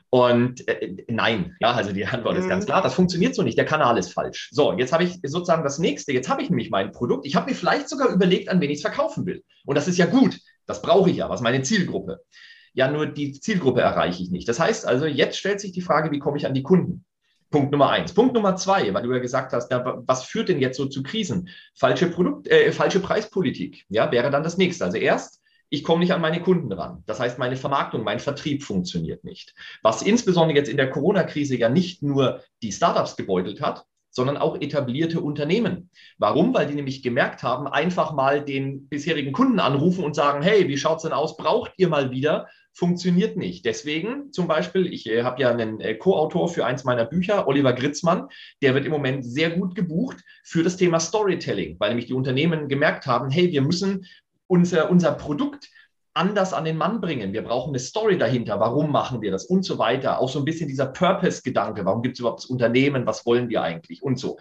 Und 0.09 0.67
äh, 0.69 1.05
nein, 1.09 1.55
ja, 1.59 1.73
also 1.73 1.91
die 1.91 2.05
Antwort 2.05 2.37
ist 2.37 2.47
ganz 2.47 2.63
mhm. 2.63 2.67
klar, 2.67 2.81
das 2.81 2.93
funktioniert 2.93 3.35
so 3.35 3.43
nicht, 3.43 3.57
der 3.57 3.65
Kanal 3.65 3.97
ist 3.97 4.13
falsch. 4.13 4.49
So, 4.51 4.73
jetzt 4.73 4.93
habe 4.93 5.03
ich 5.03 5.19
sozusagen 5.23 5.63
das 5.63 5.79
nächste, 5.79 6.13
jetzt 6.13 6.29
habe 6.29 6.41
ich 6.41 6.49
nämlich 6.49 6.69
mein 6.69 6.91
Produkt, 6.91 7.25
ich 7.25 7.35
habe 7.35 7.49
mir 7.49 7.55
vielleicht 7.55 7.89
sogar 7.89 8.09
überlegt, 8.09 8.49
an 8.49 8.61
wen 8.61 8.69
ich 8.69 8.77
es 8.77 8.81
verkaufen 8.81 9.25
will. 9.25 9.43
Und 9.65 9.75
das 9.75 9.87
ist 9.87 9.97
ja 9.97 10.05
gut, 10.05 10.39
das 10.65 10.81
brauche 10.81 11.09
ich 11.09 11.17
ja, 11.17 11.29
was 11.29 11.41
meine 11.41 11.61
Zielgruppe. 11.61 12.21
Ja, 12.73 12.89
nur 12.89 13.07
die 13.07 13.33
Zielgruppe 13.33 13.81
erreiche 13.81 14.21
ich 14.23 14.31
nicht. 14.31 14.47
Das 14.47 14.59
heißt 14.59 14.85
also, 14.85 15.05
jetzt 15.07 15.37
stellt 15.37 15.59
sich 15.59 15.71
die 15.71 15.81
Frage, 15.81 16.11
wie 16.11 16.19
komme 16.19 16.37
ich 16.37 16.45
an 16.45 16.53
die 16.53 16.63
Kunden? 16.63 17.03
Punkt 17.49 17.71
Nummer 17.71 17.89
eins. 17.89 18.13
Punkt 18.13 18.33
Nummer 18.33 18.55
zwei, 18.55 18.93
weil 18.93 19.03
du 19.03 19.13
ja 19.13 19.19
gesagt 19.19 19.53
hast, 19.53 19.71
was 19.71 20.25
führt 20.25 20.49
denn 20.49 20.59
jetzt 20.59 20.77
so 20.77 20.85
zu 20.85 21.01
Krisen? 21.01 21.49
Falsche 21.75 22.07
Produkt, 22.07 22.47
äh, 22.47 22.71
falsche 22.71 22.99
Preispolitik, 22.99 23.85
ja, 23.89 24.11
wäre 24.11 24.29
dann 24.29 24.43
das 24.43 24.57
nächste. 24.57 24.85
Also 24.85 24.97
erst 24.97 25.41
ich 25.69 25.83
komme 25.83 25.99
nicht 25.99 26.13
an 26.13 26.21
meine 26.21 26.41
Kunden 26.41 26.71
ran. 26.71 27.03
Das 27.05 27.19
heißt, 27.19 27.39
meine 27.39 27.57
Vermarktung, 27.57 28.03
mein 28.03 28.19
Vertrieb 28.19 28.63
funktioniert 28.63 29.23
nicht. 29.23 29.53
Was 29.83 30.01
insbesondere 30.01 30.57
jetzt 30.57 30.69
in 30.69 30.77
der 30.77 30.89
Corona-Krise 30.89 31.57
ja 31.57 31.69
nicht 31.69 32.03
nur 32.03 32.41
die 32.61 32.71
Startups 32.71 33.17
gebeutelt 33.17 33.61
hat, 33.61 33.85
sondern 34.09 34.37
auch 34.37 34.59
etablierte 34.59 35.21
Unternehmen. 35.21 35.91
Warum? 36.17 36.53
Weil 36.53 36.67
die 36.67 36.73
nämlich 36.73 37.03
gemerkt 37.03 37.43
haben, 37.43 37.67
einfach 37.67 38.13
mal 38.13 38.43
den 38.43 38.87
bisherigen 38.87 39.31
Kunden 39.31 39.59
anrufen 39.59 40.03
und 40.03 40.15
sagen, 40.15 40.41
hey, 40.41 40.67
wie 40.67 40.77
schaut 40.77 40.97
es 40.97 41.03
denn 41.03 41.11
aus? 41.11 41.37
Braucht 41.37 41.73
ihr 41.77 41.87
mal 41.87 42.09
wieder? 42.09 42.47
Funktioniert 42.73 43.37
nicht. 43.37 43.65
Deswegen 43.65 44.31
zum 44.31 44.47
Beispiel, 44.47 44.91
ich 44.91 45.07
äh, 45.07 45.23
habe 45.23 45.41
ja 45.41 45.51
einen 45.51 45.79
äh, 45.81 45.95
Co-Autor 45.95 46.47
für 46.47 46.65
eins 46.65 46.83
meiner 46.83 47.05
Bücher, 47.05 47.47
Oliver 47.47 47.73
Gritzmann, 47.73 48.27
der 48.61 48.73
wird 48.73 48.85
im 48.85 48.91
Moment 48.91 49.25
sehr 49.25 49.51
gut 49.51 49.75
gebucht 49.75 50.17
für 50.43 50.63
das 50.63 50.77
Thema 50.77 50.99
Storytelling, 50.99 51.75
weil 51.79 51.89
nämlich 51.89 52.05
die 52.05 52.13
Unternehmen 52.13 52.67
gemerkt 52.69 53.05
haben, 53.05 53.29
hey, 53.29 53.51
wir 53.51 53.61
müssen 53.61 54.05
unser, 54.47 54.89
unser 54.89 55.13
Produkt 55.13 55.69
anders 56.13 56.53
an 56.53 56.65
den 56.65 56.77
Mann 56.77 56.99
bringen. 56.99 57.31
Wir 57.33 57.43
brauchen 57.43 57.69
eine 57.69 57.79
Story 57.79 58.17
dahinter. 58.17 58.59
Warum 58.59 58.91
machen 58.91 59.21
wir 59.21 59.31
das 59.31 59.45
und 59.45 59.63
so 59.63 59.77
weiter. 59.77 60.19
Auch 60.19 60.29
so 60.29 60.39
ein 60.39 60.45
bisschen 60.45 60.67
dieser 60.67 60.87
Purpose-Gedanke. 60.87 61.85
Warum 61.85 62.01
gibt 62.01 62.15
es 62.15 62.19
überhaupt 62.19 62.43
das 62.43 62.49
Unternehmen? 62.49 63.05
Was 63.05 63.25
wollen 63.25 63.49
wir 63.49 63.61
eigentlich 63.61 64.01
und 64.01 64.19
so. 64.19 64.37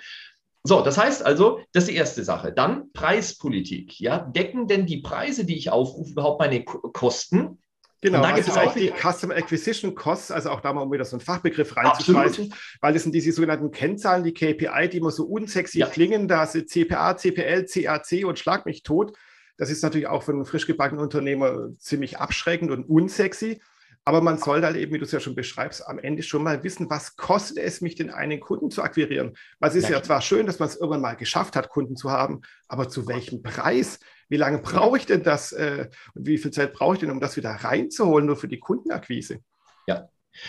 So, 0.64 0.80
das 0.80 0.98
heißt 0.98 1.24
also, 1.24 1.60
das 1.72 1.84
ist 1.84 1.90
die 1.90 1.96
erste 1.96 2.24
Sache. 2.24 2.52
Dann 2.52 2.92
Preispolitik. 2.92 4.00
Ja, 4.00 4.18
decken 4.18 4.66
denn 4.66 4.86
die 4.86 4.96
Preise, 4.98 5.44
die 5.44 5.56
ich 5.56 5.70
aufrufe, 5.70 6.10
überhaupt 6.10 6.40
meine 6.40 6.64
Kosten? 6.64 7.58
Genau, 8.02 8.20
da 8.20 8.32
gibt 8.32 8.48
es 8.48 8.56
auch 8.56 8.74
die 8.74 8.92
Custom 8.92 9.30
Acquisition 9.30 9.94
Costs, 9.94 10.30
also 10.30 10.50
auch 10.50 10.60
da 10.60 10.72
mal 10.72 10.82
um 10.82 10.92
wieder 10.92 11.04
so 11.04 11.16
einen 11.16 11.24
Fachbegriff 11.24 11.76
reinzuschmeißen, 11.76 12.52
weil 12.80 12.92
das 12.92 13.04
sind 13.04 13.14
diese 13.14 13.32
sogenannten 13.32 13.70
Kennzahlen, 13.70 14.22
die 14.22 14.34
KPI, 14.34 14.88
die 14.90 14.98
immer 14.98 15.10
so 15.10 15.24
unsexy 15.24 15.78
ja. 15.78 15.86
klingen, 15.86 16.28
da 16.28 16.46
sind 16.46 16.68
CPA, 16.68 17.16
CPL, 17.16 17.64
CAC 17.64 18.26
und 18.26 18.38
schlag 18.38 18.66
mich 18.66 18.82
tot. 18.82 19.16
Das 19.56 19.70
ist 19.70 19.82
natürlich 19.82 20.06
auch 20.06 20.22
für 20.22 20.32
einen 20.32 20.44
frisch 20.44 20.66
gebackenen 20.66 21.02
Unternehmer 21.02 21.70
ziemlich 21.78 22.18
abschreckend 22.18 22.70
und 22.70 22.84
unsexy. 22.84 23.60
Aber 24.08 24.20
man 24.20 24.38
soll 24.38 24.62
halt 24.62 24.76
eben, 24.76 24.92
wie 24.92 24.98
du 24.98 25.04
es 25.04 25.10
ja 25.10 25.18
schon 25.18 25.34
beschreibst, 25.34 25.86
am 25.88 25.98
Ende 25.98 26.22
schon 26.22 26.44
mal 26.44 26.62
wissen, 26.62 26.88
was 26.88 27.16
kostet 27.16 27.58
es 27.58 27.80
mich, 27.80 27.96
den 27.96 28.10
einen 28.10 28.38
Kunden 28.38 28.70
zu 28.70 28.82
akquirieren. 28.82 29.36
Weil 29.58 29.70
es 29.70 29.76
ist 29.76 29.88
ja, 29.88 29.96
ja 29.96 30.02
zwar 30.02 30.22
schön, 30.22 30.46
dass 30.46 30.60
man 30.60 30.68
es 30.68 30.76
irgendwann 30.76 31.00
mal 31.00 31.16
geschafft 31.16 31.56
hat, 31.56 31.70
Kunden 31.70 31.96
zu 31.96 32.12
haben, 32.12 32.42
aber 32.68 32.88
zu 32.88 33.08
welchem 33.08 33.42
Preis? 33.42 33.98
Wie 34.28 34.36
lange 34.36 34.58
brauche 34.58 34.96
ich 34.98 35.06
denn 35.06 35.24
das 35.24 35.52
äh, 35.52 35.88
und 36.14 36.26
wie 36.26 36.38
viel 36.38 36.52
Zeit 36.52 36.72
brauche 36.72 36.94
ich 36.94 37.00
denn, 37.00 37.10
um 37.10 37.20
das 37.20 37.36
wieder 37.36 37.50
reinzuholen, 37.50 38.26
nur 38.26 38.36
für 38.36 38.48
die 38.48 38.60
Kundenakquise? 38.60 39.40
Ja, 39.88 40.08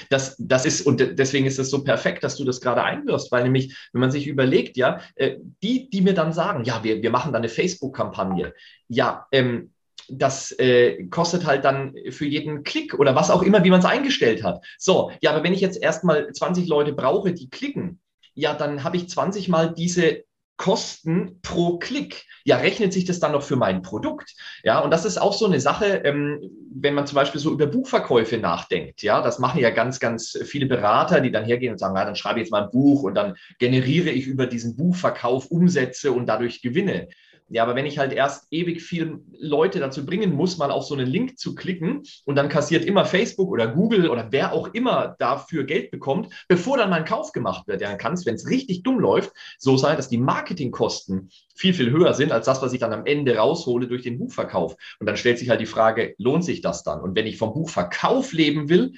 das, 0.09 0.35
das 0.39 0.65
ist, 0.65 0.81
und 0.81 0.99
deswegen 1.19 1.45
ist 1.45 1.59
es 1.59 1.69
so 1.69 1.83
perfekt, 1.83 2.23
dass 2.23 2.35
du 2.35 2.43
das 2.43 2.61
gerade 2.61 2.83
einwirfst, 2.83 3.31
weil 3.31 3.43
nämlich, 3.43 3.75
wenn 3.93 4.01
man 4.01 4.11
sich 4.11 4.27
überlegt, 4.27 4.77
ja, 4.77 5.01
äh, 5.15 5.37
die, 5.63 5.89
die 5.89 6.01
mir 6.01 6.13
dann 6.13 6.33
sagen, 6.33 6.63
ja, 6.63 6.83
wir, 6.83 7.01
wir 7.01 7.09
machen 7.09 7.31
da 7.31 7.39
eine 7.39 7.49
Facebook-Kampagne, 7.49 8.53
ja, 8.87 9.27
ähm, 9.31 9.71
das 10.09 10.51
äh, 10.53 11.05
kostet 11.07 11.45
halt 11.45 11.65
dann 11.65 11.93
für 12.11 12.25
jeden 12.25 12.63
Klick 12.63 12.93
oder 12.93 13.15
was 13.15 13.29
auch 13.29 13.43
immer, 13.43 13.63
wie 13.63 13.69
man 13.69 13.79
es 13.79 13.85
eingestellt 13.85 14.43
hat. 14.43 14.63
So, 14.77 15.11
ja, 15.21 15.31
aber 15.31 15.43
wenn 15.43 15.53
ich 15.53 15.61
jetzt 15.61 15.81
erstmal 15.81 16.31
20 16.31 16.67
Leute 16.67 16.93
brauche, 16.93 17.33
die 17.33 17.49
klicken, 17.49 17.99
ja, 18.33 18.53
dann 18.53 18.83
habe 18.83 18.97
ich 18.97 19.09
20 19.09 19.49
mal 19.49 19.73
diese 19.73 20.23
Kosten 20.57 21.39
pro 21.41 21.77
Klick. 21.77 22.25
Ja, 22.43 22.57
rechnet 22.57 22.91
sich 22.91 23.05
das 23.05 23.19
dann 23.19 23.31
noch 23.31 23.43
für 23.43 23.55
mein 23.55 23.83
Produkt? 23.83 24.33
Ja, 24.63 24.79
und 24.79 24.91
das 24.91 25.05
ist 25.05 25.19
auch 25.19 25.33
so 25.33 25.45
eine 25.45 25.59
Sache, 25.59 26.01
ähm, 26.03 26.49
wenn 26.73 26.95
man 26.95 27.05
zum 27.05 27.15
Beispiel 27.15 27.39
so 27.39 27.51
über 27.51 27.67
Buchverkäufe 27.67 28.37
nachdenkt. 28.37 29.03
Ja, 29.03 29.21
das 29.21 29.37
machen 29.39 29.61
ja 29.61 29.69
ganz, 29.69 29.99
ganz 29.99 30.37
viele 30.45 30.65
Berater, 30.65 31.21
die 31.21 31.31
dann 31.31 31.45
hergehen 31.45 31.73
und 31.73 31.77
sagen, 31.77 31.95
ja, 31.95 32.05
dann 32.05 32.15
schreibe 32.15 32.39
ich 32.39 32.45
jetzt 32.45 32.51
mal 32.51 32.63
ein 32.63 32.71
Buch 32.71 33.03
und 33.03 33.15
dann 33.15 33.35
generiere 33.59 34.09
ich 34.09 34.25
über 34.25 34.47
diesen 34.47 34.75
Buchverkauf 34.75 35.47
Umsätze 35.47 36.11
und 36.11 36.25
dadurch 36.25 36.61
Gewinne. 36.61 37.07
Ja, 37.49 37.63
aber 37.63 37.75
wenn 37.75 37.85
ich 37.85 37.97
halt 37.97 38.11
erst 38.11 38.47
ewig 38.51 38.81
viele 38.81 39.21
Leute 39.39 39.79
dazu 39.79 40.05
bringen 40.05 40.33
muss, 40.33 40.57
mal 40.57 40.69
auf 40.69 40.83
so 40.83 40.95
einen 40.95 41.07
Link 41.07 41.39
zu 41.39 41.55
klicken 41.55 42.03
und 42.25 42.35
dann 42.35 42.49
kassiert 42.49 42.83
immer 42.83 43.05
Facebook 43.05 43.49
oder 43.49 43.67
Google 43.67 44.09
oder 44.09 44.27
wer 44.31 44.51
auch 44.51 44.73
immer 44.73 45.15
dafür 45.17 45.63
Geld 45.63 45.89
bekommt, 45.89 46.33
bevor 46.49 46.77
dann 46.77 46.89
mein 46.89 47.05
Kauf 47.05 47.31
gemacht 47.31 47.67
wird, 47.67 47.81
dann 47.81 47.97
kann 47.97 48.13
es, 48.13 48.25
wenn 48.25 48.35
es 48.35 48.49
richtig 48.49 48.83
dumm 48.83 48.99
läuft, 48.99 49.31
so 49.59 49.77
sein, 49.77 49.95
dass 49.95 50.09
die 50.09 50.17
Marketingkosten 50.17 51.29
viel, 51.55 51.73
viel 51.73 51.89
höher 51.89 52.13
sind 52.13 52.33
als 52.33 52.45
das, 52.45 52.61
was 52.61 52.73
ich 52.73 52.79
dann 52.79 52.93
am 52.93 53.05
Ende 53.05 53.37
raushole 53.37 53.87
durch 53.87 54.03
den 54.03 54.19
Buchverkauf. 54.19 54.75
Und 54.99 55.07
dann 55.07 55.15
stellt 55.15 55.39
sich 55.39 55.49
halt 55.49 55.61
die 55.61 55.65
Frage, 55.65 56.15
lohnt 56.17 56.43
sich 56.43 56.61
das 56.61 56.83
dann? 56.83 56.99
Und 56.99 57.15
wenn 57.15 57.27
ich 57.27 57.37
vom 57.37 57.53
Buchverkauf 57.53 58.33
leben 58.33 58.67
will, 58.67 58.93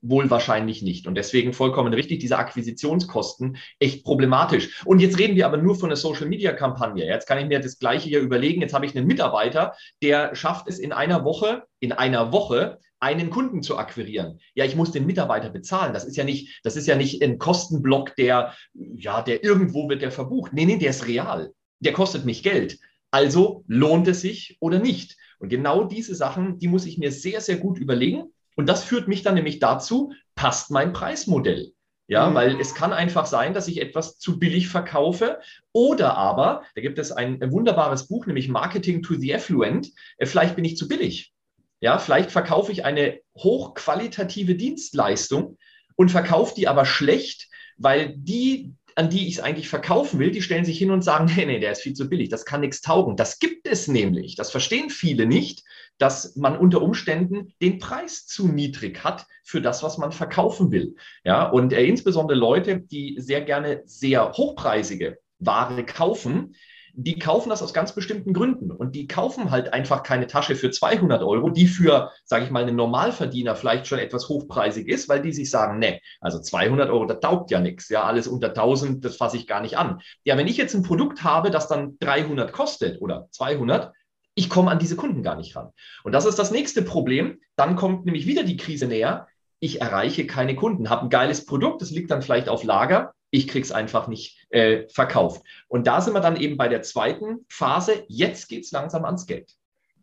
Wohl 0.00 0.30
wahrscheinlich 0.30 0.80
nicht. 0.82 1.06
Und 1.06 1.14
deswegen 1.14 1.52
vollkommen 1.52 1.92
richtig, 1.92 2.18
diese 2.18 2.38
Akquisitionskosten 2.38 3.58
echt 3.78 4.02
problematisch. 4.02 4.82
Und 4.86 5.00
jetzt 5.00 5.18
reden 5.18 5.36
wir 5.36 5.44
aber 5.44 5.58
nur 5.58 5.74
von 5.74 5.90
einer 5.90 5.96
Social-Media-Kampagne. 5.96 7.04
Jetzt 7.04 7.26
kann 7.26 7.38
ich 7.38 7.46
mir 7.46 7.60
das 7.60 7.78
Gleiche 7.78 8.08
hier 8.08 8.20
überlegen. 8.20 8.62
Jetzt 8.62 8.72
habe 8.72 8.86
ich 8.86 8.96
einen 8.96 9.06
Mitarbeiter, 9.06 9.74
der 10.02 10.34
schafft 10.34 10.68
es 10.68 10.78
in 10.78 10.92
einer 10.92 11.24
Woche, 11.24 11.64
in 11.80 11.92
einer 11.92 12.32
Woche 12.32 12.78
einen 12.98 13.28
Kunden 13.28 13.62
zu 13.62 13.76
akquirieren. 13.76 14.40
Ja, 14.54 14.64
ich 14.64 14.76
muss 14.76 14.90
den 14.90 15.04
Mitarbeiter 15.04 15.50
bezahlen. 15.50 15.92
Das 15.92 16.06
ist 16.06 16.16
ja 16.16 16.24
nicht, 16.24 16.60
das 16.64 16.76
ist 16.76 16.86
ja 16.86 16.96
nicht 16.96 17.22
ein 17.22 17.36
Kostenblock, 17.36 18.16
der, 18.16 18.54
ja, 18.72 19.20
der 19.20 19.44
irgendwo 19.44 19.90
wird 19.90 20.00
der 20.00 20.10
verbucht. 20.10 20.54
Nee, 20.54 20.64
nee, 20.64 20.78
der 20.78 20.90
ist 20.90 21.06
real. 21.06 21.52
Der 21.80 21.92
kostet 21.92 22.24
mich 22.24 22.42
Geld. 22.42 22.78
Also 23.10 23.64
lohnt 23.66 24.08
es 24.08 24.22
sich 24.22 24.56
oder 24.60 24.78
nicht? 24.78 25.18
Und 25.38 25.50
genau 25.50 25.84
diese 25.84 26.14
Sachen, 26.14 26.58
die 26.58 26.68
muss 26.68 26.86
ich 26.86 26.96
mir 26.96 27.12
sehr, 27.12 27.42
sehr 27.42 27.58
gut 27.58 27.78
überlegen 27.78 28.32
und 28.54 28.68
das 28.68 28.84
führt 28.84 29.08
mich 29.08 29.22
dann 29.22 29.34
nämlich 29.34 29.58
dazu, 29.58 30.12
passt 30.34 30.70
mein 30.70 30.92
Preismodell. 30.92 31.72
Ja, 32.06 32.28
mhm. 32.28 32.34
weil 32.34 32.60
es 32.60 32.74
kann 32.74 32.92
einfach 32.92 33.24
sein, 33.24 33.54
dass 33.54 33.66
ich 33.66 33.80
etwas 33.80 34.18
zu 34.18 34.38
billig 34.38 34.68
verkaufe 34.68 35.40
oder 35.72 36.16
aber, 36.16 36.62
da 36.74 36.82
gibt 36.82 36.98
es 36.98 37.12
ein, 37.12 37.40
wunderbares 37.50 38.08
Buch, 38.08 38.26
nämlich 38.26 38.48
Marketing 38.48 39.02
to 39.02 39.14
the 39.14 39.34
Affluent, 39.34 39.90
äh, 40.18 40.26
vielleicht 40.26 40.54
bin 40.56 40.66
ich 40.66 40.76
zu 40.76 40.86
billig. 40.86 41.32
Ja, 41.80 41.98
vielleicht 41.98 42.30
verkaufe 42.30 42.72
ich 42.72 42.84
eine 42.84 43.20
hochqualitative 43.36 44.54
Dienstleistung 44.54 45.56
und 45.96 46.10
verkaufe 46.10 46.54
die 46.54 46.68
aber 46.68 46.84
schlecht, 46.84 47.48
weil 47.78 48.14
die 48.16 48.74
an 48.96 49.10
die 49.10 49.26
ich 49.26 49.34
es 49.34 49.40
eigentlich 49.40 49.68
verkaufen 49.68 50.18
will, 50.18 50.30
die 50.30 50.42
stellen 50.42 50.64
sich 50.64 50.78
hin 50.78 50.90
und 50.90 51.02
sagen, 51.02 51.30
nee, 51.36 51.46
nee, 51.46 51.60
der 51.60 51.72
ist 51.72 51.82
viel 51.82 51.94
zu 51.94 52.08
billig, 52.08 52.28
das 52.28 52.44
kann 52.44 52.60
nichts 52.60 52.80
taugen. 52.80 53.16
Das 53.16 53.38
gibt 53.38 53.66
es 53.66 53.88
nämlich, 53.88 54.36
das 54.36 54.50
verstehen 54.50 54.90
viele 54.90 55.26
nicht, 55.26 55.64
dass 55.98 56.36
man 56.36 56.56
unter 56.56 56.82
Umständen 56.82 57.52
den 57.62 57.78
Preis 57.78 58.26
zu 58.26 58.48
niedrig 58.48 59.04
hat 59.04 59.26
für 59.42 59.60
das, 59.60 59.82
was 59.82 59.98
man 59.98 60.12
verkaufen 60.12 60.72
will. 60.72 60.96
Ja, 61.24 61.48
und 61.48 61.72
äh, 61.72 61.84
insbesondere 61.84 62.38
Leute, 62.38 62.80
die 62.80 63.16
sehr 63.18 63.42
gerne 63.42 63.82
sehr 63.84 64.32
hochpreisige 64.32 65.18
Ware 65.38 65.84
kaufen, 65.84 66.54
die 66.96 67.18
kaufen 67.18 67.50
das 67.50 67.62
aus 67.62 67.74
ganz 67.74 67.92
bestimmten 67.92 68.32
Gründen. 68.32 68.70
Und 68.70 68.94
die 68.94 69.06
kaufen 69.06 69.50
halt 69.50 69.72
einfach 69.72 70.02
keine 70.02 70.26
Tasche 70.26 70.54
für 70.54 70.70
200 70.70 71.22
Euro, 71.22 71.50
die 71.50 71.66
für, 71.66 72.10
sage 72.24 72.44
ich 72.44 72.50
mal, 72.50 72.62
einen 72.62 72.76
Normalverdiener 72.76 73.56
vielleicht 73.56 73.86
schon 73.86 73.98
etwas 73.98 74.28
hochpreisig 74.28 74.88
ist, 74.88 75.08
weil 75.08 75.20
die 75.20 75.32
sich 75.32 75.50
sagen, 75.50 75.78
ne, 75.78 76.00
also 76.20 76.40
200 76.40 76.90
Euro, 76.90 77.06
das 77.06 77.20
taugt 77.20 77.50
ja 77.50 77.60
nichts. 77.60 77.88
Ja, 77.88 78.04
alles 78.04 78.28
unter 78.28 78.48
1000, 78.48 79.04
das 79.04 79.16
fasse 79.16 79.36
ich 79.36 79.46
gar 79.46 79.60
nicht 79.60 79.76
an. 79.76 80.00
Ja, 80.24 80.36
wenn 80.36 80.46
ich 80.46 80.56
jetzt 80.56 80.74
ein 80.74 80.84
Produkt 80.84 81.24
habe, 81.24 81.50
das 81.50 81.66
dann 81.66 81.98
300 81.98 82.52
kostet 82.52 83.00
oder 83.02 83.28
200, 83.32 83.92
ich 84.36 84.48
komme 84.48 84.70
an 84.70 84.78
diese 84.78 84.96
Kunden 84.96 85.22
gar 85.22 85.36
nicht 85.36 85.56
ran. 85.56 85.70
Und 86.04 86.12
das 86.12 86.26
ist 86.26 86.38
das 86.38 86.50
nächste 86.50 86.82
Problem. 86.82 87.40
Dann 87.56 87.76
kommt 87.76 88.04
nämlich 88.04 88.26
wieder 88.26 88.44
die 88.44 88.56
Krise 88.56 88.86
näher. 88.86 89.26
Ich 89.58 89.80
erreiche 89.80 90.26
keine 90.26 90.54
Kunden, 90.54 90.90
habe 90.90 91.02
ein 91.02 91.10
geiles 91.10 91.44
Produkt, 91.46 91.82
das 91.82 91.90
liegt 91.90 92.10
dann 92.10 92.22
vielleicht 92.22 92.48
auf 92.48 92.64
Lager, 92.64 93.14
ich 93.34 93.48
kriege 93.48 93.64
es 93.64 93.72
einfach 93.72 94.06
nicht 94.06 94.43
äh, 94.54 94.88
verkauft. 94.88 95.44
Und 95.66 95.86
da 95.86 96.00
sind 96.00 96.14
wir 96.14 96.20
dann 96.20 96.36
eben 96.36 96.56
bei 96.56 96.68
der 96.68 96.82
zweiten 96.82 97.44
Phase. 97.48 98.04
Jetzt 98.08 98.48
geht 98.48 98.64
es 98.64 98.70
langsam 98.70 99.04
ans 99.04 99.26
Geld. 99.26 99.52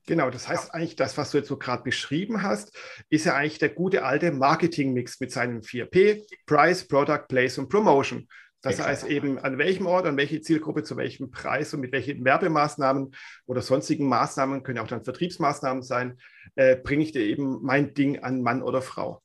Genau, 0.07 0.29
das 0.29 0.47
heißt 0.47 0.73
eigentlich, 0.73 0.97
das, 0.97 1.17
was 1.17 1.31
du 1.31 1.37
jetzt 1.37 1.47
so 1.47 1.57
gerade 1.57 1.83
beschrieben 1.83 2.41
hast, 2.41 2.77
ist 3.09 3.25
ja 3.25 3.35
eigentlich 3.35 3.59
der 3.59 3.69
gute 3.69 4.03
alte 4.03 4.31
Marketing-Mix 4.31 5.19
mit 5.21 5.31
seinen 5.31 5.61
4P, 5.61 6.25
Price, 6.45 6.85
Product, 6.85 7.27
Place 7.29 7.59
und 7.59 7.69
Promotion. 7.69 8.27
Das 8.61 8.73
Exakt. 8.73 8.89
heißt 8.89 9.03
eben, 9.05 9.39
an 9.39 9.57
welchem 9.57 9.85
Ort, 9.85 10.05
an 10.05 10.17
welche 10.17 10.41
Zielgruppe, 10.41 10.83
zu 10.83 10.97
welchem 10.97 11.31
Preis 11.31 11.73
und 11.73 11.79
mit 11.79 11.93
welchen 11.93 12.25
Werbemaßnahmen 12.25 13.11
oder 13.45 13.61
sonstigen 13.61 14.07
Maßnahmen, 14.09 14.63
können 14.63 14.79
auch 14.79 14.87
dann 14.87 15.03
Vertriebsmaßnahmen 15.03 15.81
sein, 15.81 16.19
äh, 16.55 16.75
bringe 16.75 17.03
ich 17.03 17.13
dir 17.13 17.23
eben 17.23 17.63
mein 17.63 17.93
Ding 17.93 18.19
an 18.19 18.41
Mann 18.41 18.63
oder 18.63 18.81
Frau. 18.81 19.21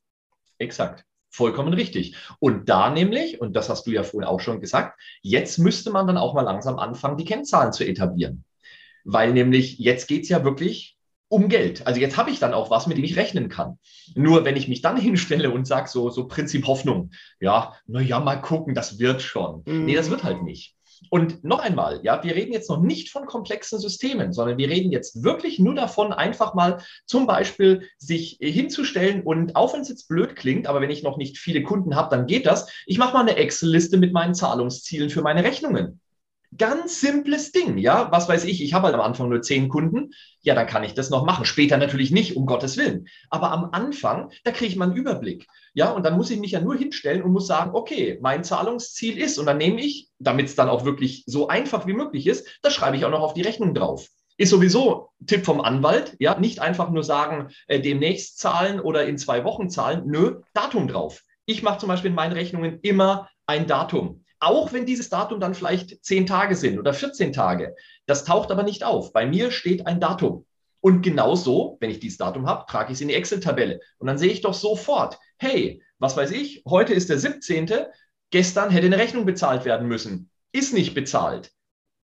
Exakt. 0.59 1.05
Vollkommen 1.37 1.75
richtig. 1.75 2.17
Und 2.39 2.71
da 2.71 2.89
nämlich, 2.89 3.43
und 3.43 3.55
das 3.55 3.69
hast 3.69 3.87
du 3.87 3.91
ja 3.91 4.03
vorhin 4.05 4.27
auch 4.27 4.41
schon 4.41 4.59
gesagt, 4.59 4.99
jetzt 5.21 5.59
müsste 5.59 5.91
man 5.91 6.07
dann 6.07 6.17
auch 6.17 6.33
mal 6.33 6.41
langsam 6.41 6.79
anfangen, 6.79 7.19
die 7.19 7.27
Kennzahlen 7.27 7.75
zu 7.75 7.85
etablieren. 7.85 8.45
Weil 9.05 9.35
nämlich 9.35 9.79
jetzt 9.79 10.09
geht 10.09 10.23
es 10.23 10.31
ja 10.31 10.45
wirklich 10.45 10.97
um 11.29 11.51
Geld. 11.51 11.87
Also 11.87 12.01
jetzt 12.01 12.17
habe 12.17 12.31
ich 12.31 12.39
dann 12.39 12.55
auch 12.55 12.71
was, 12.71 12.87
mit 12.87 12.97
dem 12.97 13.05
ich 13.05 13.17
rechnen 13.17 13.51
kann. 13.51 13.79
Nur 14.15 14.47
wenn 14.47 14.57
ich 14.57 14.67
mich 14.67 14.81
dann 14.81 14.97
hinstelle 15.01 15.51
und 15.51 15.67
sage, 15.67 15.91
so, 15.91 16.09
so 16.09 16.27
Prinzip 16.27 16.67
Hoffnung, 16.67 17.11
ja, 17.39 17.75
naja, 17.87 18.19
mal 18.19 18.41
gucken, 18.41 18.75
das 18.75 18.99
wird 18.99 19.21
schon. 19.21 19.63
Mhm. 19.67 19.85
Nee, 19.85 19.95
das 19.95 20.09
wird 20.09 20.25
halt 20.25 20.43
nicht. 20.43 20.75
Und 21.11 21.45
noch 21.45 21.61
einmal, 21.61 22.01
ja, 22.03 22.23
wir 22.23 22.35
reden 22.35 22.53
jetzt 22.53 22.71
noch 22.71 22.81
nicht 22.81 23.11
von 23.11 23.27
komplexen 23.27 23.79
Systemen, 23.79 24.33
sondern 24.33 24.59
wir 24.59 24.69
reden 24.69 24.93
jetzt 24.93 25.23
wirklich 25.23 25.59
nur 25.59 25.75
davon, 25.75 26.13
einfach 26.13 26.55
mal 26.55 26.83
zum 27.07 27.27
Beispiel 27.27 27.89
sich 27.99 28.39
hinzustellen 28.41 29.23
und 29.23 29.57
auch 29.57 29.75
wenn 29.75 29.83
es 29.83 29.89
jetzt 29.89 30.09
blöd 30.09 30.37
klingt, 30.37 30.67
aber 30.67 30.81
wenn 30.81 30.91
ich 30.91 31.03
noch 31.03 31.17
nicht 31.17 31.39
viele 31.39 31.63
Kunden 31.63 31.97
habe, 31.97 32.15
dann 32.15 32.27
geht 32.27 32.47
das. 32.47 32.71
Ich 32.87 32.99
mache 32.99 33.15
mal 33.15 33.21
eine 33.21 33.37
Excel-Liste 33.37 33.97
mit 33.97 34.13
meinen 34.13 34.35
Zahlungszielen 34.35 35.11
für 35.11 35.23
meine 35.23 35.45
Rechnungen. 35.45 36.01
Ganz 36.59 37.01
simples 37.01 37.53
Ding, 37.53 37.77
ja. 37.79 38.11
Was 38.13 38.29
weiß 38.29 38.45
ich, 38.45 38.63
ich 38.63 38.73
habe 38.73 38.87
halt 38.87 38.95
am 38.95 39.01
Anfang 39.01 39.29
nur 39.29 39.43
zehn 39.43 39.69
Kunden. 39.69 40.13
Ja, 40.43 40.55
dann 40.55 40.67
kann 40.67 40.85
ich 40.85 40.95
das 40.95 41.11
noch 41.11 41.25
machen. 41.25 41.45
Später 41.45 41.77
natürlich 41.77 42.11
nicht, 42.11 42.37
um 42.37 42.47
Gottes 42.47 42.77
Willen. 42.77 43.09
Aber 43.31 43.51
am 43.51 43.71
Anfang, 43.73 44.31
da 44.45 44.53
kriege 44.53 44.71
ich 44.71 44.77
mal 44.77 44.87
einen 44.87 44.97
Überblick. 44.97 45.47
Ja, 45.75 45.91
und 45.91 46.05
dann 46.05 46.17
muss 46.17 46.31
ich 46.31 46.39
mich 46.39 46.53
ja 46.53 46.61
nur 46.61 46.77
hinstellen 46.77 47.23
und 47.23 47.33
muss 47.33 47.47
sagen, 47.47 47.73
okay, 47.75 48.19
mein 48.23 48.45
Zahlungsziel 48.45 49.19
ist, 49.19 49.39
und 49.39 49.47
dann 49.47 49.59
nehme 49.59 49.81
ich, 49.81 50.09
damit 50.19 50.47
es 50.47 50.55
dann 50.55 50.69
auch 50.69 50.85
wirklich 50.85 51.25
so 51.27 51.49
einfach 51.49 51.87
wie 51.87 51.93
möglich 51.93 52.27
ist, 52.27 52.47
das 52.63 52.73
schreibe 52.73 52.97
ich 52.97 53.05
auch 53.05 53.11
noch 53.11 53.21
auf 53.21 53.35
die 53.35 53.43
Rechnung 53.43 53.75
drauf. 53.75 54.09
Ist 54.39 54.51
sowieso 54.51 55.11
Tipp 55.27 55.45
vom 55.45 55.61
Anwalt, 55.61 56.15
ja, 56.19 56.39
nicht 56.39 56.61
einfach 56.61 56.91
nur 56.91 57.03
sagen, 57.03 57.49
äh, 57.67 57.81
demnächst 57.81 58.39
zahlen 58.39 58.81
oder 58.81 59.07
in 59.07 59.19
zwei 59.19 59.45
Wochen 59.45 59.69
zahlen. 59.69 60.03
Nö, 60.07 60.43
Datum 60.55 60.89
drauf. 60.89 61.23
Ich 61.47 61.63
mache 61.63 61.79
zum 61.79 61.89
Beispiel 61.89 62.11
in 62.11 62.17
meinen 62.17 62.33
Rechnungen 62.33 62.79
immer 62.83 63.29
ein 63.47 63.67
Datum. 63.67 64.25
Auch 64.39 64.73
wenn 64.73 64.87
dieses 64.87 65.09
Datum 65.09 65.41
dann 65.41 65.55
vielleicht 65.55 66.05
zehn 66.05 66.27
Tage 66.27 66.57
sind 66.57 66.79
oder 66.79 66.93
14 66.93 67.33
Tage. 67.33 67.75
Das 68.07 68.25
taucht 68.25 68.51
aber 68.51 68.63
nicht 68.63 68.85
auf. 68.85 69.13
Bei 69.13 69.27
mir 69.27 69.51
steht 69.51 69.87
ein 69.87 70.01
Datum. 70.01 70.45
Und 70.81 71.03
genauso, 71.03 71.79
wenn 71.81 71.91
ich 71.91 72.01
dieses 72.01 72.19
Datum 72.19 72.47
habe, 72.47 72.67
trage 72.67 72.93
ich 72.93 72.99
es 72.99 73.01
in 73.01 73.09
die 73.09 73.15
Excel-Tabelle. 73.15 73.81
Und 73.99 74.07
dann 74.07 74.19
sehe 74.19 74.31
ich 74.31 74.43
doch 74.43 74.55
sofort, 74.55 75.19
hey, 75.39 75.83
was 75.99 76.17
weiß 76.17 76.31
ich, 76.31 76.63
heute 76.67 76.93
ist 76.93 77.09
der 77.09 77.19
17. 77.19 77.69
Gestern 78.31 78.71
hätte 78.71 78.87
eine 78.87 78.99
Rechnung 78.99 79.25
bezahlt 79.25 79.65
werden 79.65 79.89
müssen. 79.89 80.31
Ist 80.53 80.75
nicht 80.75 80.95
bezahlt. 80.95 81.53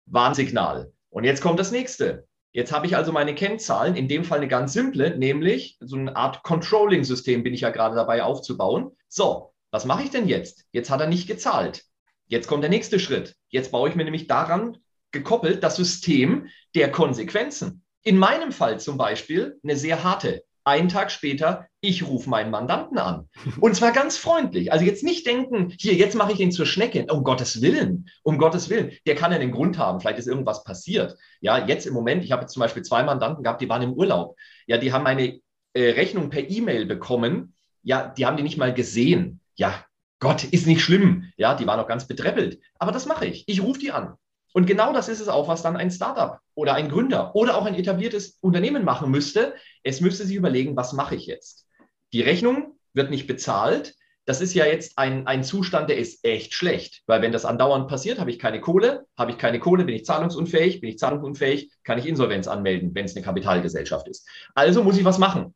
Warnsignal. 0.06 0.92
Und 1.10 1.24
jetzt 1.24 1.42
kommt 1.42 1.60
das 1.60 1.70
nächste. 1.70 2.26
Jetzt 2.52 2.72
habe 2.72 2.86
ich 2.86 2.96
also 2.96 3.12
meine 3.12 3.34
Kennzahlen, 3.34 3.96
in 3.96 4.08
dem 4.08 4.24
Fall 4.24 4.38
eine 4.38 4.48
ganz 4.48 4.72
simple, 4.72 5.16
nämlich 5.16 5.78
so 5.80 5.96
eine 5.96 6.16
Art 6.16 6.42
Controlling-System 6.42 7.42
bin 7.42 7.54
ich 7.54 7.62
ja 7.62 7.70
gerade 7.70 7.94
dabei 7.94 8.22
aufzubauen. 8.22 8.90
So, 9.08 9.54
was 9.70 9.84
mache 9.84 10.02
ich 10.02 10.10
denn 10.10 10.28
jetzt? 10.28 10.66
Jetzt 10.72 10.90
hat 10.90 11.00
er 11.00 11.06
nicht 11.06 11.26
gezahlt. 11.26 11.84
Jetzt 12.26 12.48
kommt 12.48 12.62
der 12.62 12.70
nächste 12.70 12.98
Schritt. 12.98 13.34
Jetzt 13.48 13.72
baue 13.72 13.88
ich 13.88 13.94
mir 13.94 14.04
nämlich 14.04 14.26
daran 14.26 14.78
gekoppelt 15.12 15.62
das 15.62 15.76
System 15.76 16.48
der 16.74 16.90
Konsequenzen. 16.90 17.84
In 18.02 18.18
meinem 18.18 18.50
Fall 18.50 18.80
zum 18.80 18.96
Beispiel 18.96 19.58
eine 19.62 19.76
sehr 19.76 20.02
harte. 20.02 20.42
Einen 20.64 20.88
Tag 20.88 21.10
später, 21.10 21.66
ich 21.80 22.06
rufe 22.06 22.30
meinen 22.30 22.50
Mandanten 22.50 22.98
an. 22.98 23.28
Und 23.60 23.74
zwar 23.74 23.92
ganz 23.92 24.16
freundlich. 24.16 24.72
Also 24.72 24.84
jetzt 24.84 25.02
nicht 25.02 25.26
denken, 25.26 25.74
hier, 25.78 25.94
jetzt 25.94 26.14
mache 26.14 26.32
ich 26.32 26.40
ihn 26.40 26.52
zur 26.52 26.66
Schnecke. 26.66 27.06
Um 27.10 27.24
Gottes 27.24 27.60
Willen, 27.62 28.08
um 28.22 28.38
Gottes 28.38 28.70
Willen. 28.70 28.92
Der 29.06 29.14
kann 29.14 29.32
ja 29.32 29.38
einen 29.38 29.50
Grund 29.50 29.78
haben. 29.78 30.00
Vielleicht 30.00 30.18
ist 30.18 30.28
irgendwas 30.28 30.64
passiert. 30.64 31.16
Ja, 31.40 31.66
jetzt 31.66 31.86
im 31.86 31.94
Moment, 31.94 32.24
ich 32.24 32.32
habe 32.32 32.42
jetzt 32.42 32.52
zum 32.52 32.60
Beispiel 32.60 32.82
zwei 32.82 33.02
Mandanten 33.02 33.42
gehabt, 33.42 33.60
die 33.60 33.68
waren 33.68 33.82
im 33.82 33.92
Urlaub. 33.92 34.36
Ja, 34.66 34.78
die 34.78 34.92
haben 34.92 35.04
meine 35.04 35.40
äh, 35.74 35.90
Rechnung 35.90 36.30
per 36.30 36.48
E-Mail 36.48 36.86
bekommen. 36.86 37.54
Ja, 37.82 38.08
die 38.08 38.24
haben 38.24 38.36
die 38.36 38.44
nicht 38.44 38.58
mal 38.58 38.72
gesehen. 38.72 39.40
Ja, 39.56 39.84
Gott, 40.22 40.44
ist 40.44 40.68
nicht 40.68 40.82
schlimm. 40.82 41.32
Ja, 41.36 41.56
die 41.56 41.66
waren 41.66 41.80
auch 41.80 41.88
ganz 41.88 42.06
betreppelt. 42.06 42.60
Aber 42.78 42.92
das 42.92 43.06
mache 43.06 43.26
ich. 43.26 43.42
Ich 43.48 43.60
rufe 43.60 43.80
die 43.80 43.90
an. 43.90 44.14
Und 44.52 44.68
genau 44.68 44.92
das 44.92 45.08
ist 45.08 45.18
es 45.18 45.26
auch, 45.26 45.48
was 45.48 45.62
dann 45.62 45.76
ein 45.76 45.90
Startup 45.90 46.38
oder 46.54 46.74
ein 46.74 46.88
Gründer 46.88 47.34
oder 47.34 47.56
auch 47.56 47.66
ein 47.66 47.74
etabliertes 47.74 48.38
Unternehmen 48.40 48.84
machen 48.84 49.10
müsste. 49.10 49.52
Es 49.82 50.00
müsste 50.00 50.24
sich 50.24 50.36
überlegen, 50.36 50.76
was 50.76 50.92
mache 50.92 51.16
ich 51.16 51.26
jetzt? 51.26 51.66
Die 52.12 52.22
Rechnung 52.22 52.78
wird 52.94 53.10
nicht 53.10 53.26
bezahlt. 53.26 53.96
Das 54.24 54.40
ist 54.40 54.54
ja 54.54 54.64
jetzt 54.64 54.96
ein, 54.96 55.26
ein 55.26 55.42
Zustand, 55.42 55.90
der 55.90 55.96
ist 55.96 56.24
echt 56.24 56.54
schlecht, 56.54 57.02
weil 57.06 57.20
wenn 57.20 57.32
das 57.32 57.44
andauernd 57.44 57.88
passiert, 57.88 58.20
habe 58.20 58.30
ich 58.30 58.38
keine 58.38 58.60
Kohle, 58.60 59.06
habe 59.18 59.32
ich 59.32 59.38
keine 59.38 59.58
Kohle, 59.58 59.84
bin 59.84 59.96
ich 59.96 60.04
zahlungsunfähig, 60.04 60.80
bin 60.80 60.90
ich 60.90 60.98
zahlungsunfähig, 60.98 61.72
kann 61.82 61.98
ich 61.98 62.06
Insolvenz 62.06 62.46
anmelden, 62.46 62.94
wenn 62.94 63.06
es 63.06 63.16
eine 63.16 63.24
Kapitalgesellschaft 63.24 64.06
ist. 64.06 64.28
Also 64.54 64.84
muss 64.84 64.96
ich 64.96 65.04
was 65.04 65.18
machen. 65.18 65.52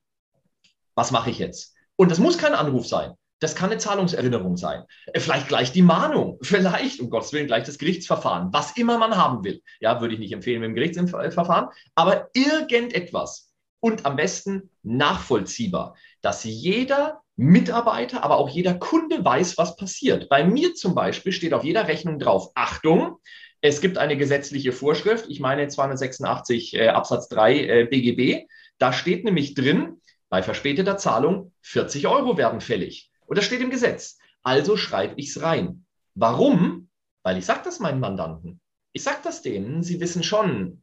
Was 0.97 1.13
mache 1.13 1.31
ich 1.31 1.39
jetzt? 1.39 1.77
Und 1.95 2.11
das 2.11 2.19
muss 2.19 2.37
kein 2.37 2.55
Anruf 2.55 2.89
sein. 2.89 3.13
Das 3.39 3.55
kann 3.55 3.71
eine 3.71 3.79
Zahlungserinnerung 3.79 4.57
sein. 4.57 4.85
Äh, 5.13 5.21
vielleicht 5.21 5.49
gleich 5.49 5.73
die 5.73 5.83
Mahnung. 5.83 6.39
Vielleicht, 6.43 7.01
um 7.01 7.11
Gottes 7.11 7.33
Willen, 7.33 7.47
gleich 7.47 7.65
das 7.65 7.79
Gerichtsverfahren. 7.79 8.53
Was 8.53 8.77
immer 8.77 8.99
man 8.99 9.17
haben 9.17 9.45
will. 9.45 9.63
Ja, 9.81 10.01
würde 10.01 10.15
ich 10.15 10.21
nicht 10.21 10.33
empfehlen 10.33 10.61
mit 10.61 10.69
dem 10.69 10.75
Gerichtsverfahren. 10.75 11.69
Aber 11.95 12.31
irgendetwas. 12.33 13.53
Und 13.81 14.07
am 14.07 14.17
besten 14.17 14.71
nachvollziehbar, 14.83 15.97
dass 16.23 16.45
jeder 16.45 17.23
Mitarbeiter, 17.37 18.25
aber 18.25 18.39
auch 18.39 18.49
jeder 18.49 18.75
Kunde 18.75 19.23
weiß, 19.23 19.59
was 19.59 19.77
passiert. 19.77 20.31
Bei 20.31 20.43
mir 20.43 20.75
zum 20.75 20.95
Beispiel 20.95 21.33
steht 21.33 21.53
auf 21.53 21.65
jeder 21.65 21.87
Rechnung 21.87 22.19
drauf, 22.19 22.51
Achtung, 22.55 23.19
es 23.61 23.81
gibt 23.81 23.99
eine 23.99 24.17
gesetzliche 24.17 24.73
Vorschrift, 24.73 25.27
ich 25.29 25.41
meine 25.41 25.69
286 25.69 26.75
äh, 26.75 26.89
Absatz 26.89 27.29
3 27.29 27.55
äh, 27.59 27.85
BGB, 27.85 28.47
da 28.79 28.93
steht 28.93 29.25
nämlich 29.25 29.55
drin, 29.55 30.01
bei 30.29 30.43
verspäteter 30.43 30.97
Zahlung 30.97 31.53
40 31.63 32.07
Euro 32.07 32.37
werden 32.37 32.61
fällig. 32.61 33.11
Und 33.27 33.37
das 33.37 33.45
steht 33.45 33.61
im 33.61 33.71
Gesetz. 33.71 34.19
Also 34.43 34.77
schreibe 34.77 35.15
ich 35.17 35.29
es 35.29 35.43
rein. 35.43 35.85
Warum? 36.15 36.89
Weil 37.23 37.39
ich 37.39 37.45
sage 37.45 37.61
das 37.65 37.81
meinen 37.81 38.01
Mandanten. 38.01 38.61
Ich 38.93 39.03
sage 39.03 39.19
das 39.23 39.43
denen, 39.43 39.83
sie 39.83 40.01
wissen 40.01 40.23
schon, 40.23 40.83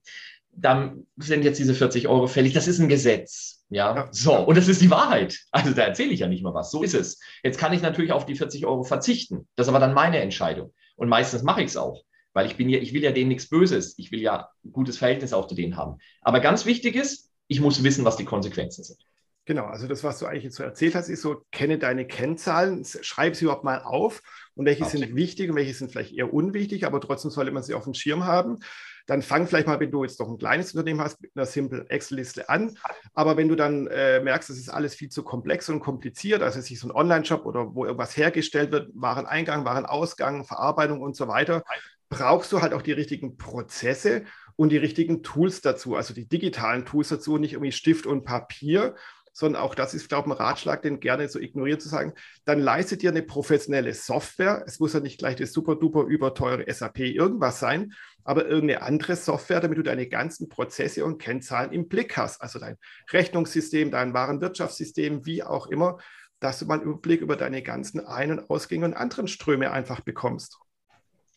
dann 0.51 1.07
sind 1.17 1.43
jetzt 1.43 1.59
diese 1.59 1.73
40 1.73 2.07
Euro 2.07 2.27
fällig. 2.27 2.53
Das 2.53 2.67
ist 2.67 2.79
ein 2.79 2.89
Gesetz. 2.89 3.63
Ja? 3.69 3.95
ja. 3.95 4.07
So, 4.11 4.35
und 4.35 4.57
das 4.57 4.67
ist 4.67 4.81
die 4.81 4.91
Wahrheit. 4.91 5.39
Also 5.51 5.71
da 5.71 5.83
erzähle 5.83 6.11
ich 6.11 6.19
ja 6.19 6.27
nicht 6.27 6.43
mal 6.43 6.53
was. 6.53 6.69
So 6.71 6.83
ist 6.83 6.93
es. 6.93 7.19
Jetzt 7.43 7.57
kann 7.57 7.73
ich 7.73 7.81
natürlich 7.81 8.11
auf 8.11 8.25
die 8.25 8.35
40 8.35 8.65
Euro 8.65 8.83
verzichten. 8.83 9.47
Das 9.55 9.67
ist 9.67 9.69
aber 9.69 9.79
dann 9.79 9.93
meine 9.93 10.19
Entscheidung. 10.19 10.73
Und 10.95 11.09
meistens 11.09 11.43
mache 11.43 11.61
ich 11.61 11.67
es 11.67 11.77
auch. 11.77 12.03
Weil 12.33 12.47
ich 12.47 12.55
bin 12.55 12.69
ja, 12.69 12.79
ich 12.79 12.93
will 12.93 13.03
ja 13.03 13.11
denen 13.11 13.29
nichts 13.29 13.49
Böses. 13.49 13.97
Ich 13.97 14.11
will 14.11 14.21
ja 14.21 14.49
ein 14.63 14.71
gutes 14.71 14.97
Verhältnis 14.97 15.33
auch 15.33 15.47
zu 15.47 15.55
denen 15.55 15.77
haben. 15.77 15.97
Aber 16.21 16.39
ganz 16.39 16.65
wichtig 16.65 16.95
ist, 16.95 17.31
ich 17.47 17.61
muss 17.61 17.83
wissen, 17.83 18.05
was 18.05 18.17
die 18.17 18.25
Konsequenzen 18.25 18.83
sind. 18.83 18.99
Genau, 19.45 19.65
also 19.65 19.87
das, 19.87 20.05
was 20.05 20.19
du 20.19 20.25
eigentlich 20.25 20.45
jetzt 20.45 20.55
so 20.55 20.63
erzählt 20.63 20.95
hast, 20.95 21.09
ist 21.09 21.21
so, 21.21 21.43
kenne 21.51 21.77
deine 21.77 22.07
Kennzahlen, 22.07 22.85
schreib 22.85 23.35
sie 23.35 23.45
überhaupt 23.45 23.65
mal 23.65 23.81
auf 23.81 24.21
und 24.55 24.65
welche 24.65 24.83
Absolut. 24.83 25.07
sind 25.07 25.15
wichtig 25.17 25.49
und 25.49 25.57
welche 25.57 25.73
sind 25.73 25.91
vielleicht 25.91 26.13
eher 26.13 26.33
unwichtig, 26.33 26.85
aber 26.85 27.01
trotzdem 27.01 27.29
sollte 27.29 27.51
man 27.51 27.61
sie 27.61 27.73
auf 27.73 27.83
dem 27.83 27.93
Schirm 27.93 28.25
haben. 28.25 28.59
Dann 29.05 29.21
fang 29.21 29.45
vielleicht 29.45 29.67
mal, 29.67 29.81
wenn 29.81 29.91
du 29.91 30.05
jetzt 30.05 30.17
noch 30.21 30.29
ein 30.29 30.37
kleines 30.37 30.73
Unternehmen 30.73 31.01
hast, 31.01 31.21
mit 31.21 31.31
einer 31.35 31.45
simplen 31.45 31.89
Excel-Liste 31.89 32.47
an. 32.47 32.77
Aber 33.13 33.35
wenn 33.35 33.49
du 33.49 33.55
dann 33.55 33.87
äh, 33.87 34.21
merkst, 34.21 34.49
es 34.49 34.57
ist 34.57 34.69
alles 34.69 34.95
viel 34.95 35.09
zu 35.09 35.23
komplex 35.23 35.67
und 35.67 35.81
kompliziert, 35.81 36.41
also 36.41 36.61
sich 36.61 36.79
so 36.79 36.87
ein 36.87 36.95
Online-Shop 36.95 37.45
oder 37.45 37.75
wo 37.75 37.83
irgendwas 37.83 38.15
hergestellt 38.15 38.71
wird, 38.71 38.91
Wareneingang, 38.93 39.65
Warenausgang, 39.65 40.45
Verarbeitung 40.45 41.01
und 41.01 41.17
so 41.17 41.27
weiter, 41.27 41.63
brauchst 42.07 42.53
du 42.53 42.61
halt 42.61 42.73
auch 42.73 42.81
die 42.81 42.93
richtigen 42.93 43.35
Prozesse 43.35 44.23
und 44.55 44.69
die 44.69 44.77
richtigen 44.77 45.21
Tools 45.21 45.59
dazu, 45.59 45.95
also 45.95 46.13
die 46.13 46.29
digitalen 46.29 46.85
Tools 46.85 47.09
dazu, 47.09 47.37
nicht 47.37 47.53
irgendwie 47.53 47.71
Stift 47.73 48.05
und 48.05 48.23
Papier, 48.23 48.95
sondern 49.33 49.61
auch 49.61 49.75
das 49.75 49.93
ist, 49.93 50.07
glaube 50.07 50.29
ich, 50.29 50.35
ein 50.35 50.37
Ratschlag, 50.37 50.83
den 50.83 50.99
gerne 50.99 51.27
so 51.27 51.39
ignoriert 51.39 51.81
zu 51.81 51.89
sagen, 51.89 52.13
dann 52.45 52.59
leistet 52.59 53.01
dir 53.01 53.09
eine 53.09 53.23
professionelle 53.23 53.93
Software. 53.93 54.63
Es 54.67 54.79
muss 54.79 54.93
ja 54.93 54.99
nicht 54.99 55.17
gleich 55.17 55.35
das 55.35 55.51
super 55.51 55.75
duper 55.75 56.03
überteure 56.03 56.63
SAP 56.71 56.99
irgendwas 56.99 57.59
sein, 57.59 57.93
aber 58.23 58.45
irgendeine 58.47 58.83
andere 58.83 59.15
Software, 59.15 59.59
damit 59.59 59.79
du 59.79 59.83
deine 59.83 60.07
ganzen 60.07 60.49
Prozesse 60.49 61.03
und 61.03 61.17
Kennzahlen 61.17 61.73
im 61.73 61.89
Blick 61.89 62.15
hast. 62.15 62.41
Also 62.41 62.59
dein 62.59 62.77
Rechnungssystem, 63.11 63.91
dein 63.91 64.13
Warenwirtschaftssystem, 64.13 65.25
wie 65.25 65.43
auch 65.43 65.67
immer, 65.67 65.97
dass 66.39 66.59
du 66.59 66.65
mal 66.65 66.75
einen 66.75 66.83
Überblick 66.83 67.21
über 67.21 67.35
deine 67.35 67.63
ganzen 67.63 68.05
Ein- 68.05 68.31
und 68.31 68.49
Ausgänge 68.49 68.85
und 68.85 68.93
anderen 68.93 69.27
Ströme 69.27 69.71
einfach 69.71 70.01
bekommst. 70.01 70.59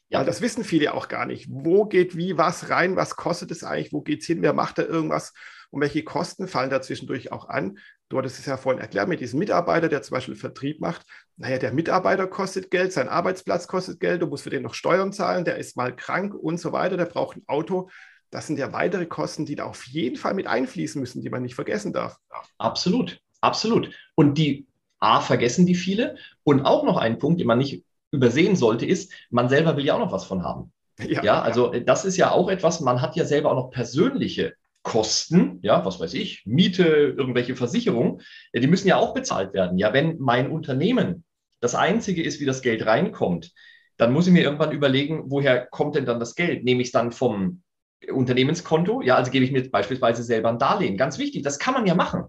Ja, 0.09 0.22
das 0.22 0.40
wissen 0.40 0.62
viele 0.62 0.94
auch 0.94 1.09
gar 1.09 1.26
nicht. 1.26 1.49
Wo 1.51 1.84
geht 1.84 2.16
wie 2.16 2.38
was 2.38 2.70
rein? 2.70 2.94
Was 2.94 3.16
kostet 3.16 3.51
es 3.51 3.64
eigentlich? 3.64 3.92
Wo 3.92 4.03
geht 4.03 4.20
es 4.20 4.26
hin? 4.26 4.42
Wer 4.42 4.53
macht 4.53 4.78
da 4.78 4.82
irgendwas? 4.82 5.32
Und 5.71 5.81
welche 5.81 6.03
Kosten 6.05 6.49
fallen 6.49 6.71
da 6.71 6.81
zwischendurch 6.81 7.33
auch 7.33 7.49
an? 7.49 7.79
Du 8.09 8.19
hattest 8.19 8.39
es 8.39 8.47
ja 8.47 8.57
vorhin 8.57 8.81
erklärt 8.81 9.09
mit 9.09 9.21
diesem 9.21 9.39
Mitarbeiter, 9.39 9.89
der 9.89 10.03
zum 10.03 10.14
Beispiel 10.14 10.37
Vertrieb 10.37 10.81
macht. 10.81 11.05
Naja, 11.37 11.59
der 11.59 11.73
Mitarbeiter 11.73 12.27
kostet 12.27 12.71
Geld, 12.71 12.93
sein 12.93 13.09
Arbeitsplatz 13.09 13.67
kostet 13.67 14.01
Geld, 14.01 14.23
du 14.23 14.27
musst 14.27 14.45
für 14.45 14.51
den 14.51 14.62
noch 14.62 14.75
Steuern 14.75 15.12
zahlen, 15.12 15.45
der 15.45 15.57
ist 15.57 15.77
mal 15.77 15.95
krank 15.95 16.35
und 16.35 16.59
so 16.59 16.73
weiter, 16.73 16.97
der 16.97 17.07
braucht 17.07 17.37
ein 17.37 17.45
Auto. 17.47 17.89
Das 18.31 18.47
sind 18.47 18.59
ja 18.59 18.73
weitere 18.73 19.07
Kosten, 19.07 19.47
die 19.47 19.57
da 19.57 19.64
auf 19.64 19.85
jeden 19.87 20.17
Fall 20.17 20.35
mit 20.35 20.47
einfließen 20.47 21.01
müssen, 21.01 21.23
die 21.23 21.31
man 21.31 21.43
nicht 21.43 21.55
vergessen 21.55 21.93
darf. 21.93 22.19
Absolut, 22.59 23.21
absolut. 23.41 23.91
Und 24.14 24.39
die 24.39 24.67
A, 24.99 25.21
vergessen 25.21 25.67
die 25.67 25.75
viele. 25.75 26.17
Und 26.43 26.64
auch 26.64 26.85
noch 26.85 26.97
ein 26.97 27.19
Punkt, 27.19 27.41
den 27.41 27.47
man 27.47 27.59
nicht 27.59 27.85
übersehen 28.11 28.57
sollte, 28.57 28.87
ist, 28.87 29.12
man 29.31 29.49
selber 29.49 29.77
will 29.77 29.85
ja 29.85 29.95
auch 29.95 30.01
noch 30.01 30.12
was 30.12 30.25
von 30.25 30.43
haben. 30.43 30.73
Ja, 30.99 31.23
ja, 31.23 31.43
also 31.43 31.73
das 31.73 32.05
ist 32.05 32.17
ja 32.17 32.31
auch 32.31 32.49
etwas, 32.49 32.81
man 32.81 33.03
hat 33.03 33.17
ja 33.17 33.27
selber 33.27 33.51
auch 33.51 33.57
noch 33.57 33.71
persönliche 33.71 34.55
Kosten, 34.87 35.59
ja, 35.62 35.84
was 35.84 35.99
weiß 35.99 36.14
ich, 36.14 36.45
Miete, 36.47 36.84
irgendwelche 36.84 37.57
Versicherungen, 37.57 38.20
die 38.55 38.68
müssen 38.68 38.87
ja 38.87 38.99
auch 38.99 39.14
bezahlt 39.14 39.53
werden. 39.53 39.78
Ja, 39.78 39.93
wenn 39.93 40.16
mein 40.20 40.49
Unternehmen 40.49 41.24
das 41.61 41.74
einzige 41.74 42.22
ist, 42.22 42.39
wie 42.39 42.45
das 42.45 42.62
Geld 42.62 42.87
reinkommt, 42.87 43.51
dann 43.97 44.12
muss 44.12 44.28
ich 44.28 44.32
mir 44.32 44.45
irgendwann 44.45 44.70
überlegen, 44.70 45.24
woher 45.26 45.66
kommt 45.66 45.97
denn 45.97 46.07
dann 46.07 46.20
das 46.20 46.37
Geld? 46.37 46.62
Nehme 46.62 46.82
ich 46.82 46.89
es 46.89 46.93
dann 46.93 47.11
vom 47.11 47.62
Unternehmenskonto? 48.09 49.03
Ja, 49.03 49.16
also 49.16 49.32
gebe 49.32 49.45
ich 49.45 49.51
mir 49.51 49.68
beispielsweise 49.68 50.22
selber 50.22 50.51
ein 50.51 50.61
Darlehen. 50.61 50.97
Ganz 50.97 51.18
wichtig, 51.18 51.43
das 51.43 51.59
kann 51.59 51.74
man 51.74 51.87
ja 51.87 51.97
machen. 51.97 52.26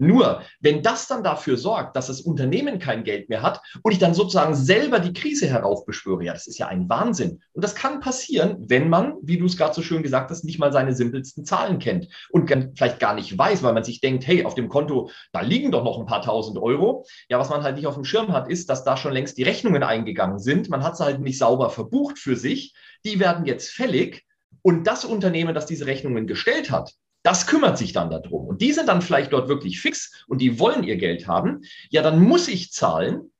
Nur, 0.00 0.42
wenn 0.60 0.82
das 0.82 1.08
dann 1.08 1.22
dafür 1.22 1.58
sorgt, 1.58 1.94
dass 1.94 2.06
das 2.06 2.22
Unternehmen 2.22 2.78
kein 2.78 3.04
Geld 3.04 3.28
mehr 3.28 3.42
hat 3.42 3.60
und 3.82 3.92
ich 3.92 3.98
dann 3.98 4.14
sozusagen 4.14 4.54
selber 4.54 4.98
die 4.98 5.12
Krise 5.12 5.46
heraufbeschwöre, 5.46 6.24
ja, 6.24 6.32
das 6.32 6.46
ist 6.46 6.58
ja 6.58 6.68
ein 6.68 6.88
Wahnsinn. 6.88 7.42
Und 7.52 7.62
das 7.62 7.74
kann 7.74 8.00
passieren, 8.00 8.56
wenn 8.66 8.88
man, 8.88 9.16
wie 9.22 9.36
du 9.36 9.44
es 9.44 9.58
gerade 9.58 9.74
so 9.74 9.82
schön 9.82 10.02
gesagt 10.02 10.30
hast, 10.30 10.42
nicht 10.44 10.58
mal 10.58 10.72
seine 10.72 10.94
simpelsten 10.94 11.44
Zahlen 11.44 11.78
kennt 11.78 12.08
und 12.30 12.50
vielleicht 12.74 12.98
gar 12.98 13.14
nicht 13.14 13.36
weiß, 13.36 13.62
weil 13.62 13.74
man 13.74 13.84
sich 13.84 14.00
denkt, 14.00 14.26
hey, 14.26 14.46
auf 14.46 14.54
dem 14.54 14.70
Konto, 14.70 15.10
da 15.32 15.42
liegen 15.42 15.70
doch 15.70 15.84
noch 15.84 15.98
ein 15.98 16.06
paar 16.06 16.22
tausend 16.22 16.58
Euro. 16.58 17.04
Ja, 17.28 17.38
was 17.38 17.50
man 17.50 17.62
halt 17.62 17.76
nicht 17.76 17.86
auf 17.86 17.94
dem 17.94 18.04
Schirm 18.04 18.32
hat, 18.32 18.48
ist, 18.48 18.70
dass 18.70 18.84
da 18.84 18.96
schon 18.96 19.12
längst 19.12 19.36
die 19.36 19.42
Rechnungen 19.42 19.82
eingegangen 19.82 20.38
sind. 20.38 20.70
Man 20.70 20.82
hat 20.82 20.96
sie 20.96 21.04
halt 21.04 21.20
nicht 21.20 21.36
sauber 21.36 21.68
verbucht 21.68 22.18
für 22.18 22.36
sich. 22.36 22.74
Die 23.04 23.20
werden 23.20 23.44
jetzt 23.44 23.68
fällig. 23.68 24.24
Und 24.62 24.86
das 24.86 25.04
Unternehmen, 25.04 25.54
das 25.54 25.66
diese 25.66 25.86
Rechnungen 25.86 26.26
gestellt 26.26 26.70
hat, 26.70 26.94
das 27.22 27.46
kümmert 27.46 27.78
sich 27.78 27.92
dann 27.92 28.10
darum. 28.10 28.46
Und 28.46 28.62
die 28.62 28.72
sind 28.72 28.88
dann 28.88 29.02
vielleicht 29.02 29.32
dort 29.32 29.48
wirklich 29.48 29.80
fix 29.80 30.24
und 30.26 30.40
die 30.40 30.58
wollen 30.58 30.84
ihr 30.84 30.96
Geld 30.96 31.26
haben. 31.26 31.62
Ja, 31.90 32.02
dann 32.02 32.20
muss 32.20 32.48
ich 32.48 32.72
zahlen. 32.72 33.30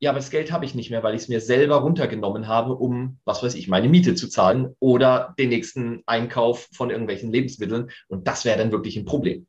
Ja, 0.00 0.10
aber 0.10 0.18
das 0.18 0.30
Geld 0.30 0.52
habe 0.52 0.64
ich 0.64 0.74
nicht 0.74 0.90
mehr, 0.90 1.02
weil 1.02 1.14
ich 1.14 1.22
es 1.22 1.28
mir 1.28 1.40
selber 1.40 1.76
runtergenommen 1.76 2.48
habe, 2.48 2.74
um, 2.74 3.18
was 3.24 3.42
weiß 3.42 3.54
ich, 3.54 3.68
meine 3.68 3.88
Miete 3.88 4.14
zu 4.14 4.28
zahlen 4.28 4.74
oder 4.80 5.34
den 5.38 5.48
nächsten 5.48 6.02
Einkauf 6.06 6.68
von 6.72 6.90
irgendwelchen 6.90 7.32
Lebensmitteln. 7.32 7.90
Und 8.08 8.26
das 8.26 8.44
wäre 8.44 8.58
dann 8.58 8.72
wirklich 8.72 8.96
ein 8.96 9.04
Problem. 9.04 9.46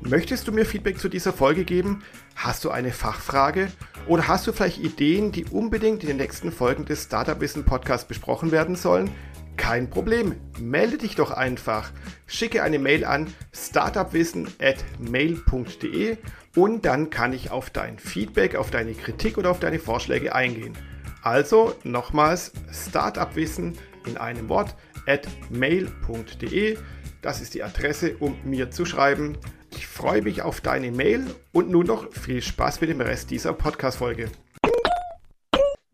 Möchtest 0.00 0.46
du 0.46 0.52
mir 0.52 0.64
Feedback 0.64 0.98
zu 0.98 1.08
dieser 1.08 1.32
Folge 1.32 1.64
geben? 1.64 2.02
Hast 2.34 2.64
du 2.64 2.70
eine 2.70 2.92
Fachfrage? 2.92 3.72
Oder 4.06 4.28
hast 4.28 4.46
du 4.46 4.52
vielleicht 4.52 4.78
Ideen, 4.78 5.32
die 5.32 5.46
unbedingt 5.46 6.02
in 6.02 6.08
den 6.08 6.18
nächsten 6.18 6.52
Folgen 6.52 6.84
des 6.84 7.04
Startup 7.04 7.40
Wissen 7.40 7.64
Podcasts 7.64 8.06
besprochen 8.06 8.52
werden 8.52 8.76
sollen? 8.76 9.10
Kein 9.56 9.90
Problem, 9.90 10.36
melde 10.60 10.98
dich 10.98 11.14
doch 11.14 11.30
einfach. 11.30 11.92
Schicke 12.26 12.62
eine 12.62 12.78
Mail 12.78 13.04
an 13.04 13.32
startupwissen@mail.de 13.52 16.16
und 16.54 16.84
dann 16.84 17.10
kann 17.10 17.32
ich 17.32 17.50
auf 17.50 17.70
dein 17.70 17.98
Feedback, 17.98 18.54
auf 18.56 18.70
deine 18.70 18.94
Kritik 18.94 19.38
oder 19.38 19.50
auf 19.50 19.60
deine 19.60 19.78
Vorschläge 19.78 20.34
eingehen. 20.34 20.76
Also 21.22 21.74
nochmals 21.84 22.52
Startupwissen 22.70 23.78
in 24.06 24.16
einem 24.16 24.48
Wort 24.48 24.74
at 25.06 25.28
mail.de. 25.50 26.78
Das 27.22 27.40
ist 27.40 27.54
die 27.54 27.62
Adresse, 27.62 28.16
um 28.20 28.36
mir 28.44 28.70
zu 28.70 28.84
schreiben. 28.84 29.38
Ich 29.70 29.86
freue 29.86 30.22
mich 30.22 30.42
auf 30.42 30.60
deine 30.60 30.92
Mail 30.92 31.24
und 31.52 31.70
nun 31.70 31.86
noch 31.86 32.12
viel 32.12 32.42
Spaß 32.42 32.80
mit 32.80 32.90
dem 32.90 33.00
Rest 33.00 33.30
dieser 33.30 33.52
Podcast-Folge. 33.52 34.30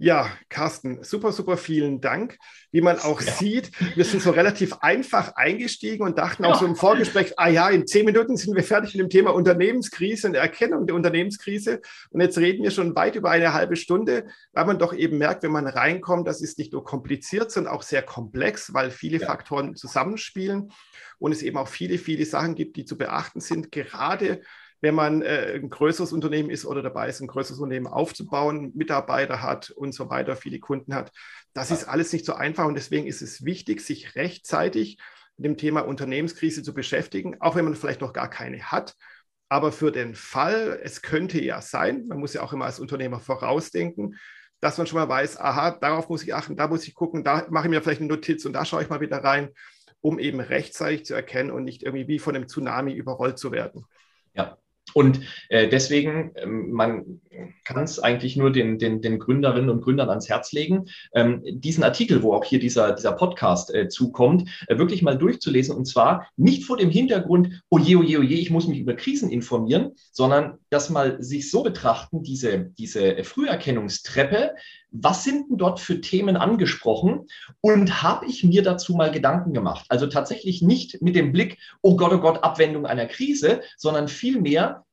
Ja, 0.03 0.28
Carsten, 0.48 1.05
super, 1.05 1.30
super 1.30 1.57
vielen 1.57 2.00
Dank. 2.00 2.36
Wie 2.72 2.80
man 2.80 2.98
auch 2.98 3.22
ja. 3.22 3.30
sieht, 3.30 3.70
wir 3.94 4.05
sind 4.05 4.20
so 4.20 4.30
relativ 4.30 4.72
einfach 4.80 5.36
eingestiegen 5.36 6.05
und 6.05 6.18
dachten 6.18 6.44
auch 6.44 6.59
so 6.59 6.66
im 6.66 6.74
Vorgespräch, 6.74 7.34
ah 7.36 7.46
ja, 7.46 7.68
in 7.68 7.86
zehn 7.86 8.05
Minuten 8.05 8.36
sind 8.36 8.57
wir 8.57 8.64
fertig 8.64 8.94
mit 8.94 9.00
dem 9.00 9.11
Thema 9.11 9.30
Unternehmenskrise 9.32 10.26
und 10.26 10.34
Erkennung 10.34 10.88
der 10.88 10.96
Unternehmenskrise. 10.96 11.82
Und 12.11 12.20
jetzt 12.20 12.36
reden 12.36 12.64
wir 12.64 12.72
schon 12.72 12.96
weit 12.96 13.14
über 13.14 13.30
eine 13.30 13.55
halbe 13.55 13.76
Stunde, 13.76 14.26
weil 14.53 14.64
man 14.64 14.80
doch 14.80 14.92
eben 14.92 15.18
merkt, 15.18 15.44
wenn 15.44 15.53
man 15.53 15.68
reinkommt, 15.68 16.26
das 16.26 16.40
ist 16.40 16.59
nicht 16.59 16.72
nur 16.72 16.82
kompliziert, 16.82 17.53
sondern 17.53 17.72
auch 17.72 17.82
sehr 17.82 18.03
komplex, 18.03 18.74
weil 18.74 18.90
viele 18.90 19.18
ja. 19.18 19.28
Faktoren 19.28 19.76
zusammenspielen 19.76 20.72
und 21.20 21.30
es 21.30 21.42
eben 21.42 21.59
auch 21.59 21.68
viele, 21.68 21.98
viele 21.98 22.26
Sachen 22.26 22.57
gibt, 22.57 22.74
die 22.74 22.84
zu 22.84 22.98
beachten 22.98 23.38
sind, 23.38 23.70
gerade 23.70 24.40
wenn 24.83 24.97
man 24.97 25.22
äh, 25.22 25.55
ein 25.55 25.70
größeres 25.70 26.12
Unternehmen 26.12 26.51
ist 26.51 26.66
oder 26.66 26.83
dabei 26.83 27.09
ist, 27.09 27.20
ein 27.20 27.28
größeres 27.28 27.61
Unternehmen 27.61 27.87
aufzubauen, 27.87 28.72
Mitarbeiter 28.74 29.41
hat 29.41 29.70
und 29.70 29.95
so 29.95 30.11
weiter, 30.11 30.37
viele 30.37 30.59
Kunden 30.59 30.95
hat. 30.95 31.12
Das 31.55 31.70
ist 31.70 31.85
alles 31.85 32.12
nicht 32.12 32.26
so 32.26 32.35
einfach 32.35 32.66
und 32.66 32.74
deswegen 32.74 33.07
ist 33.07 33.22
es 33.22 33.45
wichtig, 33.45 33.80
sich 33.80 34.16
rechtzeitig 34.16 34.99
mit 35.37 35.47
dem 35.47 35.57
Thema 35.57 35.83
Unternehmenskrise 35.83 36.64
zu 36.64 36.74
beschäftigen, 36.74 37.41
auch 37.41 37.55
wenn 37.55 37.64
man 37.64 37.76
vielleicht 37.76 38.01
noch 38.01 38.12
gar 38.12 38.28
keine 38.28 38.61
hat. 38.61 38.95
Aber 39.49 39.70
für 39.70 39.93
den 39.93 40.16
Fall, 40.16 40.80
es 40.83 41.01
könnte 41.01 41.41
ja 41.41 41.61
sein, 41.61 42.07
man 42.09 42.18
muss 42.18 42.35
ja 42.35 42.43
auch 42.43 42.53
immer 42.53 42.64
als 42.64 42.80
Unternehmer 42.80 43.20
vorausdenken, 43.20 44.16
dass 44.61 44.78
man 44.78 44.89
schon 44.89 44.99
mal 44.99 45.09
weiß, 45.09 45.39
aha, 45.39 45.72
darauf 45.72 46.09
muss 46.09 46.24
ich 46.24 46.35
achten, 46.35 46.57
da 46.57 46.66
muss 46.66 46.89
ich 46.89 46.95
gucken, 46.95 47.22
da 47.22 47.47
mache 47.51 47.66
ich 47.66 47.70
mir 47.70 47.83
vielleicht 47.83 48.01
eine 48.01 48.09
Notiz 48.09 48.45
und 48.47 48.53
da 48.53 48.64
schaue 48.64 48.83
ich 48.83 48.89
mal 48.89 49.01
wieder 49.01 49.22
rein, 49.22 49.51
um 50.01 50.18
eben 50.18 50.41
rechtzeitig 50.41 51.05
zu 51.05 51.14
erkennen 51.14 51.53
und 51.53 51.62
nicht 51.62 51.85
irgendwie 51.85 52.09
wie 52.09 52.18
von 52.18 52.35
einem 52.35 52.49
Tsunami 52.49 52.95
überrollt 52.95 53.39
zu 53.39 53.53
werden. 53.53 53.85
Ja, 54.35 54.57
und 54.95 55.20
äh, 55.49 55.68
deswegen, 55.68 56.33
ähm, 56.37 56.70
man 56.72 57.20
kann 57.64 57.83
es 57.85 57.99
eigentlich 57.99 58.37
nur 58.37 58.53
den, 58.53 58.78
den, 58.78 59.01
den 59.01 59.18
Gründerinnen 59.18 59.70
und 59.70 59.83
Gründern 59.83 60.11
ans 60.11 60.28
Herz 60.28 60.53
legen, 60.53 60.87
ähm, 61.14 61.43
diesen 61.45 61.85
Artikel, 61.85 62.22
wo 62.22 62.35
auch 62.35 62.45
hier 62.45 62.59
dieser, 62.59 62.93
dieser 62.93 63.12
Podcast 63.12 63.74
äh, 63.74 63.89
zukommt, 63.89 64.49
äh, 64.68 64.78
wirklich 64.78 65.03
mal 65.03 65.16
durchzulesen. 65.16 65.74
Und 65.74 65.87
zwar 65.87 66.28
nicht 66.37 66.64
vor 66.64 66.76
dem 66.76 66.91
Hintergrund, 66.91 67.62
oje, 67.70 67.99
oje, 67.99 68.18
oje, 68.18 68.37
ich 68.37 68.51
muss 68.51 68.68
mich 68.68 68.80
über 68.80 68.95
Krisen 68.95 69.30
informieren, 69.30 69.93
sondern 70.11 70.59
das 70.70 70.91
mal 70.91 71.22
sich 71.22 71.51
so 71.51 71.62
betrachten, 71.62 72.22
diese, 72.22 72.70
diese 72.76 73.24
Früherkennungstreppe, 73.24 74.53
was 74.93 75.24
sind 75.24 75.51
denn 75.51 75.57
dort 75.57 75.80
für 75.80 76.01
Themen 76.01 76.36
angesprochen 76.36 77.26
und 77.61 78.03
habe 78.03 78.26
ich 78.26 78.45
mir 78.45 78.62
dazu 78.62 78.95
mal 78.95 79.11
Gedanken 79.11 79.53
gemacht? 79.55 79.86
Also 79.88 80.07
tatsächlich 80.07 80.62
nicht 80.62 81.01
mit 81.03 81.16
dem 81.16 81.32
Blick, 81.32 81.59
oh 81.80 81.97
Gott, 81.97 82.12
oh 82.12 82.20
Gott, 82.20 82.45
Abwendung 82.45 82.86
einer 82.86 83.07
Krise, 83.07 83.62
sondern 83.76 84.09
vielmehr 84.09 84.84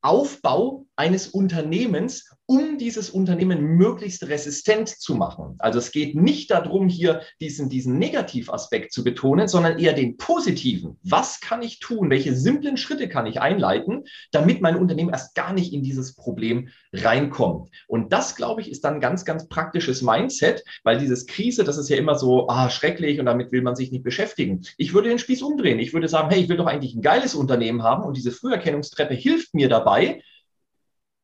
Aufbau 0.00 0.83
eines 0.96 1.28
Unternehmens, 1.28 2.30
um 2.46 2.78
dieses 2.78 3.10
Unternehmen 3.10 3.62
möglichst 3.62 4.28
resistent 4.28 4.88
zu 4.88 5.14
machen. 5.14 5.56
Also 5.58 5.78
es 5.78 5.92
geht 5.92 6.14
nicht 6.14 6.50
darum, 6.50 6.88
hier 6.88 7.22
diesen, 7.40 7.68
diesen 7.68 7.98
Negativaspekt 7.98 8.92
zu 8.92 9.02
betonen, 9.02 9.48
sondern 9.48 9.78
eher 9.78 9.94
den 9.94 10.16
positiven. 10.18 10.98
Was 11.02 11.40
kann 11.40 11.62
ich 11.62 11.78
tun? 11.78 12.10
Welche 12.10 12.34
simplen 12.34 12.76
Schritte 12.76 13.08
kann 13.08 13.26
ich 13.26 13.40
einleiten, 13.40 14.04
damit 14.30 14.60
mein 14.60 14.76
Unternehmen 14.76 15.10
erst 15.10 15.34
gar 15.34 15.52
nicht 15.52 15.72
in 15.72 15.82
dieses 15.82 16.14
Problem 16.14 16.68
reinkommt? 16.92 17.70
Und 17.88 18.12
das, 18.12 18.36
glaube 18.36 18.60
ich, 18.60 18.70
ist 18.70 18.84
dann 18.84 19.00
ganz, 19.00 19.24
ganz 19.24 19.48
praktisches 19.48 20.02
Mindset, 20.02 20.64
weil 20.82 20.98
dieses 20.98 21.26
Krise, 21.26 21.64
das 21.64 21.78
ist 21.78 21.88
ja 21.88 21.96
immer 21.96 22.16
so 22.16 22.48
ah, 22.48 22.68
schrecklich 22.68 23.18
und 23.18 23.26
damit 23.26 23.52
will 23.52 23.62
man 23.62 23.74
sich 23.74 23.90
nicht 23.90 24.04
beschäftigen. 24.04 24.62
Ich 24.76 24.92
würde 24.92 25.08
den 25.08 25.18
Spieß 25.18 25.42
umdrehen. 25.42 25.78
Ich 25.78 25.94
würde 25.94 26.08
sagen, 26.08 26.28
hey, 26.30 26.42
ich 26.42 26.48
will 26.48 26.58
doch 26.58 26.66
eigentlich 26.66 26.94
ein 26.94 27.02
geiles 27.02 27.34
Unternehmen 27.34 27.82
haben 27.82 28.04
und 28.04 28.16
diese 28.16 28.32
Früherkennungstreppe 28.32 29.14
hilft 29.14 29.54
mir 29.54 29.68
dabei, 29.68 30.20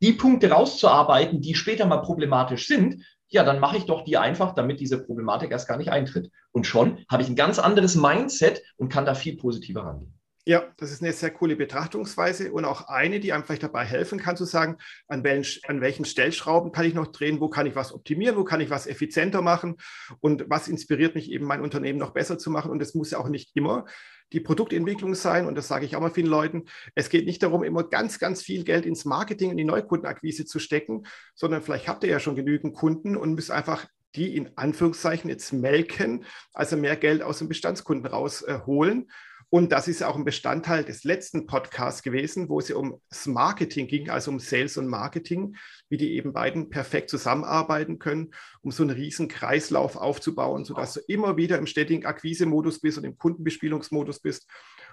die 0.03 0.13
Punkte 0.13 0.51
rauszuarbeiten, 0.51 1.41
die 1.41 1.55
später 1.55 1.87
mal 1.87 1.99
problematisch 1.99 2.67
sind, 2.67 3.05
ja, 3.29 3.45
dann 3.45 3.61
mache 3.61 3.77
ich 3.77 3.87
doch 3.87 4.03
die 4.03 4.17
einfach, 4.17 4.55
damit 4.55 4.81
diese 4.81 5.03
Problematik 5.03 5.53
erst 5.53 5.69
gar 5.69 5.77
nicht 5.77 5.91
eintritt. 5.91 6.31
Und 6.51 6.67
schon 6.67 7.05
habe 7.09 7.23
ich 7.23 7.29
ein 7.29 7.37
ganz 7.37 7.59
anderes 7.59 7.95
Mindset 7.95 8.63
und 8.77 8.89
kann 8.89 9.07
da 9.07 9.15
viel 9.15 9.37
positiver 9.37 9.83
rangehen. 9.83 10.21
Ja, 10.47 10.65
das 10.79 10.91
ist 10.91 11.03
eine 11.03 11.13
sehr 11.13 11.31
coole 11.31 11.55
Betrachtungsweise 11.55 12.51
und 12.51 12.65
auch 12.65 12.89
eine, 12.89 13.21
die 13.21 13.33
einem 13.33 13.45
vielleicht 13.45 13.63
dabei 13.63 13.85
helfen 13.85 14.19
kann, 14.19 14.37
zu 14.37 14.47
sagen, 14.47 14.79
an 15.07 15.23
welchen, 15.23 15.63
an 15.69 15.81
welchen 15.83 16.07
Stellschrauben 16.07 16.73
kann 16.73 16.87
ich 16.87 16.95
noch 16.95 17.09
drehen, 17.09 17.41
wo 17.41 17.51
kann 17.51 17.67
ich 17.67 17.77
was 17.77 17.93
optimieren, 17.93 18.37
wo 18.37 18.43
kann 18.43 18.61
ich 18.61 18.71
was 18.71 18.87
effizienter 18.87 19.43
machen 19.43 19.77
und 20.21 20.47
was 20.49 20.67
inspiriert 20.67 21.15
mich 21.15 21.31
eben, 21.31 21.45
mein 21.45 21.61
Unternehmen 21.61 21.99
noch 21.99 22.11
besser 22.11 22.39
zu 22.39 22.51
machen. 22.51 22.71
Und 22.71 22.81
es 22.81 22.95
muss 22.95 23.11
ja 23.11 23.19
auch 23.19 23.29
nicht 23.29 23.55
immer 23.55 23.85
die 24.33 24.41
Produktentwicklung 24.41 25.15
sein. 25.15 25.47
Und 25.47 25.55
das 25.55 25.69
sage 25.69 25.85
ich 25.85 25.97
auch 25.97 26.01
mal 26.01 26.11
vielen 26.11 26.27
Leuten. 26.27 26.65
Es 26.95 27.09
geht 27.09 27.27
nicht 27.27 27.43
darum, 27.43 27.63
immer 27.63 27.85
ganz, 27.85 28.19
ganz 28.19 28.43
viel 28.43 28.65
Geld 28.65 28.87
ins 28.87 29.05
Marketing 29.05 29.51
und 29.51 29.57
die 29.57 29.65
Neukundenakquise 29.65 30.45
zu 30.45 30.59
stecken, 30.59 31.05
sondern 31.35 31.63
vielleicht 31.63 31.89
habt 31.89 32.05
ihr 32.05 32.11
ja 32.11 32.21
schon 32.21 32.37
genügend 32.37 32.75
Kunden 32.75 33.17
und 33.17 33.35
müsst 33.35 33.51
einfach 33.51 33.87
die 34.17 34.37
in 34.37 34.51
Anführungszeichen 34.57 35.31
jetzt 35.31 35.53
melken, 35.53 36.25
also 36.53 36.77
mehr 36.77 36.97
Geld 36.97 37.23
aus 37.23 37.39
den 37.39 37.49
Bestandskunden 37.49 38.07
rausholen. 38.07 39.03
Äh, 39.03 39.13
und 39.51 39.73
das 39.73 39.89
ist 39.89 40.05
auch 40.05 40.15
ein 40.15 40.25
Bestandteil 40.25 40.85
des 40.85 41.03
letzten 41.03 41.47
Podcasts 41.47 42.05
gewesen, 42.05 42.49
wo 42.49 42.61
es 42.61 42.69
ja 42.69 42.77
um 42.77 43.01
das 43.09 43.27
Marketing 43.27 43.89
ging, 43.89 44.09
also 44.09 44.31
um 44.31 44.39
Sales 44.39 44.77
und 44.77 44.87
Marketing, 44.87 45.57
wie 45.89 45.97
die 45.97 46.15
eben 46.15 46.33
beiden 46.33 46.71
perfekt 46.71 47.11
zusammenarbeiten 47.11 47.99
können, 47.99 48.31
um 48.63 48.71
so 48.71 48.85
einen 48.85 48.93
riesen 48.93 49.27
Kreislauf 49.27 49.97
aufzubauen, 49.97 50.65
sodass 50.65 50.95
du 50.95 51.01
immer 51.09 51.37
wieder 51.37 51.59
im 51.59 51.67
stetigen 51.67 52.07
Akquise-Modus 52.07 52.81
bist 52.81 52.99
und 52.99 53.05
im 53.05 53.19
Kundenbespielungsmodus 53.19 54.21
bist, 54.21 54.49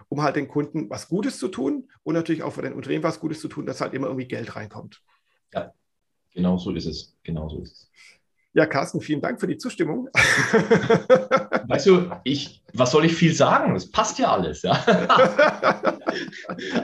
um 0.10 0.24
halt 0.24 0.36
den 0.36 0.48
Kunden 0.48 0.90
was 0.90 1.08
Gutes 1.08 1.38
zu 1.38 1.50
tun 1.50 1.92
und 2.02 2.16
natürlich 2.16 2.42
auch 2.42 2.54
für 2.54 2.64
den 2.64 2.74
Unternehmen 2.74 3.04
was 3.04 3.20
Gutes 3.20 3.40
zu 3.40 3.50
tun, 3.50 3.68
dass 3.68 3.80
halt 3.80 3.94
immer 3.94 4.08
irgendwie 4.08 4.28
Geld 4.28 4.56
reinkommt. 4.56 5.04
Ja, 5.54 5.72
genau 6.34 6.58
so 6.58 6.72
ist 6.72 6.88
es. 6.88 7.16
Genau 7.22 7.48
so 7.48 7.62
ist 7.62 7.74
es. 7.74 7.92
Ja, 8.54 8.66
Carsten, 8.66 9.02
vielen 9.02 9.22
Dank 9.22 9.40
für 9.40 9.46
die 9.46 9.58
Zustimmung. 9.58 10.10
Weißt 11.68 11.86
du, 11.86 12.12
ich, 12.24 12.64
was 12.74 12.92
soll 12.92 13.06
ich 13.06 13.16
viel 13.16 13.34
sagen? 13.34 13.76
Es 13.76 13.92
passt 13.92 14.20
ja 14.20 14.32
alles. 14.32 14.62
Ja. 14.62 14.74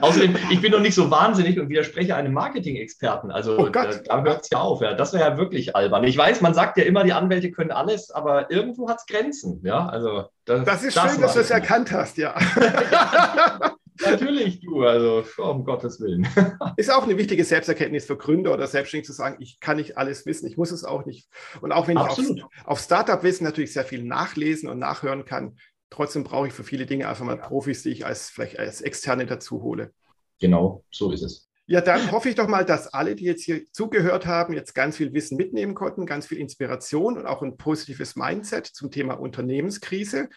Außerdem, 0.00 0.36
ich 0.50 0.60
bin 0.60 0.72
noch 0.72 0.80
nicht 0.80 0.94
so 0.94 1.10
wahnsinnig 1.10 1.58
und 1.58 1.68
widerspreche 1.68 2.16
einem 2.16 2.32
Marketing-Experten. 2.32 3.30
Also 3.30 3.58
oh 3.58 3.68
da, 3.68 3.86
da 3.86 4.22
hört 4.22 4.42
es 4.42 4.50
ja 4.50 4.58
auf. 4.58 4.80
Ja. 4.80 4.94
Das 4.94 5.12
wäre 5.12 5.30
ja 5.30 5.36
wirklich 5.38 5.76
albern. 5.76 6.04
Ich 6.04 6.16
weiß, 6.16 6.40
man 6.40 6.54
sagt 6.54 6.78
ja 6.78 6.84
immer, 6.84 7.04
die 7.04 7.12
Anwälte 7.12 7.50
können 7.50 7.70
alles, 7.70 8.10
aber 8.10 8.50
irgendwo 8.50 8.88
hat 8.88 8.98
es 8.98 9.06
Grenzen. 9.06 9.60
Ja, 9.64 9.86
also 9.86 10.24
das, 10.44 10.64
das 10.64 10.82
ist 10.82 10.96
das 10.96 11.12
schön, 11.12 11.20
dass 11.20 11.34
du 11.34 11.40
es 11.40 11.50
erkannt 11.50 11.92
hast, 11.92 12.16
ja. 12.18 12.34
Natürlich, 14.06 14.60
du, 14.60 14.84
also 14.84 15.24
um 15.38 15.64
Gottes 15.64 16.00
Willen. 16.00 16.26
Ist 16.76 16.92
auch 16.92 17.04
eine 17.04 17.16
wichtige 17.18 17.44
Selbsterkenntnis 17.44 18.06
für 18.06 18.16
Gründer 18.16 18.52
oder 18.52 18.66
Selbstständige 18.66 19.06
zu 19.06 19.12
sagen, 19.12 19.36
ich 19.40 19.60
kann 19.60 19.76
nicht 19.76 19.96
alles 19.98 20.26
wissen, 20.26 20.46
ich 20.46 20.56
muss 20.56 20.70
es 20.70 20.84
auch 20.84 21.06
nicht. 21.06 21.28
Und 21.60 21.72
auch 21.72 21.88
wenn 21.88 21.98
Absolut. 21.98 22.38
ich 22.38 22.44
auf, 22.44 22.50
auf 22.64 22.80
Startup-Wissen 22.80 23.44
natürlich 23.44 23.72
sehr 23.72 23.84
viel 23.84 24.04
nachlesen 24.04 24.68
und 24.68 24.78
nachhören 24.78 25.24
kann, 25.24 25.56
trotzdem 25.90 26.24
brauche 26.24 26.48
ich 26.48 26.52
für 26.52 26.64
viele 26.64 26.86
Dinge 26.86 27.08
einfach 27.08 27.24
mal 27.24 27.36
Profis, 27.36 27.82
die 27.82 27.90
ich 27.90 28.06
als 28.06 28.30
vielleicht 28.30 28.58
als 28.58 28.80
Externe 28.80 29.26
dazu 29.26 29.62
hole. 29.62 29.92
Genau, 30.40 30.84
so 30.90 31.12
ist 31.12 31.22
es. 31.22 31.48
Ja, 31.66 31.80
dann 31.80 32.12
hoffe 32.12 32.28
ich 32.28 32.34
doch 32.34 32.46
mal, 32.46 32.66
dass 32.66 32.92
alle, 32.92 33.14
die 33.14 33.24
jetzt 33.24 33.42
hier 33.42 33.64
zugehört 33.72 34.26
haben, 34.26 34.52
jetzt 34.52 34.74
ganz 34.74 34.98
viel 34.98 35.14
Wissen 35.14 35.38
mitnehmen 35.38 35.74
konnten, 35.74 36.04
ganz 36.04 36.26
viel 36.26 36.36
Inspiration 36.38 37.16
und 37.16 37.24
auch 37.24 37.42
ein 37.42 37.56
positives 37.56 38.16
Mindset 38.16 38.66
zum 38.66 38.90
Thema 38.90 39.14
Unternehmenskrise 39.14 40.28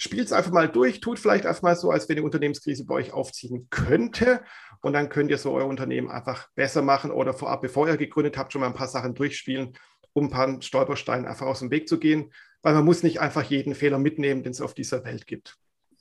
spielt 0.00 0.26
es 0.26 0.32
einfach 0.32 0.50
mal 0.50 0.68
durch, 0.68 1.00
tut 1.00 1.18
vielleicht 1.18 1.44
erstmal 1.44 1.76
so, 1.76 1.90
als 1.90 2.08
wenn 2.08 2.16
die 2.16 2.22
Unternehmenskrise 2.22 2.86
bei 2.86 2.94
euch 2.94 3.12
aufziehen 3.12 3.66
könnte. 3.68 4.40
Und 4.80 4.94
dann 4.94 5.10
könnt 5.10 5.30
ihr 5.30 5.36
so 5.36 5.52
euer 5.52 5.66
Unternehmen 5.66 6.10
einfach 6.10 6.48
besser 6.54 6.80
machen 6.80 7.10
oder 7.10 7.34
vorab, 7.34 7.60
bevor 7.60 7.86
ihr 7.86 7.98
gegründet 7.98 8.38
habt, 8.38 8.52
schon 8.52 8.62
mal 8.62 8.68
ein 8.68 8.74
paar 8.74 8.88
Sachen 8.88 9.14
durchspielen, 9.14 9.74
um 10.14 10.24
ein 10.24 10.30
paar 10.30 10.62
Stolpersteine 10.62 11.28
einfach 11.28 11.46
aus 11.46 11.58
dem 11.58 11.70
Weg 11.70 11.86
zu 11.86 11.98
gehen. 11.98 12.32
Weil 12.62 12.72
man 12.74 12.84
muss 12.86 13.02
nicht 13.02 13.20
einfach 13.20 13.42
jeden 13.42 13.74
Fehler 13.74 13.98
mitnehmen, 13.98 14.42
den 14.42 14.52
es 14.52 14.62
auf 14.62 14.72
dieser 14.72 15.04
Welt 15.04 15.26
gibt. 15.26 15.58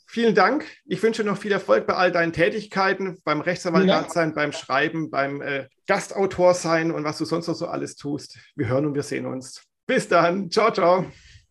Vielen 0.08 0.34
Dank. 0.34 0.66
Ich 0.86 1.04
wünsche 1.04 1.26
noch 1.26 1.38
viel 1.38 1.52
Erfolg 1.52 1.86
bei 1.86 1.93
all 1.93 2.12
deinen 2.12 2.34
Tätigkeiten, 2.34 3.18
beim 3.26 3.41
Rechtsanwalt 3.41 4.12
sein, 4.12 4.34
beim 4.34 4.54
Schreiben, 4.54 5.12
beim 5.12 5.41
äh, 5.41 5.68
Gastautor 5.88 6.54
sein 6.54 6.91
und 6.91 7.04
was 7.04 7.18
du 7.18 7.26
sonst 7.26 7.47
noch 7.47 7.56
so 7.56 7.68
alles 7.68 7.95
tust. 7.95 8.39
Wir 8.56 8.70
hören 8.70 8.86
und 8.86 8.95
wir 8.95 9.04
sehen 9.04 9.26
uns. 9.26 9.62
Bis 9.86 10.08
dann. 10.08 10.50
Ciao, 10.50 10.72
ciao. 10.72 11.06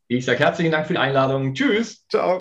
Ich 0.09 0.25
sage 0.25 0.39
herzlichen 0.41 0.73
Dank 0.73 0.87
für 0.87 0.95
die 0.95 0.99
Einladung. 0.99 1.55
Tschüss. 1.55 2.07
Ciao. 2.09 2.39